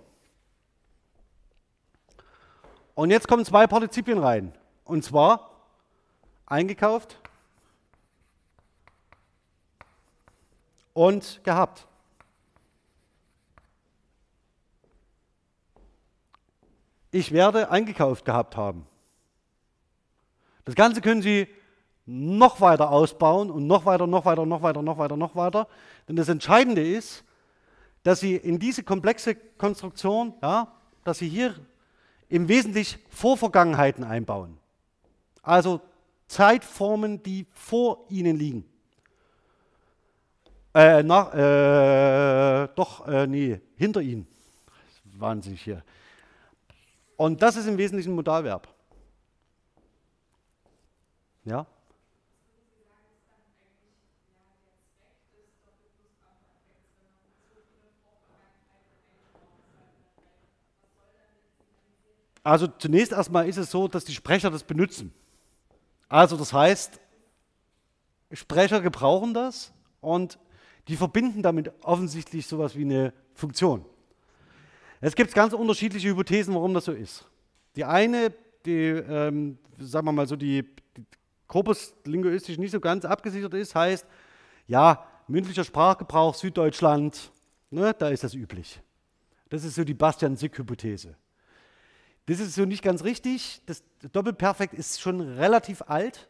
Und 2.95 3.11
jetzt 3.11 3.29
kommen 3.29 3.45
zwei 3.45 3.67
Partizipien 3.67 4.17
rein. 4.17 4.57
Und 4.85 5.05
zwar 5.05 5.51
eingekauft 6.47 7.21
und 10.95 11.45
gehabt. 11.45 11.87
Ich 17.11 17.33
werde 17.33 17.71
eingekauft 17.71 18.25
gehabt 18.25 18.57
haben. 18.57 18.87
Das 20.65 20.75
Ganze 20.75 21.01
können 21.01 21.23
Sie 21.23 21.49
noch 22.07 22.61
weiter 22.61 22.91
ausbauen 22.91 23.51
und 23.51 23.67
noch 23.67 23.85
weiter, 23.85 24.07
noch 24.07 24.25
weiter, 24.25 24.47
noch 24.47 24.63
weiter, 24.63 24.83
noch 24.83 24.99
weiter, 24.99 25.17
noch 25.17 25.37
weiter. 25.37 25.69
Denn 26.09 26.17
das 26.17 26.29
Entscheidende 26.29 26.87
ist, 26.87 27.25
dass 28.03 28.21
Sie 28.21 28.37
in 28.37 28.59
diese 28.59 28.83
komplexe 28.83 29.35
Konstruktion, 29.35 30.35
ja, 30.43 30.73
dass 31.05 31.19
Sie 31.19 31.29
hier 31.29 31.55
im 32.29 32.49
Wesentlichen 32.49 33.01
Vorvergangenheiten 33.11 34.05
einbauen. 34.05 34.59
Also 35.43 35.81
Zeitformen, 36.27 37.23
die 37.23 37.47
vor 37.53 38.07
Ihnen 38.09 38.37
liegen. 38.37 38.65
Äh, 40.75 41.03
nach, 41.03 41.35
äh, 41.35 42.69
doch, 42.75 43.07
äh, 43.07 43.27
nee, 43.27 43.61
hinter 43.77 44.01
Ihnen. 44.01 44.27
Wahnsinnig 45.19 45.63
hier. 45.63 45.85
Und 47.17 47.43
das 47.43 47.57
ist 47.57 47.67
im 47.67 47.77
Wesentlichen 47.77 48.13
ein 48.13 48.17
Modalverb. 48.17 48.67
Ja? 51.45 51.67
Also 62.45 62.67
zunächst 62.67 63.13
erstmal 63.13 63.49
ist 63.49 63.57
es 63.57 63.71
so, 63.71 63.87
dass 63.87 64.05
die 64.05 64.15
Sprecher 64.15 64.51
das 64.51 64.65
benutzen. 64.65 65.13
Also 66.09 66.37
das 66.37 66.53
heißt, 66.53 67.01
Sprecher 68.33 68.81
gebrauchen 68.81 69.35
das 69.35 69.73
und 70.01 70.39
die 70.89 70.97
verbinden 70.97 71.43
damit 71.43 71.73
offensichtlich 71.83 72.47
sowas 72.47 72.75
wie 72.77 72.83
eine 72.83 73.13
Funktion. 73.35 73.85
Es 75.01 75.15
gibt 75.15 75.35
ganz 75.35 75.53
unterschiedliche 75.53 76.09
Hypothesen, 76.09 76.55
warum 76.55 76.75
das 76.75 76.85
so 76.85 76.93
ist. 76.93 77.27
Die 77.77 77.85
eine, 77.85 78.33
die, 78.67 78.89
ähm, 78.89 79.59
sagen 79.79 80.07
wir 80.07 80.13
mal 80.13 80.27
so, 80.27 80.37
die, 80.37 80.63
die 80.63 80.82
Korpus 81.53 81.93
linguistisch 82.07 82.57
nicht 82.57 82.71
so 82.71 82.81
ganz 82.81 83.05
abgesichert 83.05 83.53
ist, 83.53 83.75
heißt, 83.75 84.07
ja, 84.69 85.07
mündlicher 85.29 85.65
Sprachgebrauch 85.65 86.35
Süddeutschland, 86.35 87.31
ne, 87.71 87.95
da 87.99 88.09
ist 88.09 88.25
das 88.25 88.33
üblich. 88.33 88.81
Das 89.51 89.63
ist 89.63 89.75
so 89.75 89.85
die 89.85 89.93
Bastian-Sick-Hypothese. 89.93 91.15
Das 92.25 92.41
ist 92.41 92.55
so 92.55 92.65
nicht 92.65 92.83
ganz 92.83 93.05
richtig. 93.05 93.61
Das 93.67 93.83
Doppelperfekt 94.13 94.73
ist 94.73 95.03
schon 95.03 95.21
relativ 95.21 95.83
alt 95.89 96.27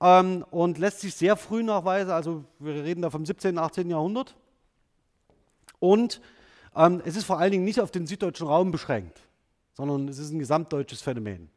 ähm, 0.00 0.46
und 0.50 0.78
lässt 0.78 1.00
sich 1.00 1.14
sehr 1.14 1.36
früh 1.36 1.62
nachweisen. 1.62 2.10
Also 2.10 2.42
wir 2.58 2.84
reden 2.84 3.02
da 3.02 3.10
vom 3.10 3.26
17., 3.26 3.58
18. 3.58 3.90
Jahrhundert. 3.90 4.34
Und 5.78 6.22
ähm, 6.74 7.02
es 7.04 7.16
ist 7.16 7.24
vor 7.24 7.38
allen 7.38 7.52
Dingen 7.52 7.64
nicht 7.64 7.82
auf 7.82 7.90
den 7.90 8.06
süddeutschen 8.06 8.46
Raum 8.46 8.70
beschränkt, 8.70 9.20
sondern 9.74 10.08
es 10.08 10.16
ist 10.16 10.30
ein 10.30 10.38
gesamtdeutsches 10.38 11.02
Phänomen. 11.02 11.50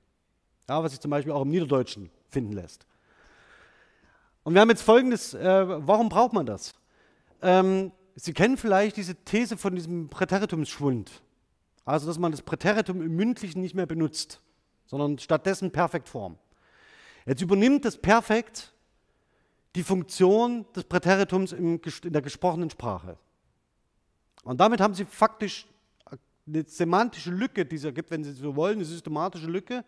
Ja, 0.67 0.83
was 0.83 0.91
sich 0.91 0.99
zum 0.99 1.11
Beispiel 1.11 1.31
auch 1.31 1.43
im 1.43 1.51
Niederdeutschen 1.51 2.11
finden 2.35 2.51
lässt. 2.51 2.85
Und 4.43 4.53
wir 4.53 4.61
haben 4.61 4.69
jetzt 4.69 4.81
folgendes: 4.81 5.33
äh, 5.33 5.87
Warum 5.87 6.09
braucht 6.09 6.33
man 6.33 6.45
das? 6.45 6.73
Ähm, 7.41 7.91
Sie 8.17 8.33
kennen 8.33 8.57
vielleicht 8.57 8.97
diese 8.97 9.15
These 9.15 9.57
von 9.57 9.75
diesem 9.75 10.09
Präteritumsschwund. 10.09 11.21
Also, 11.85 12.07
dass 12.07 12.17
man 12.17 12.31
das 12.31 12.41
Präteritum 12.41 13.01
im 13.01 13.15
Mündlichen 13.15 13.61
nicht 13.61 13.75
mehr 13.75 13.85
benutzt, 13.85 14.41
sondern 14.85 15.19
stattdessen 15.19 15.71
Perfektform. 15.71 16.37
Jetzt 17.25 17.41
übernimmt 17.41 17.85
das 17.85 17.97
Perfekt 17.97 18.73
die 19.75 19.83
Funktion 19.83 20.65
des 20.75 20.85
Präteritums 20.85 21.51
in 21.51 21.81
der 22.05 22.21
gesprochenen 22.21 22.69
Sprache. 22.69 23.17
Und 24.43 24.59
damit 24.59 24.79
haben 24.79 24.93
Sie 24.93 25.05
faktisch 25.05 25.67
eine 26.47 26.63
semantische 26.63 27.31
Lücke, 27.31 27.65
die 27.65 27.75
es 27.75 27.83
ergibt, 27.83 28.11
wenn 28.11 28.23
Sie 28.23 28.31
so 28.31 28.55
wollen, 28.55 28.77
eine 28.77 28.85
systematische 28.85 29.47
Lücke, 29.47 29.83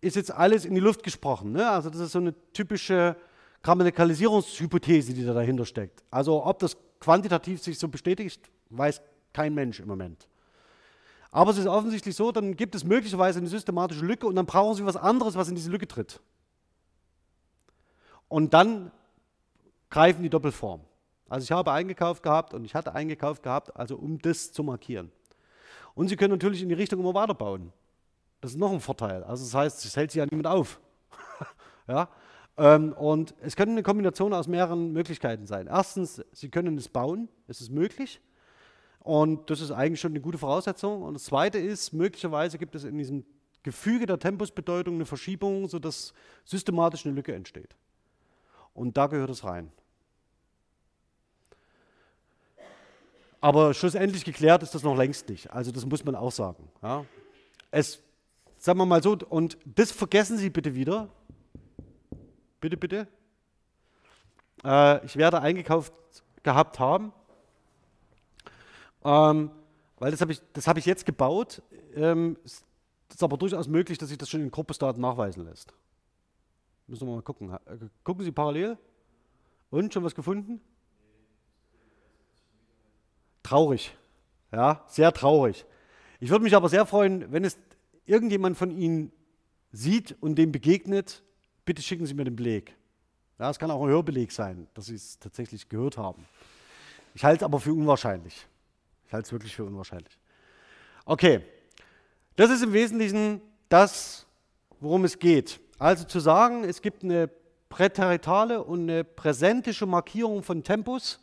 ist 0.00 0.16
jetzt 0.16 0.30
alles 0.30 0.64
in 0.64 0.74
die 0.74 0.80
Luft 0.80 1.02
gesprochen. 1.02 1.52
Ne? 1.52 1.68
Also 1.68 1.90
das 1.90 2.00
ist 2.00 2.12
so 2.12 2.18
eine 2.18 2.34
typische 2.52 3.16
Grammatikalisierungshypothese, 3.62 5.12
die 5.12 5.24
da 5.24 5.34
dahinter 5.34 5.64
steckt. 5.64 6.02
Also 6.10 6.44
ob 6.44 6.58
das 6.60 6.76
quantitativ 7.00 7.62
sich 7.62 7.78
so 7.78 7.88
bestätigt, 7.88 8.48
weiß 8.70 9.00
kein 9.32 9.54
Mensch 9.54 9.80
im 9.80 9.88
Moment. 9.88 10.28
Aber 11.30 11.50
es 11.50 11.58
ist 11.58 11.66
offensichtlich 11.66 12.16
so, 12.16 12.32
dann 12.32 12.56
gibt 12.56 12.74
es 12.74 12.84
möglicherweise 12.84 13.38
eine 13.38 13.48
systematische 13.48 14.04
Lücke 14.04 14.26
und 14.26 14.36
dann 14.36 14.46
brauchen 14.46 14.74
Sie 14.74 14.86
was 14.86 14.96
anderes, 14.96 15.34
was 15.34 15.48
in 15.48 15.54
diese 15.54 15.70
Lücke 15.70 15.86
tritt. 15.86 16.20
Und 18.28 18.54
dann 18.54 18.90
greifen 19.90 20.22
die 20.22 20.30
Doppelform. 20.30 20.80
Also 21.28 21.44
ich 21.44 21.52
habe 21.52 21.72
eingekauft 21.72 22.22
gehabt 22.22 22.54
und 22.54 22.64
ich 22.64 22.74
hatte 22.74 22.94
eingekauft 22.94 23.42
gehabt, 23.42 23.76
also 23.76 23.96
um 23.96 24.18
das 24.18 24.52
zu 24.52 24.62
markieren. 24.62 25.10
Und 25.94 26.08
Sie 26.08 26.16
können 26.16 26.32
natürlich 26.32 26.62
in 26.62 26.68
die 26.68 26.74
Richtung 26.74 27.00
immer 27.00 27.14
weiterbauen. 27.14 27.72
Das 28.40 28.52
ist 28.52 28.56
noch 28.58 28.72
ein 28.72 28.80
Vorteil. 28.80 29.24
Also 29.24 29.44
das 29.44 29.54
heißt, 29.54 29.84
es 29.84 29.96
hält 29.96 30.10
sich 30.10 30.18
ja 30.18 30.26
niemand 30.26 30.46
auf. 30.46 30.80
ja? 31.88 32.08
Ähm, 32.56 32.92
und 32.92 33.34
es 33.40 33.56
könnte 33.56 33.72
eine 33.72 33.82
Kombination 33.82 34.32
aus 34.32 34.48
mehreren 34.48 34.92
Möglichkeiten 34.92 35.46
sein. 35.46 35.66
Erstens, 35.66 36.22
Sie 36.32 36.48
können 36.48 36.76
es 36.76 36.88
bauen, 36.88 37.28
es 37.46 37.60
ist 37.60 37.70
möglich. 37.70 38.20
Und 39.00 39.48
das 39.48 39.60
ist 39.60 39.70
eigentlich 39.70 40.00
schon 40.00 40.12
eine 40.12 40.20
gute 40.20 40.38
Voraussetzung. 40.38 41.02
Und 41.02 41.14
das 41.14 41.24
Zweite 41.24 41.58
ist, 41.58 41.92
möglicherweise 41.92 42.58
gibt 42.58 42.74
es 42.74 42.84
in 42.84 42.98
diesem 42.98 43.24
Gefüge 43.62 44.06
der 44.06 44.18
Tempusbedeutung 44.18 44.96
eine 44.96 45.06
Verschiebung, 45.06 45.68
sodass 45.68 46.12
systematisch 46.44 47.06
eine 47.06 47.14
Lücke 47.14 47.34
entsteht. 47.34 47.76
Und 48.74 48.96
da 48.96 49.06
gehört 49.06 49.30
es 49.30 49.44
rein. 49.44 49.72
Aber 53.40 53.72
schlussendlich 53.72 54.24
geklärt 54.24 54.62
ist 54.62 54.74
das 54.74 54.82
noch 54.82 54.96
längst 54.96 55.28
nicht. 55.28 55.50
Also 55.50 55.70
das 55.70 55.86
muss 55.86 56.04
man 56.04 56.14
auch 56.14 56.32
sagen. 56.32 56.68
Ja. 56.82 57.04
Es, 57.70 58.02
sagen 58.58 58.78
wir 58.78 58.86
mal 58.86 59.02
so, 59.02 59.16
und 59.28 59.58
das 59.64 59.90
vergessen 59.92 60.36
Sie 60.36 60.50
bitte 60.50 60.74
wieder. 60.74 61.08
Bitte, 62.60 62.76
bitte. 62.76 63.08
Äh, 64.64 65.04
ich 65.06 65.16
werde 65.16 65.40
eingekauft 65.40 65.92
gehabt 66.42 66.78
haben. 66.78 67.12
Ähm, 69.04 69.50
weil 69.98 70.10
das 70.10 70.20
habe 70.20 70.32
ich, 70.32 70.40
hab 70.66 70.76
ich 70.76 70.86
jetzt 70.86 71.06
gebaut. 71.06 71.62
Ähm, 71.94 72.36
es 72.44 72.64
ist 73.10 73.22
aber 73.22 73.36
durchaus 73.36 73.68
möglich, 73.68 73.98
dass 73.98 74.08
sich 74.08 74.18
das 74.18 74.28
schon 74.28 74.40
in 74.40 74.50
Gruppestaten 74.50 75.00
nachweisen 75.00 75.44
lässt. 75.44 75.72
Müssen 76.86 77.06
wir 77.06 77.14
mal 77.14 77.22
gucken. 77.22 77.52
Äh, 77.52 77.78
gucken 78.02 78.24
Sie 78.24 78.32
parallel. 78.32 78.78
Und 79.70 79.92
schon 79.92 80.04
was 80.04 80.14
gefunden? 80.14 80.60
Traurig. 83.42 83.96
Ja, 84.52 84.84
sehr 84.88 85.12
traurig. 85.12 85.66
Ich 86.20 86.30
würde 86.30 86.42
mich 86.42 86.56
aber 86.56 86.68
sehr 86.68 86.86
freuen, 86.86 87.30
wenn 87.30 87.44
es 87.44 87.58
irgendjemand 88.08 88.56
von 88.56 88.70
Ihnen 88.70 89.12
sieht 89.70 90.16
und 90.20 90.36
dem 90.36 90.50
begegnet, 90.50 91.22
bitte 91.64 91.82
schicken 91.82 92.06
Sie 92.06 92.14
mir 92.14 92.24
den 92.24 92.36
Beleg. 92.36 92.74
Ja, 93.38 93.50
es 93.50 93.58
kann 93.58 93.70
auch 93.70 93.82
ein 93.82 93.88
Hörbeleg 93.88 94.32
sein, 94.32 94.66
dass 94.74 94.86
Sie 94.86 94.94
es 94.94 95.18
tatsächlich 95.18 95.68
gehört 95.68 95.96
haben. 95.96 96.24
Ich 97.14 97.24
halte 97.24 97.38
es 97.38 97.42
aber 97.44 97.60
für 97.60 97.72
unwahrscheinlich. 97.72 98.46
Ich 99.06 99.12
halte 99.12 99.26
es 99.26 99.32
wirklich 99.32 99.54
für 99.54 99.64
unwahrscheinlich. 99.64 100.18
Okay, 101.04 101.40
das 102.36 102.50
ist 102.50 102.62
im 102.62 102.72
Wesentlichen 102.72 103.40
das, 103.68 104.26
worum 104.80 105.04
es 105.04 105.18
geht. 105.18 105.60
Also 105.78 106.04
zu 106.04 106.20
sagen, 106.20 106.64
es 106.64 106.82
gibt 106.82 107.04
eine 107.04 107.30
präteritale 107.68 108.64
und 108.64 108.82
eine 108.82 109.04
präsentische 109.04 109.86
Markierung 109.86 110.42
von 110.42 110.64
Tempus 110.64 111.20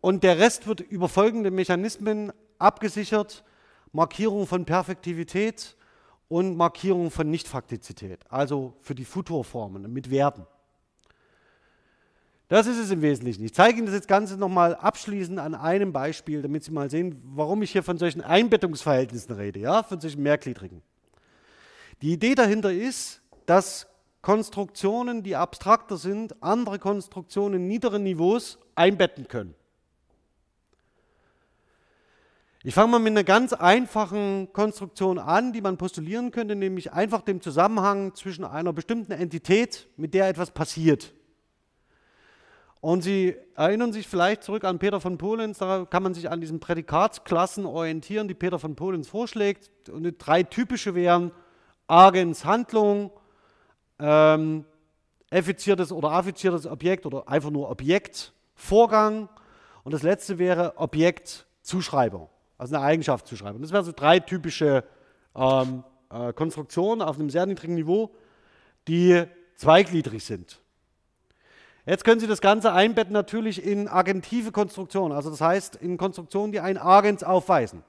und 0.00 0.22
der 0.22 0.38
Rest 0.38 0.66
wird 0.66 0.80
über 0.80 1.08
folgende 1.08 1.50
Mechanismen 1.50 2.32
abgesichert. 2.58 3.42
Markierung 3.92 4.46
von 4.46 4.64
Perfektivität 4.64 5.76
und 6.28 6.56
Markierung 6.56 7.10
von 7.10 7.30
Nichtfaktizität, 7.30 8.20
also 8.30 8.74
für 8.80 8.94
die 8.94 9.04
Futurformen 9.04 9.92
mit 9.92 10.10
Werden. 10.10 10.46
Das 12.48 12.66
ist 12.66 12.78
es 12.78 12.90
im 12.90 13.02
Wesentlichen. 13.02 13.44
Ich 13.44 13.54
zeige 13.54 13.78
Ihnen 13.78 13.92
das 13.92 14.06
Ganze 14.06 14.36
nochmal 14.36 14.74
abschließend 14.74 15.38
an 15.38 15.54
einem 15.54 15.92
Beispiel, 15.92 16.42
damit 16.42 16.62
Sie 16.62 16.70
mal 16.70 16.90
sehen, 16.90 17.20
warum 17.24 17.62
ich 17.62 17.72
hier 17.72 17.82
von 17.82 17.98
solchen 17.98 18.20
Einbettungsverhältnissen 18.20 19.34
rede, 19.34 19.60
ja, 19.60 19.82
von 19.82 20.00
solchen 20.00 20.22
mehrgliedrigen. 20.22 20.82
Die 22.02 22.12
Idee 22.12 22.34
dahinter 22.34 22.72
ist, 22.72 23.22
dass 23.46 23.86
Konstruktionen, 24.20 25.22
die 25.22 25.36
abstrakter 25.36 25.96
sind, 25.96 26.42
andere 26.42 26.78
Konstruktionen 26.78 27.66
niederen 27.66 28.02
Niveaus 28.02 28.58
einbetten 28.74 29.26
können. 29.28 29.54
Ich 32.66 32.72
fange 32.72 32.92
mal 32.92 32.98
mit 32.98 33.10
einer 33.10 33.24
ganz 33.24 33.52
einfachen 33.52 34.50
Konstruktion 34.54 35.18
an, 35.18 35.52
die 35.52 35.60
man 35.60 35.76
postulieren 35.76 36.30
könnte, 36.30 36.56
nämlich 36.56 36.94
einfach 36.94 37.20
dem 37.20 37.42
Zusammenhang 37.42 38.14
zwischen 38.14 38.42
einer 38.42 38.72
bestimmten 38.72 39.12
Entität, 39.12 39.86
mit 39.98 40.14
der 40.14 40.30
etwas 40.30 40.50
passiert, 40.50 41.12
Und 42.80 43.02
Sie 43.02 43.36
erinnern 43.54 43.92
sich 43.92 44.08
vielleicht 44.08 44.44
zurück 44.44 44.64
an 44.64 44.78
Peter 44.78 44.98
von 44.98 45.18
Polens, 45.18 45.58
da 45.58 45.84
kann 45.84 46.02
man 46.02 46.14
sich 46.14 46.30
an 46.30 46.40
diesen 46.40 46.58
Prädikatsklassen 46.58 47.66
orientieren, 47.66 48.28
die 48.28 48.34
Peter 48.34 48.58
von 48.58 48.76
Polens 48.76 49.08
vorschlägt. 49.08 49.90
Und 49.90 50.14
drei 50.18 50.42
typische 50.42 50.94
wären 50.94 51.32
Agens 51.86 52.46
Handlung, 52.46 53.10
ähm, 53.98 54.64
effiziertes 55.28 55.92
oder 55.92 56.12
affiziertes 56.12 56.66
Objekt 56.66 57.04
oder 57.04 57.28
einfach 57.28 57.50
nur 57.50 57.68
Objekt, 57.68 58.32
Vorgang. 58.54 59.28
Und 59.82 59.92
das 59.92 60.02
letzte 60.02 60.38
wäre 60.38 60.78
Objekt 60.78 61.46
Zuschreibung, 61.60 62.30
also 62.64 62.76
eine 62.76 62.84
Eigenschaft 62.84 63.26
Zuschreibung. 63.26 63.60
Das 63.60 63.72
wären 63.72 63.84
so 63.84 63.92
drei 63.94 64.20
typische 64.20 64.84
ähm, 65.36 65.84
äh, 66.10 66.32
Konstruktionen 66.32 67.02
auf 67.02 67.18
einem 67.18 67.28
sehr 67.28 67.44
niedrigen 67.44 67.74
Niveau, 67.74 68.10
die 68.88 69.24
zweigliedrig 69.54 70.24
sind. 70.24 70.62
Jetzt 71.84 72.04
können 72.06 72.20
Sie 72.20 72.26
das 72.26 72.40
Ganze 72.40 72.72
einbetten 72.72 73.12
natürlich 73.12 73.62
in 73.62 73.86
agentive 73.86 74.50
Konstruktionen, 74.50 75.14
also 75.14 75.28
das 75.28 75.42
heißt 75.42 75.76
in 75.76 75.98
Konstruktionen, 75.98 76.52
die 76.52 76.60
einen 76.60 76.78
Agens 76.78 77.22
aufweisen. 77.22 77.82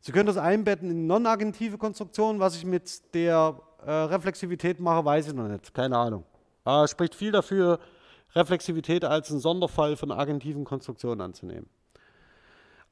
Sie 0.00 0.12
können 0.12 0.26
das 0.26 0.36
einbetten 0.36 0.88
in 0.88 1.08
non-agentive 1.08 1.76
Konstruktionen. 1.76 2.38
Was 2.38 2.54
ich 2.54 2.64
mit 2.64 3.12
der 3.14 3.60
äh, 3.84 3.90
Reflexivität 3.90 4.78
mache, 4.78 5.04
weiß 5.04 5.26
ich 5.26 5.34
noch 5.34 5.48
nicht. 5.48 5.74
Keine 5.74 5.98
Ahnung. 5.98 6.24
Äh, 6.64 6.86
spricht 6.86 7.16
viel 7.16 7.32
dafür, 7.32 7.80
Reflexivität 8.36 9.04
als 9.04 9.32
einen 9.32 9.40
Sonderfall 9.40 9.96
von 9.96 10.12
agentiven 10.12 10.64
Konstruktionen 10.64 11.20
anzunehmen. 11.20 11.68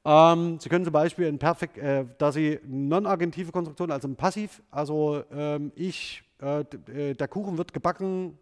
Ähm, 0.09 0.61
Sie 0.61 0.69
können 0.69 0.85
zum 0.85 0.93
Beispiel 0.93 1.27
in 1.27 1.37
Perfekt, 1.37 1.77
äh, 1.79 2.05
da 2.19 2.31
Sie 2.31 2.61
non-agentive 2.65 3.51
Konstruktionen, 3.51 3.91
also 3.91 4.07
ein 4.07 4.15
Passiv, 4.15 4.63
also 4.71 5.25
ähm, 5.33 5.73
ich, 5.75 6.23
äh, 6.41 6.61
äh 6.61 7.15
der 7.15 7.27
Kuchen 7.27 7.59
wird 7.59 7.73
gebacken 7.73 8.39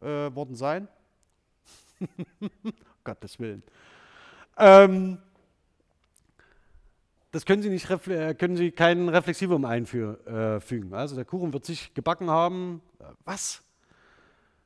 äh, 0.00 0.06
worden 0.06 0.54
sein. 0.54 0.86
Gottes 3.04 3.40
Willen. 3.40 3.64
Ähm, 4.56 5.18
das 7.32 7.44
können 7.44 7.62
Sie, 7.62 7.70
nicht, 7.70 7.90
äh, 7.90 8.34
können 8.34 8.56
Sie 8.56 8.70
kein 8.70 9.08
Reflexivum 9.08 9.64
einfügen. 9.64 10.92
Äh, 10.92 10.94
also 10.94 11.16
der 11.16 11.24
Kuchen 11.24 11.52
wird 11.52 11.64
sich 11.64 11.92
gebacken 11.92 12.30
haben. 12.30 12.82
Was? 13.24 13.64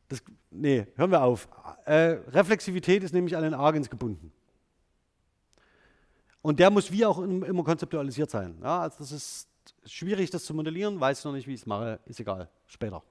Das, 0.09 0.22
nee, 0.51 0.86
hören 0.97 1.11
wir 1.11 1.22
auf. 1.22 1.49
Reflexivität 1.86 3.03
ist 3.03 3.14
nämlich 3.14 3.34
an 3.34 3.45
den 3.45 3.55
Agens 3.55 3.88
gebunden. 3.88 4.30
Und 6.45 6.61
der 6.61 6.68
muss 6.68 6.92
wie 6.92 7.07
auch 7.07 7.20
immer 7.20 7.64
konzeptualisiert 7.64 8.28
sein. 8.28 8.59
Ja, 8.62 8.82
also 8.82 8.99
das 8.99 9.12
ist 9.12 9.49
schwierig, 9.86 10.28
das 10.28 10.45
zu 10.45 10.53
modellieren, 10.53 11.01
weiß 11.01 11.20
ich 11.20 11.24
noch 11.24 11.32
nicht, 11.32 11.47
wie 11.47 11.55
ich 11.55 11.61
es 11.61 11.66
mache, 11.66 11.99
ist 12.05 12.20
egal, 12.20 12.51
später. 12.66 13.03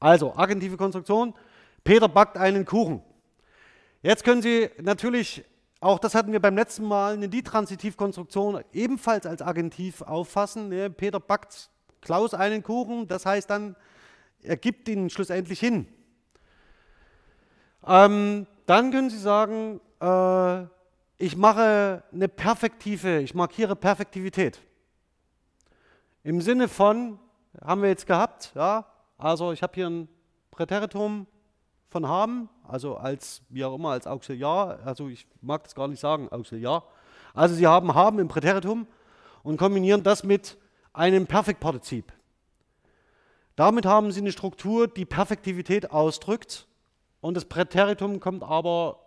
Also, 0.00 0.34
agentive 0.34 0.78
Konstruktion. 0.78 1.34
Peter 1.84 2.08
backt 2.08 2.38
einen 2.38 2.64
Kuchen. 2.64 3.02
Jetzt 4.00 4.24
können 4.24 4.40
Sie 4.40 4.70
natürlich 4.80 5.44
auch 5.80 5.98
das 5.98 6.14
hatten 6.14 6.32
wir 6.32 6.40
beim 6.40 6.56
letzten 6.56 6.84
Mal, 6.86 7.12
eine 7.12 7.28
Die-Transitivkonstruktion 7.28 8.64
ebenfalls 8.72 9.26
als 9.26 9.42
Agentiv 9.42 10.00
auffassen. 10.00 10.70
Ne? 10.70 10.88
Peter 10.88 11.20
backt 11.20 11.68
Klaus 12.00 12.32
einen 12.32 12.62
Kuchen, 12.62 13.06
das 13.06 13.26
heißt 13.26 13.50
dann, 13.50 13.76
er 14.42 14.56
gibt 14.56 14.88
ihn 14.88 15.10
schlussendlich 15.10 15.60
hin. 15.60 15.88
Ähm, 17.86 18.46
dann 18.64 18.92
können 18.92 19.10
Sie 19.10 19.18
sagen, 19.18 19.78
äh, 20.00 20.66
ich 21.18 21.36
mache 21.36 22.02
eine 22.12 22.28
Perfektive, 22.28 23.20
ich 23.20 23.34
markiere 23.34 23.76
Perfektivität. 23.76 24.60
Im 26.24 26.40
Sinne 26.40 26.68
von, 26.68 27.18
haben 27.60 27.82
wir 27.82 27.88
jetzt 27.88 28.06
gehabt, 28.06 28.52
ja, 28.54 28.86
also 29.18 29.52
ich 29.52 29.62
habe 29.62 29.74
hier 29.74 29.88
ein 29.88 30.08
Präteritum 30.50 31.26
von 31.88 32.08
haben, 32.08 32.48
also 32.66 32.96
als, 32.96 33.42
wie 33.48 33.64
auch 33.64 33.74
immer, 33.74 33.90
als 33.90 34.06
Auxiliar, 34.06 34.80
also 34.84 35.08
ich 35.08 35.26
mag 35.40 35.64
das 35.64 35.74
gar 35.74 35.88
nicht 35.88 36.00
sagen, 36.00 36.28
Auxiliar. 36.30 36.84
Also 37.34 37.54
sie 37.54 37.66
haben 37.66 37.94
haben 37.94 38.18
im 38.18 38.28
Präteritum 38.28 38.86
und 39.42 39.56
kombinieren 39.56 40.02
das 40.02 40.24
mit 40.24 40.56
einem 40.92 41.26
Perfektpartizip. 41.26 42.12
Damit 43.56 43.84
haben 43.84 44.12
sie 44.12 44.20
eine 44.20 44.32
Struktur, 44.32 44.88
die 44.88 45.04
Perfektivität 45.04 45.90
ausdrückt 45.90 46.66
und 47.20 47.36
das 47.36 47.44
Präteritum 47.44 48.20
kommt 48.20 48.42
aber, 48.42 49.01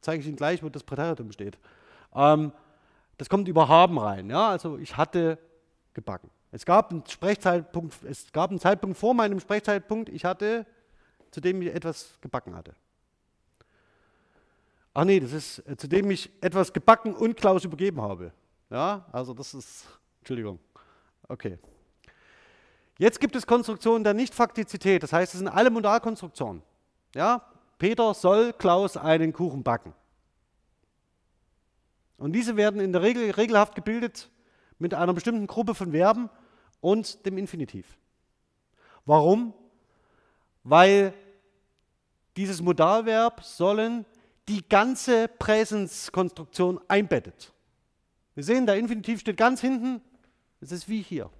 zeige 0.00 0.20
ich 0.20 0.26
Ihnen 0.26 0.36
gleich, 0.36 0.62
wo 0.62 0.68
das 0.68 0.82
Präteritum 0.82 1.32
steht. 1.32 1.58
Ähm, 2.14 2.52
das 3.18 3.28
kommt 3.28 3.48
über 3.48 3.68
haben 3.68 3.98
rein. 3.98 4.30
Ja? 4.30 4.50
Also 4.50 4.78
ich 4.78 4.96
hatte 4.96 5.38
gebacken. 5.94 6.30
Es 6.52 6.64
gab 6.64 6.90
einen 6.90 7.04
Sprechzeitpunkt, 7.06 7.94
es 8.04 8.32
gab 8.32 8.50
einen 8.50 8.58
Zeitpunkt 8.58 8.98
vor 8.98 9.14
meinem 9.14 9.38
Sprechzeitpunkt, 9.38 10.08
ich 10.08 10.24
hatte 10.24 10.66
zu 11.30 11.40
dem 11.40 11.62
ich 11.62 11.74
etwas 11.74 12.18
gebacken 12.20 12.54
hatte. 12.54 12.74
Ach 14.92 15.04
nee, 15.04 15.20
das 15.20 15.32
ist, 15.32 15.58
äh, 15.60 15.76
zu 15.76 15.88
dem 15.88 16.10
ich 16.10 16.30
etwas 16.40 16.72
gebacken 16.72 17.14
und 17.14 17.36
Klaus 17.36 17.64
übergeben 17.64 18.00
habe. 18.00 18.32
Ja, 18.68 19.06
also 19.12 19.32
das 19.32 19.54
ist, 19.54 19.86
Entschuldigung. 20.18 20.58
Okay. 21.28 21.58
Jetzt 22.98 23.20
gibt 23.20 23.36
es 23.36 23.46
Konstruktionen 23.46 24.04
der 24.04 24.14
Nichtfaktizität, 24.14 25.02
das 25.02 25.12
heißt, 25.12 25.32
es 25.32 25.38
sind 25.38 25.48
alle 25.48 25.70
Modalkonstruktionen. 25.70 26.62
Ja, 27.14 27.49
Peter 27.80 28.14
soll 28.14 28.52
Klaus 28.52 28.96
einen 28.96 29.32
Kuchen 29.32 29.64
backen. 29.64 29.92
Und 32.16 32.32
diese 32.32 32.56
werden 32.56 32.80
in 32.80 32.92
der 32.92 33.02
Regel 33.02 33.32
regelhaft 33.32 33.74
gebildet 33.74 34.30
mit 34.78 34.94
einer 34.94 35.14
bestimmten 35.14 35.48
Gruppe 35.48 35.74
von 35.74 35.90
Verben 35.90 36.30
und 36.80 37.26
dem 37.26 37.38
Infinitiv. 37.38 37.98
Warum? 39.04 39.54
weil 40.64 41.14
dieses 42.36 42.60
Modalverb 42.62 43.42
sollen 43.42 44.04
die 44.48 44.66
ganze 44.68 45.28
Präsenskonstruktion 45.28 46.80
einbettet. 46.88 47.52
Wir 48.34 48.44
sehen, 48.44 48.66
der 48.66 48.76
Infinitiv 48.76 49.20
steht 49.20 49.36
ganz 49.36 49.60
hinten, 49.60 50.00
es 50.60 50.72
ist 50.72 50.88
wie 50.88 51.02
hier. 51.02 51.30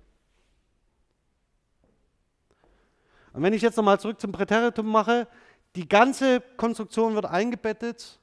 Und 3.32 3.42
wenn 3.42 3.52
ich 3.52 3.62
jetzt 3.62 3.76
nochmal 3.76 4.00
zurück 4.00 4.20
zum 4.20 4.32
Präteritum 4.32 4.86
mache, 4.86 5.28
die 5.76 5.88
ganze 5.88 6.40
Konstruktion 6.56 7.14
wird 7.14 7.26
eingebettet 7.26 8.18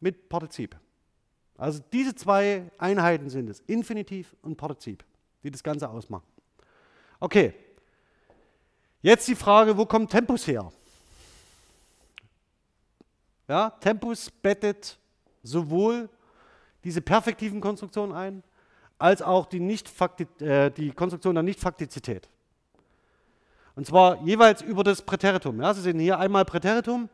mit 0.00 0.28
Partizip. 0.28 0.76
Also 1.56 1.80
diese 1.92 2.14
zwei 2.14 2.70
Einheiten 2.78 3.30
sind 3.30 3.48
es, 3.48 3.60
Infinitiv 3.60 4.34
und 4.42 4.56
Partizip, 4.56 5.04
die 5.42 5.50
das 5.50 5.62
Ganze 5.62 5.88
ausmachen. 5.88 6.26
Okay, 7.18 7.54
Jetzt 9.06 9.28
die 9.28 9.36
Frage, 9.36 9.78
wo 9.78 9.86
kommt 9.86 10.10
Tempus 10.10 10.48
her? 10.48 10.72
Ja, 13.46 13.70
Tempus 13.70 14.28
bettet 14.28 14.98
sowohl 15.44 16.08
diese 16.82 17.00
perfektiven 17.00 17.60
Konstruktionen 17.60 18.12
ein, 18.12 18.42
als 18.98 19.22
auch 19.22 19.46
die, 19.46 19.60
nicht 19.60 19.88
äh, 20.40 20.70
die 20.72 20.90
Konstruktion 20.90 21.36
der 21.36 21.44
Nichtfaktizität. 21.44 22.28
Und 23.76 23.86
zwar 23.86 24.22
jeweils 24.22 24.62
über 24.62 24.82
das 24.82 25.02
Präteritum. 25.02 25.60
Ja, 25.60 25.72
Sie 25.74 25.82
sehen 25.82 25.98
hier 25.98 26.18
einmal 26.18 26.46
Präteritum, 26.46 27.10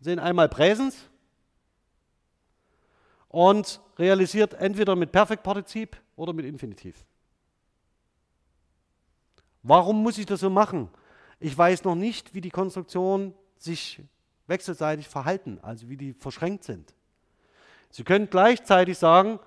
sehen 0.00 0.18
einmal 0.18 0.48
Präsens 0.48 1.08
und 3.28 3.80
realisiert 3.98 4.52
entweder 4.54 4.94
mit 4.94 5.12
Perfektpartizip 5.12 5.96
oder 6.14 6.34
mit 6.34 6.44
Infinitiv. 6.44 7.04
Warum 9.62 10.02
muss 10.02 10.18
ich 10.18 10.26
das 10.26 10.40
so 10.40 10.50
machen? 10.50 10.90
Ich 11.40 11.56
weiß 11.56 11.84
noch 11.84 11.94
nicht, 11.94 12.34
wie 12.34 12.42
die 12.42 12.50
Konstruktionen 12.50 13.32
sich 13.56 14.02
wechselseitig 14.46 15.08
verhalten, 15.08 15.58
also 15.62 15.88
wie 15.88 15.96
die 15.96 16.12
verschränkt 16.12 16.64
sind. 16.64 16.94
Sie 17.90 18.04
können 18.04 18.28
gleichzeitig 18.28 18.98
sagen, 18.98 19.40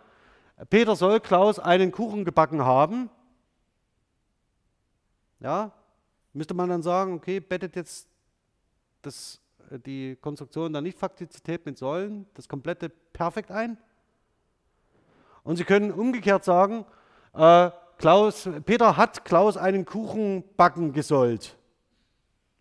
Peter 0.72 0.96
soll 0.96 1.20
Klaus 1.20 1.60
einen 1.60 1.92
Kuchen 1.92 2.26
gebacken 2.26 2.66
haben. 2.66 3.12
Ja, 5.40 5.72
müsste 6.34 6.54
man 6.54 6.70
dann 6.70 6.82
sagen, 6.82 7.14
okay, 7.14 7.40
bettet 7.40 7.76
jetzt 7.76 8.08
das, 9.02 9.42
äh, 9.70 9.80
die 9.80 10.16
Konstruktion 10.16 10.72
der 10.72 10.82
Nichtfaktizität 10.82 11.66
mit 11.66 11.78
Säulen 11.78 12.26
das 12.34 12.48
komplette 12.48 12.90
perfekt 12.90 13.52
ein. 13.52 13.78
Und 15.44 15.56
Sie 15.56 15.64
können 15.64 15.92
umgekehrt 15.92 16.44
sagen, 16.44 16.86
äh, 17.34 17.72
Klaus, 17.98 18.50
Peter 18.66 18.98
hat 18.98 19.26
Klaus 19.26 19.58
einen 19.58 19.86
Kuchen 19.86 20.44
backen 20.56 20.92
gesollt. 20.92 21.56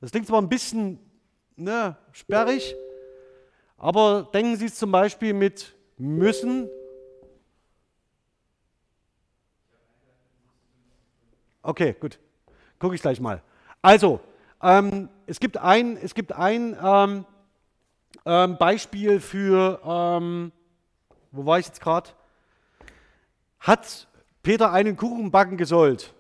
Das 0.00 0.10
klingt 0.10 0.26
zwar 0.26 0.40
ein 0.40 0.48
bisschen 0.48 0.98
ne, 1.56 1.96
sperrig, 2.12 2.74
aber 3.76 4.28
denken 4.34 4.56
Sie 4.56 4.66
es 4.66 4.74
zum 4.74 4.92
Beispiel 4.92 5.32
mit 5.32 5.74
müssen. 5.96 6.68
Okay, 11.62 11.94
gut. 11.98 12.18
Gucke 12.78 12.94
ich 12.94 13.02
gleich 13.02 13.20
mal. 13.20 13.42
Also, 13.82 14.20
ähm, 14.62 15.08
es 15.26 15.40
gibt 15.40 15.56
ein, 15.56 15.96
es 15.96 16.14
gibt 16.14 16.32
ein 16.32 16.76
ähm, 16.82 17.24
ähm, 18.26 18.58
Beispiel 18.58 19.20
für, 19.20 19.80
ähm, 19.84 20.52
wo 21.30 21.46
war 21.46 21.58
ich 21.58 21.66
jetzt 21.66 21.80
gerade? 21.80 22.10
Hat 23.60 24.08
Peter 24.42 24.72
einen 24.72 24.96
Kuchen 24.96 25.30
backen 25.30 25.56
gesollt? 25.56 26.14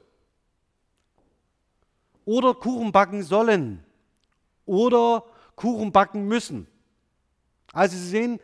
oder 2.30 2.54
Kuchen 2.54 2.92
backen 2.92 3.24
sollen 3.24 3.82
oder 4.64 5.24
Kuchen 5.56 5.90
backen 5.90 6.28
müssen. 6.28 6.68
Also 7.72 7.96
Sie 7.96 8.08
sehen, 8.08 8.40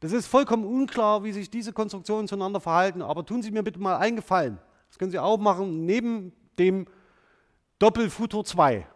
das 0.00 0.12
ist 0.12 0.26
vollkommen 0.26 0.64
unklar, 0.64 1.22
wie 1.22 1.32
sich 1.32 1.50
diese 1.50 1.74
Konstruktionen 1.74 2.28
zueinander 2.28 2.60
verhalten, 2.60 3.02
aber 3.02 3.26
tun 3.26 3.42
Sie 3.42 3.50
mir 3.50 3.62
bitte 3.62 3.78
mal 3.78 3.98
einen 3.98 4.16
Gefallen. 4.16 4.58
Das 4.88 4.98
können 4.98 5.10
Sie 5.10 5.18
auch 5.18 5.36
machen, 5.36 5.84
neben 5.84 6.32
dem 6.58 6.86
Doppelfutur 7.78 8.44
2. 8.44 8.86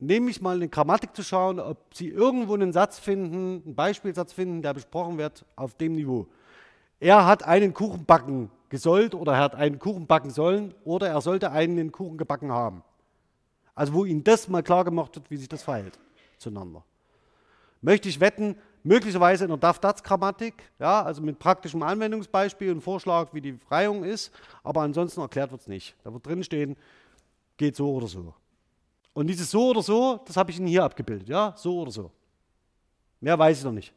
Nämlich 0.00 0.40
mal 0.40 0.56
in 0.56 0.62
die 0.62 0.70
Grammatik 0.70 1.14
zu 1.14 1.22
schauen, 1.22 1.60
ob 1.60 1.94
Sie 1.94 2.08
irgendwo 2.08 2.54
einen 2.54 2.72
Satz 2.72 2.98
finden, 2.98 3.62
einen 3.64 3.74
Beispielsatz 3.74 4.32
finden, 4.32 4.62
der 4.62 4.74
besprochen 4.74 5.18
wird 5.18 5.44
auf 5.54 5.74
dem 5.74 5.92
Niveau. 5.92 6.26
Er 6.98 7.26
hat 7.26 7.44
einen 7.44 7.72
Kuchen 7.72 8.04
backen 8.04 8.50
gesollt 8.68 9.14
oder 9.14 9.34
er 9.34 9.40
hat 9.40 9.54
einen 9.54 9.78
Kuchen 9.78 10.06
backen 10.06 10.30
sollen 10.30 10.74
oder 10.84 11.08
er 11.08 11.20
sollte 11.20 11.52
einen 11.52 11.92
Kuchen 11.92 12.18
gebacken 12.18 12.50
haben. 12.50 12.82
Also 13.74 13.92
wo 13.92 14.04
Ihnen 14.04 14.24
das 14.24 14.48
mal 14.48 14.62
klar 14.62 14.84
gemacht 14.84 15.14
wird, 15.14 15.30
wie 15.30 15.36
sich 15.36 15.48
das 15.48 15.62
verhält 15.62 15.98
zueinander. 16.38 16.82
Möchte 17.82 18.08
ich 18.08 18.20
wetten, 18.20 18.56
möglicherweise 18.82 19.44
in 19.44 19.50
der 19.50 19.58
DAF-DATS-Grammatik, 19.58 20.54
ja, 20.78 21.02
also 21.02 21.22
mit 21.22 21.38
praktischem 21.38 21.82
Anwendungsbeispiel 21.82 22.72
und 22.72 22.80
Vorschlag, 22.80 23.32
wie 23.32 23.40
die 23.40 23.58
Reihung 23.70 24.04
ist, 24.04 24.32
aber 24.64 24.82
ansonsten 24.82 25.20
erklärt 25.20 25.50
wird 25.50 25.62
es 25.62 25.68
nicht. 25.68 25.94
Da 26.04 26.12
wird 26.12 26.26
drin 26.26 26.42
stehen, 26.42 26.76
geht 27.60 27.76
so 27.76 27.92
oder 27.92 28.06
so. 28.06 28.34
Und 29.12 29.26
dieses 29.26 29.50
so 29.50 29.68
oder 29.68 29.82
so, 29.82 30.18
das 30.26 30.36
habe 30.38 30.50
ich 30.50 30.58
Ihnen 30.58 30.66
hier 30.66 30.82
abgebildet, 30.82 31.28
ja, 31.28 31.52
so 31.56 31.80
oder 31.80 31.90
so. 31.90 32.10
Mehr 33.20 33.38
weiß 33.38 33.58
ich 33.58 33.64
noch 33.64 33.72
nicht. 33.72 33.92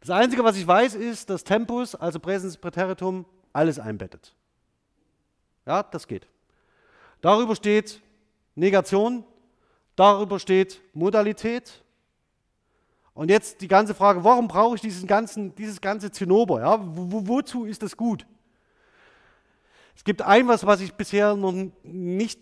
Das 0.00 0.10
Einzige, 0.10 0.44
was 0.44 0.58
ich 0.58 0.66
weiß, 0.66 0.94
ist, 0.94 1.30
dass 1.30 1.42
Tempus, 1.42 1.94
also 1.94 2.20
Präsens 2.20 2.58
Präteritum, 2.58 3.24
alles 3.54 3.78
einbettet. 3.78 4.34
Ja, 5.64 5.82
das 5.82 6.06
geht. 6.06 6.28
Darüber 7.22 7.56
steht 7.56 8.02
Negation, 8.54 9.24
darüber 9.96 10.38
steht 10.38 10.82
Modalität. 10.92 11.82
Und 13.14 13.30
jetzt 13.30 13.62
die 13.62 13.68
ganze 13.68 13.94
Frage, 13.94 14.22
warum 14.22 14.48
brauche 14.48 14.74
ich 14.74 14.82
diesen 14.82 15.06
ganzen, 15.06 15.54
dieses 15.54 15.80
ganze 15.80 16.10
Zinnober? 16.10 16.60
Ja? 16.60 16.78
Wo, 16.78 17.26
wozu 17.26 17.64
ist 17.64 17.82
das 17.82 17.96
gut? 17.96 18.26
Es 19.96 20.04
gibt 20.04 20.20
ein 20.20 20.46
was, 20.46 20.66
was 20.66 20.82
ich 20.82 20.92
bisher 20.92 21.34
noch 21.34 21.54
nicht 21.82 22.38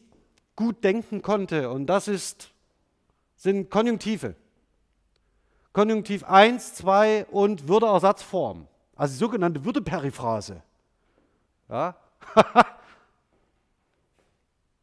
gut 0.56 0.82
denken 0.84 1.22
konnte, 1.22 1.70
und 1.70 1.86
das 1.86 2.08
ist, 2.08 2.52
sind 3.36 3.70
Konjunktive. 3.70 4.36
Konjunktiv 5.72 6.22
1, 6.24 6.74
2 6.74 7.26
und 7.26 7.66
Würdeersatzform, 7.66 8.68
also 8.94 9.12
die 9.12 9.18
sogenannte 9.18 9.64
Würdeperiphrase. 9.64 10.62
Ja? 11.68 11.96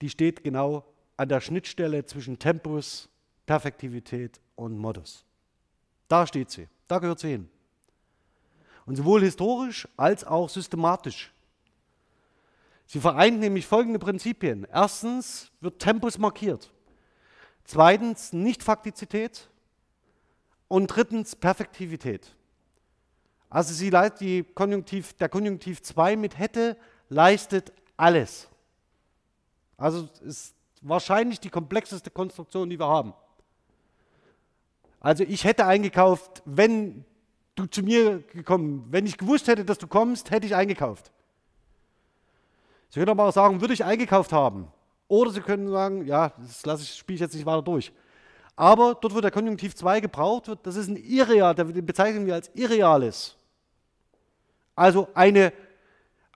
die 0.01 0.09
steht 0.09 0.43
genau 0.43 0.84
an 1.15 1.30
der 1.30 1.39
Schnittstelle 1.39 2.05
zwischen 2.05 2.38
Tempus, 2.38 3.07
Perfektivität 3.45 4.41
und 4.55 4.78
Modus. 4.78 5.26
Da 6.07 6.28
steht 6.28 6.51
sie, 6.51 6.67
da 6.88 6.99
gehört 6.99 7.19
sie 7.19 7.30
hin. 7.30 7.49
Und 8.86 8.97
sowohl 8.97 9.22
historisch 9.22 9.88
als 9.95 10.26
auch 10.26 10.49
systematisch. 10.49 11.32
Sie 12.91 12.99
vereint 12.99 13.39
nämlich 13.39 13.67
folgende 13.67 13.99
Prinzipien. 13.99 14.67
Erstens 14.69 15.49
wird 15.61 15.79
Tempus 15.79 16.17
markiert. 16.17 16.73
Zweitens 17.63 18.33
Nicht-Faktizität. 18.33 19.49
Und 20.67 20.87
drittens 20.87 21.37
Perfektivität. 21.37 22.35
Also 23.49 23.73
sie 23.73 23.93
die 24.19 24.43
Konjunktiv, 24.43 25.13
der 25.13 25.29
Konjunktiv 25.29 25.81
2 25.81 26.17
mit 26.17 26.37
hätte, 26.37 26.75
leistet 27.07 27.71
alles. 27.95 28.49
Also 29.77 30.09
ist 30.25 30.53
wahrscheinlich 30.81 31.39
die 31.39 31.49
komplexeste 31.49 32.11
Konstruktion, 32.11 32.69
die 32.69 32.77
wir 32.77 32.89
haben. 32.89 33.13
Also 34.99 35.23
ich 35.23 35.45
hätte 35.45 35.65
eingekauft, 35.65 36.43
wenn 36.43 37.05
du 37.55 37.67
zu 37.67 37.83
mir 37.83 38.19
gekommen, 38.19 38.85
wenn 38.89 39.05
ich 39.05 39.17
gewusst 39.17 39.47
hätte, 39.47 39.63
dass 39.63 39.77
du 39.77 39.87
kommst, 39.87 40.29
hätte 40.29 40.45
ich 40.45 40.55
eingekauft. 40.55 41.13
Sie 42.91 42.99
können 42.99 43.09
aber 43.09 43.29
auch 43.29 43.33
sagen, 43.33 43.61
würde 43.61 43.73
ich 43.73 43.85
eingekauft 43.85 44.33
haben. 44.33 44.67
Oder 45.07 45.31
Sie 45.31 45.39
können 45.39 45.69
sagen, 45.69 46.05
ja, 46.05 46.33
das 46.37 46.65
lasse 46.65 46.83
ich, 46.83 46.93
spiele 46.93 47.15
ich 47.15 47.21
jetzt 47.21 47.33
nicht 47.33 47.45
weiter 47.45 47.61
durch. 47.61 47.93
Aber 48.57 48.95
dort, 48.99 49.15
wo 49.15 49.21
der 49.21 49.31
Konjunktiv 49.31 49.75
2 49.75 50.01
gebraucht 50.01 50.49
wird, 50.49 50.59
das 50.67 50.75
ist 50.75 50.89
ein 50.89 50.97
Irreal, 50.97 51.55
den 51.55 51.85
bezeichnen 51.85 52.25
wir 52.25 52.33
als 52.33 52.51
Irreales. 52.53 53.37
Also 54.75 55.07
eine 55.13 55.53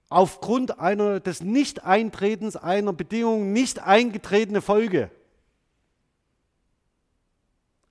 aufgrund 0.10 0.80
einer, 0.80 1.20
des 1.20 1.42
Nicht-Eintretens 1.42 2.56
einer 2.56 2.94
Bedingung 2.94 3.52
nicht 3.52 3.80
eingetretene 3.80 4.62
Folge. 4.62 5.12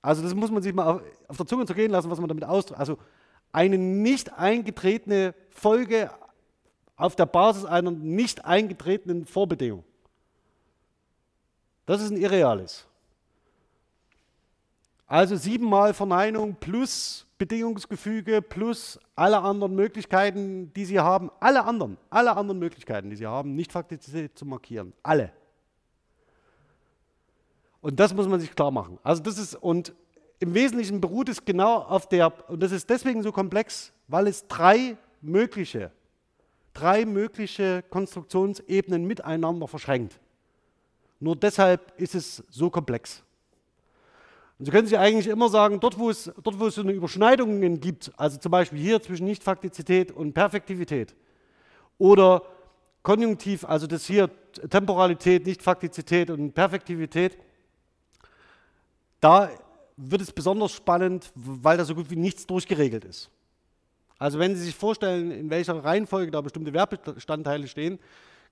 Also 0.00 0.22
das 0.22 0.34
muss 0.34 0.50
man 0.50 0.62
sich 0.62 0.72
mal 0.72 0.86
auf, 0.86 1.02
auf 1.28 1.36
der 1.36 1.46
Zunge 1.46 1.66
zergehen 1.66 1.90
lassen, 1.90 2.10
was 2.10 2.18
man 2.18 2.28
damit 2.28 2.44
ausdrückt. 2.44 2.80
Also 2.80 2.96
eine 3.52 3.76
nicht 3.76 4.32
eingetretene 4.32 5.34
Folge 5.50 6.10
auf 6.96 7.16
der 7.16 7.26
Basis 7.26 7.64
einer 7.64 7.90
nicht 7.90 8.44
eingetretenen 8.44 9.26
Vorbedingung. 9.26 9.84
Das 11.86 12.00
ist 12.00 12.10
ein 12.10 12.16
Irreales. 12.16 12.86
Also 15.06 15.36
siebenmal 15.36 15.92
Verneinung 15.92 16.56
plus 16.58 17.26
Bedingungsgefüge 17.36 18.40
plus 18.40 18.98
alle 19.16 19.38
anderen 19.38 19.74
Möglichkeiten, 19.74 20.72
die 20.72 20.84
Sie 20.84 20.98
haben, 20.98 21.30
alle 21.40 21.64
anderen, 21.64 21.98
alle 22.08 22.36
anderen 22.36 22.58
Möglichkeiten, 22.58 23.10
die 23.10 23.16
Sie 23.16 23.26
haben, 23.26 23.54
nicht 23.54 23.72
Faktizität 23.72 24.38
zu 24.38 24.46
markieren. 24.46 24.92
Alle. 25.02 25.32
Und 27.80 28.00
das 28.00 28.14
muss 28.14 28.26
man 28.26 28.40
sich 28.40 28.54
klar 28.54 28.70
machen. 28.70 28.98
Also 29.02 29.22
das 29.22 29.36
ist, 29.36 29.56
und 29.56 29.92
im 30.38 30.54
Wesentlichen 30.54 31.00
beruht 31.00 31.28
es 31.28 31.44
genau 31.44 31.78
auf 31.78 32.08
der, 32.08 32.32
und 32.48 32.62
das 32.62 32.72
ist 32.72 32.88
deswegen 32.88 33.22
so 33.22 33.30
komplex, 33.30 33.92
weil 34.08 34.26
es 34.26 34.46
drei 34.48 34.96
mögliche, 35.20 35.90
drei 36.74 37.06
mögliche 37.06 37.82
Konstruktionsebenen 37.88 39.04
miteinander 39.06 39.66
verschränkt. 39.66 40.20
Nur 41.20 41.36
deshalb 41.36 41.98
ist 41.98 42.14
es 42.14 42.42
so 42.50 42.68
komplex. 42.68 43.22
Und 44.58 44.66
Sie 44.66 44.70
können 44.70 44.86
sich 44.86 44.98
eigentlich 44.98 45.26
immer 45.26 45.48
sagen, 45.48 45.80
dort 45.80 45.98
wo, 45.98 46.10
es, 46.10 46.30
dort, 46.42 46.58
wo 46.58 46.66
es 46.66 46.74
so 46.74 46.82
eine 46.82 46.92
Überschneidungen 46.92 47.80
gibt, 47.80 48.12
also 48.16 48.38
zum 48.38 48.52
Beispiel 48.52 48.78
hier 48.78 49.02
zwischen 49.02 49.26
Nichtfaktizität 49.26 50.12
und 50.12 50.32
Perfektivität 50.32 51.14
oder 51.98 52.42
Konjunktiv, 53.02 53.64
also 53.64 53.86
das 53.86 54.06
hier 54.06 54.30
Temporalität, 54.70 55.46
Nichtfaktizität 55.46 56.30
und 56.30 56.52
Perfektivität, 56.52 57.36
da 59.20 59.50
wird 59.96 60.22
es 60.22 60.32
besonders 60.32 60.72
spannend, 60.72 61.30
weil 61.34 61.76
da 61.76 61.84
so 61.84 61.94
gut 61.94 62.10
wie 62.10 62.16
nichts 62.16 62.46
durchgeregelt 62.46 63.04
ist. 63.04 63.30
Also 64.18 64.38
wenn 64.38 64.54
Sie 64.54 64.62
sich 64.62 64.74
vorstellen, 64.74 65.30
in 65.30 65.50
welcher 65.50 65.82
Reihenfolge 65.84 66.30
da 66.30 66.40
bestimmte 66.40 66.72
Werbestandteile 66.72 67.66
stehen, 67.66 67.98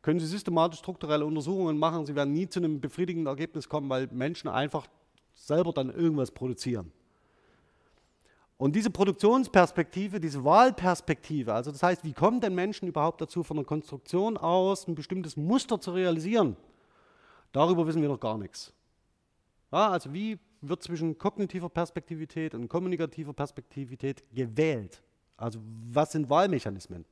können 0.03 0.19
Sie 0.19 0.27
systematisch 0.27 0.81
strukturelle 0.81 1.25
Untersuchungen 1.25 1.79
machen. 1.79 2.05
Sie 2.07 2.15
werden 2.15 2.33
nie 2.33 2.49
zu 2.49 2.59
einem 2.59 2.81
befriedigenden 2.81 3.29
Ergebnis 3.29 3.69
kommen, 3.69 3.89
weil 3.89 4.09
Menschen 4.11 4.49
einfach 4.49 4.87
selber 5.35 5.73
dann 5.73 5.91
irgendwas 5.91 6.31
produzieren. 6.31 6.93
Und 8.59 8.77
diese 8.77 8.91
Produktionsperspektive, 8.91 10.21
diese 10.21 10.45
Wahlperspektive, 10.45 11.53
also 11.53 11.73
das 11.73 11.83
heißt, 11.83 12.05
wie 12.05 12.13
kommen 12.13 12.41
denn 12.41 12.55
Menschen 12.55 12.87
überhaupt 12.87 13.21
dazu, 13.21 13.43
von 13.43 13.57
der 13.57 13.67
Konstruktion 13.67 14.37
aus 14.37 14.87
ein 14.87 14.95
bestimmtes 14.95 15.37
Muster 15.37 15.81
zu 15.81 15.93
realisieren? 15.93 16.57
Darüber 17.53 17.87
wissen 17.87 18.03
wir 18.03 18.09
noch 18.09 18.21
gar 18.21 18.39
nichts. 18.39 18.73
Ja, 19.73 19.91
also 19.91 20.13
wie 20.13 20.39
wird 20.61 20.83
zwischen 20.83 21.19
kognitiver 21.19 21.69
Perspektivität 21.69 22.55
und 22.55 22.69
kommunikativer 22.69 23.33
Perspektivität 23.33 24.23
gewählt? 24.33 25.03
Also 25.37 25.61
was 25.91 26.13
sind 26.13 26.31
Wahlmechanismen? 26.31 27.05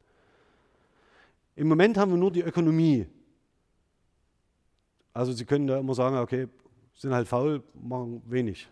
Im 1.57 1.69
Moment 1.69 1.99
haben 1.99 2.13
wir 2.13 2.19
nur 2.19 2.31
die 2.31 2.43
Ökonomie. 2.43 3.07
Also 5.13 5.33
Sie 5.33 5.45
können 5.45 5.67
da 5.67 5.79
immer 5.79 5.95
sagen, 5.95 6.17
okay, 6.17 6.49
sind 6.95 7.13
halt 7.13 7.29
faul, 7.29 7.63
machen 7.75 8.23
wenig. 8.27 8.69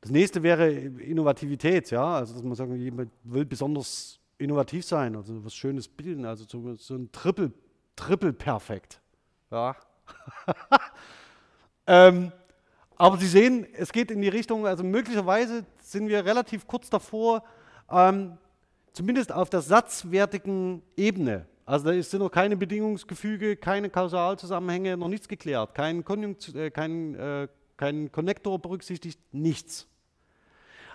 Das 0.00 0.10
nächste 0.10 0.42
wäre 0.42 0.70
Innovativität, 0.70 1.90
ja, 1.90 2.16
also 2.16 2.34
dass 2.34 2.42
man 2.42 2.54
sagt, 2.54 2.72
jemand 2.72 3.10
will 3.24 3.44
besonders 3.44 4.18
innovativ 4.38 4.84
sein, 4.86 5.14
also 5.14 5.44
was 5.44 5.54
Schönes 5.54 5.86
bilden, 5.86 6.24
also 6.24 6.44
so, 6.76 6.94
ein 6.94 7.12
Triple, 7.12 7.52
Triple 7.96 8.32
perfekt, 8.32 9.00
ja. 9.50 9.76
ähm, 11.86 12.32
aber 12.96 13.18
Sie 13.18 13.26
sehen, 13.26 13.66
es 13.74 13.92
geht 13.92 14.10
in 14.10 14.22
die 14.22 14.28
Richtung, 14.28 14.66
also 14.66 14.82
möglicherweise 14.82 15.66
sind 15.82 16.08
wir 16.08 16.24
relativ 16.24 16.66
kurz 16.66 16.88
davor, 16.88 17.44
ähm, 17.90 18.38
zumindest 18.92 19.32
auf 19.32 19.50
der 19.50 19.60
satzwertigen 19.60 20.82
Ebene 20.96 21.46
also 21.70 21.92
da 21.92 22.02
sind 22.02 22.18
noch 22.18 22.32
keine 22.32 22.56
Bedingungsgefüge, 22.56 23.54
keine 23.54 23.90
Kausalzusammenhänge, 23.90 24.96
noch 24.96 25.06
nichts 25.06 25.28
geklärt, 25.28 25.72
kein, 25.72 26.04
Konjunkt, 26.04 26.52
äh, 26.52 26.68
kein, 26.68 27.14
äh, 27.14 27.46
kein 27.76 28.10
Konnektor 28.10 28.58
berücksichtigt, 28.58 29.20
nichts. 29.30 29.86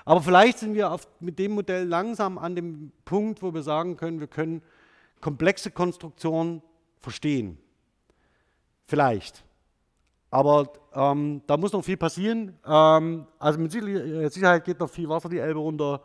Aber 0.03 0.21
vielleicht 0.21 0.59
sind 0.59 0.73
wir 0.73 0.91
auf, 0.91 1.07
mit 1.21 1.39
dem 1.39 1.53
Modell 1.53 1.87
langsam 1.87 2.37
an 2.37 2.57
dem 2.57 2.91
Punkt, 3.05 3.41
wo 3.41 3.53
wir 3.53 3.63
sagen 3.63 3.95
können, 3.95 4.19
wir 4.19 4.27
können 4.27 4.61
komplexe 5.21 5.71
Konstruktionen 5.71 6.61
verstehen. 6.99 7.57
Vielleicht. 8.85 9.45
Aber 10.29 10.73
ähm, 10.93 11.41
da 11.47 11.55
muss 11.55 11.71
noch 11.71 11.85
viel 11.85 11.95
passieren. 11.95 12.53
Ähm, 12.65 13.25
also 13.39 13.59
mit 13.59 13.71
Sicherheit 13.71 14.65
geht 14.65 14.81
noch 14.81 14.89
viel 14.89 15.07
Wasser 15.07 15.29
die 15.29 15.39
Elbe 15.39 15.59
runter. 15.61 16.01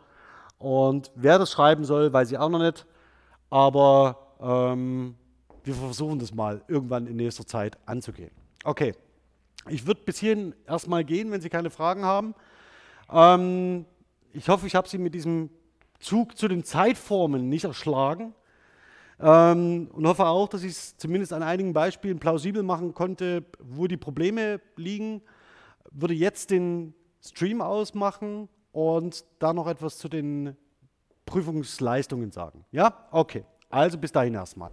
Und 0.61 1.11
wer 1.15 1.39
das 1.39 1.51
schreiben 1.51 1.83
soll, 1.83 2.13
weiß 2.13 2.31
ich 2.31 2.37
auch 2.37 2.49
noch 2.49 2.59
nicht. 2.59 2.85
Aber 3.49 4.35
ähm, 4.39 5.15
wir 5.63 5.73
versuchen 5.73 6.19
das 6.19 6.33
mal 6.33 6.63
irgendwann 6.67 7.07
in 7.07 7.15
nächster 7.15 7.45
Zeit 7.47 7.77
anzugehen. 7.87 8.31
Okay, 8.63 8.93
ich 9.69 9.87
würde 9.87 10.01
bis 10.05 10.19
hierhin 10.19 10.53
erstmal 10.67 11.03
gehen, 11.03 11.31
wenn 11.31 11.41
Sie 11.41 11.49
keine 11.49 11.71
Fragen 11.71 12.05
haben. 12.05 12.35
Ähm, 13.11 13.85
ich 14.33 14.49
hoffe, 14.49 14.67
ich 14.67 14.75
habe 14.75 14.87
Sie 14.87 14.99
mit 14.99 15.15
diesem 15.15 15.49
Zug 15.99 16.37
zu 16.37 16.47
den 16.47 16.63
Zeitformen 16.63 17.49
nicht 17.49 17.63
erschlagen. 17.63 18.35
Ähm, 19.19 19.89
und 19.91 20.07
hoffe 20.07 20.27
auch, 20.27 20.47
dass 20.47 20.61
ich 20.61 20.71
es 20.73 20.97
zumindest 20.97 21.33
an 21.33 21.41
einigen 21.41 21.73
Beispielen 21.73 22.19
plausibel 22.19 22.61
machen 22.61 22.93
konnte, 22.93 23.45
wo 23.59 23.87
die 23.87 23.97
Probleme 23.97 24.61
liegen. 24.75 25.23
Würde 25.89 26.13
jetzt 26.13 26.51
den 26.51 26.93
Stream 27.19 27.61
ausmachen 27.61 28.47
und 28.71 29.25
da 29.39 29.53
noch 29.53 29.67
etwas 29.67 29.97
zu 29.97 30.09
den 30.09 30.55
Prüfungsleistungen 31.25 32.31
sagen. 32.31 32.65
Ja? 32.71 33.07
Okay. 33.11 33.45
Also 33.69 33.97
bis 33.97 34.11
dahin 34.11 34.33
erstmal. 34.33 34.71